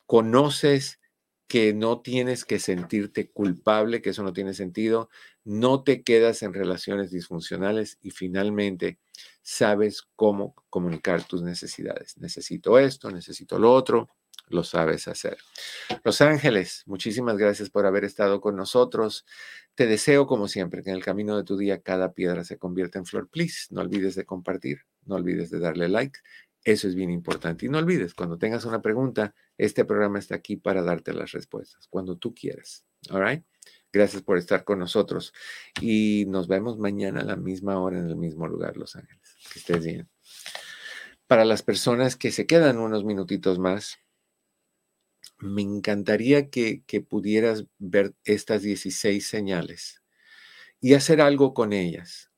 conoces 0.06 1.00
que 1.46 1.74
no 1.74 2.00
tienes 2.00 2.44
que 2.44 2.60
sentirte 2.60 3.30
culpable, 3.30 4.02
que 4.02 4.10
eso 4.10 4.22
no 4.22 4.32
tiene 4.32 4.54
sentido, 4.54 5.08
no 5.44 5.82
te 5.82 6.04
quedas 6.04 6.42
en 6.42 6.54
relaciones 6.54 7.10
disfuncionales 7.10 7.98
y 8.00 8.10
finalmente 8.10 9.00
sabes 9.42 10.02
cómo 10.14 10.54
comunicar 10.70 11.24
tus 11.24 11.42
necesidades. 11.42 12.16
Necesito 12.18 12.78
esto, 12.78 13.10
necesito 13.10 13.58
lo 13.58 13.72
otro, 13.72 14.10
lo 14.50 14.62
sabes 14.64 15.08
hacer. 15.08 15.38
Los 16.04 16.20
ángeles, 16.20 16.82
muchísimas 16.86 17.38
gracias 17.38 17.70
por 17.70 17.86
haber 17.86 18.04
estado 18.04 18.40
con 18.40 18.56
nosotros. 18.56 19.24
Te 19.74 19.86
deseo, 19.86 20.26
como 20.26 20.48
siempre, 20.48 20.82
que 20.82 20.90
en 20.90 20.96
el 20.96 21.04
camino 21.04 21.36
de 21.36 21.44
tu 21.44 21.56
día 21.56 21.80
cada 21.80 22.12
piedra 22.12 22.44
se 22.44 22.58
convierta 22.58 22.98
en 22.98 23.06
flor. 23.06 23.28
Please, 23.28 23.68
no 23.70 23.80
olvides 23.80 24.14
de 24.14 24.26
compartir, 24.26 24.80
no 25.04 25.14
olvides 25.14 25.50
de 25.50 25.58
darle 25.58 25.88
like 25.88 26.18
eso 26.64 26.88
es 26.88 26.94
bien 26.94 27.10
importante. 27.10 27.66
Y 27.66 27.68
no 27.68 27.78
olvides, 27.78 28.14
cuando 28.14 28.38
tengas 28.38 28.64
una 28.64 28.82
pregunta, 28.82 29.34
este 29.56 29.84
programa 29.84 30.18
está 30.18 30.34
aquí 30.34 30.56
para 30.56 30.82
darte 30.82 31.12
las 31.12 31.32
respuestas, 31.32 31.86
cuando 31.88 32.16
tú 32.16 32.34
quieras. 32.34 32.84
All 33.10 33.24
right? 33.24 33.44
Gracias 33.92 34.22
por 34.22 34.38
estar 34.38 34.64
con 34.64 34.78
nosotros. 34.78 35.32
Y 35.80 36.26
nos 36.28 36.48
vemos 36.48 36.78
mañana 36.78 37.20
a 37.20 37.24
la 37.24 37.36
misma 37.36 37.80
hora 37.80 37.98
en 37.98 38.08
el 38.08 38.16
mismo 38.16 38.46
lugar, 38.46 38.76
Los 38.76 38.94
Ángeles. 38.94 39.36
Que 39.52 39.58
estés 39.58 39.84
bien. 39.84 40.08
Para 41.26 41.44
las 41.44 41.62
personas 41.62 42.16
que 42.16 42.30
se 42.30 42.46
quedan 42.46 42.78
unos 42.78 43.04
minutitos 43.04 43.58
más, 43.58 43.98
me 45.40 45.62
encantaría 45.62 46.50
que, 46.50 46.82
pudieras 47.08 47.66
ver 47.78 48.14
estas 48.24 48.62
16 48.62 49.26
señales 49.26 50.02
y 50.80 50.94
hacer 50.94 51.20
algo 51.20 51.54
con 51.54 51.72
ellas 51.72 52.30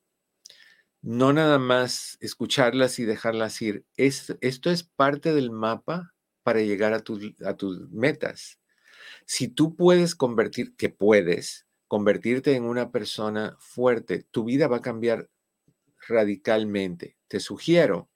no 1.03 1.33
nada 1.33 1.59
más 1.59 2.17
escucharlas 2.21 2.97
y 2.97 3.03
dejarlas 3.03 3.61
ir. 3.61 3.85
esto 3.97 4.71
es 4.71 4.83
parte 4.83 5.33
del 5.33 5.51
mapa 5.51 6.15
para 6.43 6.61
llegar 6.61 6.93
a 6.93 7.03
a 7.45 7.57
tus 7.57 7.91
metas. 7.91 8.59
Si 9.25 9.49
tú 9.49 9.75
puedes 9.75 10.15
convertir, 10.15 10.75
que 10.77 10.89
puedes, 10.89 11.67
convertirte 11.89 12.55
en 12.55 12.63
una 12.63 12.91
persona 12.91 13.57
fuerte, 13.59 14.23
tu 14.31 14.45
vida 14.45 14.67
va 14.67 14.77
a 14.77 14.81
cambiar 14.81 15.29
radicalmente. 16.07 17.17
Te 17.27 17.41
sugiero 17.41 18.09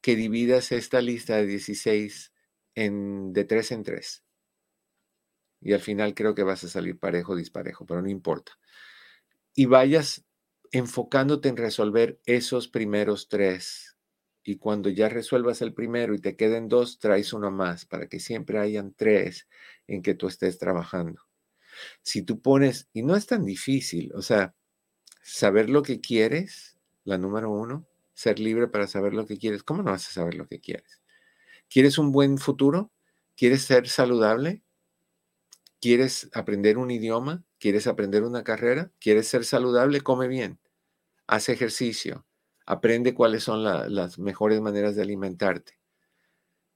que 0.00 0.14
dividas 0.14 0.72
esta 0.72 1.00
lista 1.00 1.36
de 1.36 1.46
16 1.46 2.31
de 2.74 3.44
3 3.44 3.72
en 3.72 3.82
3. 3.82 4.24
Y 5.60 5.72
al 5.72 5.80
final 5.80 6.14
creo 6.14 6.34
que 6.34 6.42
vas 6.42 6.64
a 6.64 6.68
salir 6.68 6.98
parejo, 6.98 7.36
disparejo, 7.36 7.86
pero 7.86 8.02
no 8.02 8.08
importa. 8.08 8.52
Y 9.54 9.66
vayas 9.66 10.24
enfocándote 10.72 11.48
en 11.48 11.56
resolver 11.56 12.20
esos 12.26 12.68
primeros 12.68 13.28
tres. 13.28 13.96
Y 14.42 14.56
cuando 14.56 14.88
ya 14.90 15.08
resuelvas 15.08 15.62
el 15.62 15.72
primero 15.72 16.14
y 16.14 16.20
te 16.20 16.34
queden 16.34 16.68
dos, 16.68 16.98
traes 16.98 17.32
uno 17.32 17.50
más 17.50 17.86
para 17.86 18.08
que 18.08 18.18
siempre 18.18 18.58
hayan 18.58 18.92
tres 18.94 19.46
en 19.86 20.02
que 20.02 20.14
tú 20.14 20.26
estés 20.26 20.58
trabajando. 20.58 21.22
Si 22.02 22.22
tú 22.22 22.40
pones, 22.40 22.88
y 22.92 23.02
no 23.02 23.14
es 23.14 23.26
tan 23.26 23.44
difícil, 23.44 24.12
o 24.14 24.22
sea, 24.22 24.54
saber 25.22 25.70
lo 25.70 25.82
que 25.82 26.00
quieres, 26.00 26.78
la 27.04 27.18
número 27.18 27.50
uno, 27.50 27.86
ser 28.14 28.40
libre 28.40 28.68
para 28.68 28.86
saber 28.88 29.14
lo 29.14 29.26
que 29.26 29.38
quieres. 29.38 29.62
¿Cómo 29.62 29.82
no 29.82 29.92
vas 29.92 30.08
a 30.08 30.12
saber 30.12 30.34
lo 30.34 30.48
que 30.48 30.60
quieres? 30.60 31.01
¿Quieres 31.72 31.98
un 31.98 32.12
buen 32.12 32.38
futuro? 32.38 32.90
¿Quieres 33.36 33.62
ser 33.62 33.88
saludable? 33.88 34.62
¿Quieres 35.80 36.28
aprender 36.34 36.78
un 36.78 36.90
idioma? 36.90 37.44
¿Quieres 37.58 37.86
aprender 37.86 38.22
una 38.24 38.44
carrera? 38.44 38.92
¿Quieres 39.00 39.28
ser 39.28 39.44
saludable? 39.44 40.00
Come 40.00 40.28
bien 40.28 40.58
haz 41.32 41.48
ejercicio, 41.48 42.26
aprende 42.66 43.14
cuáles 43.14 43.44
son 43.44 43.64
las 43.64 44.18
mejores 44.18 44.60
maneras 44.60 44.96
de 44.96 45.02
alimentarte. 45.02 45.78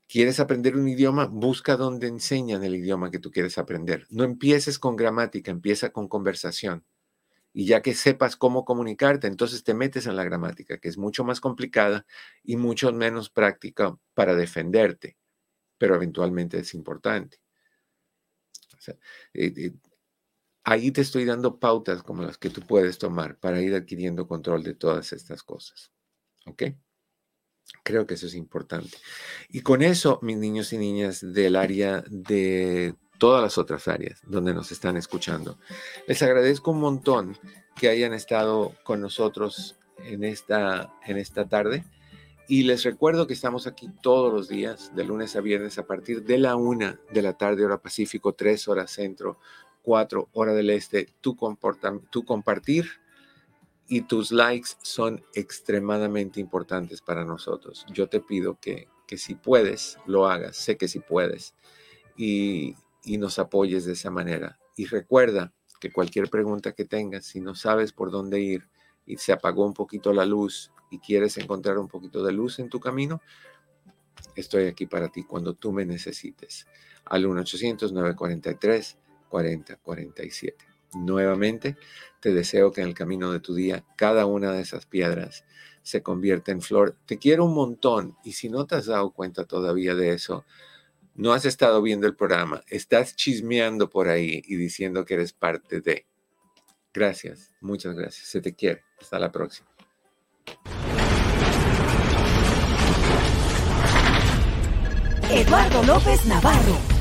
¿Quieres 0.08 0.40
aprender 0.40 0.76
un 0.76 0.88
idioma? 0.88 1.26
Busca 1.26 1.76
donde 1.76 2.06
enseñan 2.06 2.64
el 2.64 2.76
idioma 2.76 3.10
que 3.10 3.18
tú 3.18 3.30
quieres 3.30 3.58
aprender. 3.58 4.06
No 4.08 4.24
empieces 4.24 4.78
con 4.78 4.96
gramática, 4.96 5.50
empieza 5.50 5.90
con 5.90 6.08
conversación. 6.08 6.84
Y 7.58 7.64
ya 7.64 7.80
que 7.80 7.94
sepas 7.94 8.36
cómo 8.36 8.66
comunicarte, 8.66 9.28
entonces 9.28 9.64
te 9.64 9.72
metes 9.72 10.06
en 10.06 10.14
la 10.14 10.24
gramática, 10.24 10.76
que 10.76 10.90
es 10.90 10.98
mucho 10.98 11.24
más 11.24 11.40
complicada 11.40 12.04
y 12.44 12.58
mucho 12.58 12.92
menos 12.92 13.30
práctica 13.30 13.96
para 14.12 14.34
defenderte, 14.34 15.16
pero 15.78 15.94
eventualmente 15.94 16.58
es 16.58 16.74
importante. 16.74 17.40
Eh, 18.88 18.94
eh, 19.32 19.72
ahí 20.64 20.90
te 20.90 21.00
estoy 21.00 21.24
dando 21.24 21.58
pautas 21.58 22.02
como 22.02 22.24
las 22.24 22.36
que 22.36 22.50
tú 22.50 22.60
puedes 22.60 22.98
tomar 22.98 23.38
para 23.38 23.62
ir 23.62 23.74
adquiriendo 23.74 24.28
control 24.28 24.62
de 24.62 24.74
todas 24.74 25.14
estas 25.14 25.42
cosas. 25.42 25.90
¿Ok? 26.44 26.62
Creo 27.82 28.06
que 28.06 28.14
eso 28.14 28.26
es 28.26 28.34
importante. 28.34 28.98
Y 29.48 29.62
con 29.62 29.80
eso, 29.80 30.18
mis 30.20 30.36
niños 30.36 30.74
y 30.74 30.78
niñas 30.78 31.20
del 31.32 31.56
área 31.56 32.04
de 32.10 32.96
todas 33.18 33.42
las 33.42 33.58
otras 33.58 33.88
áreas 33.88 34.20
donde 34.26 34.54
nos 34.54 34.72
están 34.72 34.96
escuchando, 34.96 35.58
les 36.06 36.22
agradezco 36.22 36.70
un 36.70 36.80
montón 36.80 37.38
que 37.76 37.88
hayan 37.88 38.14
estado 38.14 38.74
con 38.84 39.00
nosotros 39.00 39.76
en 39.98 40.24
esta, 40.24 40.92
en 41.04 41.18
esta 41.18 41.48
tarde. 41.48 41.84
Y 42.48 42.62
les 42.62 42.84
recuerdo 42.84 43.26
que 43.26 43.34
estamos 43.34 43.66
aquí 43.66 43.90
todos 44.02 44.32
los 44.32 44.48
días, 44.48 44.94
de 44.94 45.04
lunes 45.04 45.34
a 45.34 45.40
viernes, 45.40 45.78
a 45.78 45.86
partir 45.86 46.22
de 46.22 46.38
la 46.38 46.54
una 46.54 47.00
de 47.12 47.22
la 47.22 47.32
tarde, 47.32 47.64
hora 47.64 47.82
Pacífico, 47.82 48.34
tres 48.34 48.68
horas 48.68 48.92
centro, 48.92 49.38
4 49.82 50.30
hora 50.32 50.52
del 50.52 50.70
este, 50.70 51.08
tu, 51.20 51.36
tu 52.10 52.24
compartir 52.24 52.86
y 53.88 54.02
tus 54.02 54.32
likes 54.32 54.70
son 54.82 55.24
extremadamente 55.34 56.40
importantes 56.40 57.00
para 57.00 57.24
nosotros. 57.24 57.86
Yo 57.92 58.08
te 58.08 58.20
pido 58.20 58.58
que, 58.60 58.88
que 59.06 59.16
si 59.16 59.34
puedes, 59.34 59.98
lo 60.06 60.26
hagas, 60.26 60.56
sé 60.56 60.76
que 60.76 60.88
si 60.88 60.98
puedes, 60.98 61.54
y, 62.16 62.74
y 63.06 63.16
nos 63.16 63.38
apoyes 63.38 63.86
de 63.86 63.94
esa 63.94 64.10
manera. 64.10 64.58
Y 64.76 64.84
recuerda 64.84 65.54
que 65.80 65.90
cualquier 65.90 66.28
pregunta 66.28 66.72
que 66.72 66.84
tengas, 66.84 67.24
si 67.24 67.40
no 67.40 67.54
sabes 67.54 67.92
por 67.92 68.10
dónde 68.10 68.40
ir 68.40 68.68
y 69.06 69.16
se 69.16 69.32
apagó 69.32 69.64
un 69.64 69.72
poquito 69.72 70.12
la 70.12 70.26
luz 70.26 70.70
y 70.90 70.98
quieres 70.98 71.38
encontrar 71.38 71.78
un 71.78 71.88
poquito 71.88 72.22
de 72.22 72.32
luz 72.32 72.58
en 72.58 72.68
tu 72.68 72.80
camino, 72.80 73.22
estoy 74.34 74.66
aquí 74.66 74.84
para 74.84 75.08
ti 75.08 75.24
cuando 75.24 75.54
tú 75.54 75.72
me 75.72 75.86
necesites. 75.86 76.66
Al 77.06 77.24
1-800-943. 77.24 78.98
4047. 79.28 80.64
Nuevamente, 80.94 81.76
te 82.20 82.32
deseo 82.32 82.72
que 82.72 82.80
en 82.80 82.88
el 82.88 82.94
camino 82.94 83.32
de 83.32 83.40
tu 83.40 83.54
día 83.54 83.84
cada 83.96 84.26
una 84.26 84.52
de 84.52 84.62
esas 84.62 84.86
piedras 84.86 85.44
se 85.82 86.02
convierta 86.02 86.52
en 86.52 86.62
flor. 86.62 86.96
Te 87.06 87.18
quiero 87.18 87.44
un 87.44 87.54
montón 87.54 88.16
y 88.24 88.32
si 88.32 88.48
no 88.48 88.66
te 88.66 88.76
has 88.76 88.86
dado 88.86 89.10
cuenta 89.10 89.44
todavía 89.44 89.94
de 89.94 90.12
eso, 90.12 90.44
no 91.16 91.32
has 91.32 91.44
estado 91.44 91.82
viendo 91.82 92.06
el 92.06 92.14
programa, 92.14 92.62
estás 92.68 93.16
chismeando 93.16 93.88
por 93.88 94.08
ahí 94.08 94.42
y 94.44 94.56
diciendo 94.56 95.04
que 95.04 95.14
eres 95.14 95.32
parte 95.32 95.80
de. 95.80 96.06
Gracias, 96.92 97.52
muchas 97.60 97.94
gracias. 97.94 98.26
Se 98.28 98.40
te 98.40 98.54
quiere. 98.54 98.82
Hasta 99.00 99.18
la 99.18 99.30
próxima. 99.30 99.68
Eduardo 105.30 105.82
López 105.82 106.24
Navarro 106.26 106.95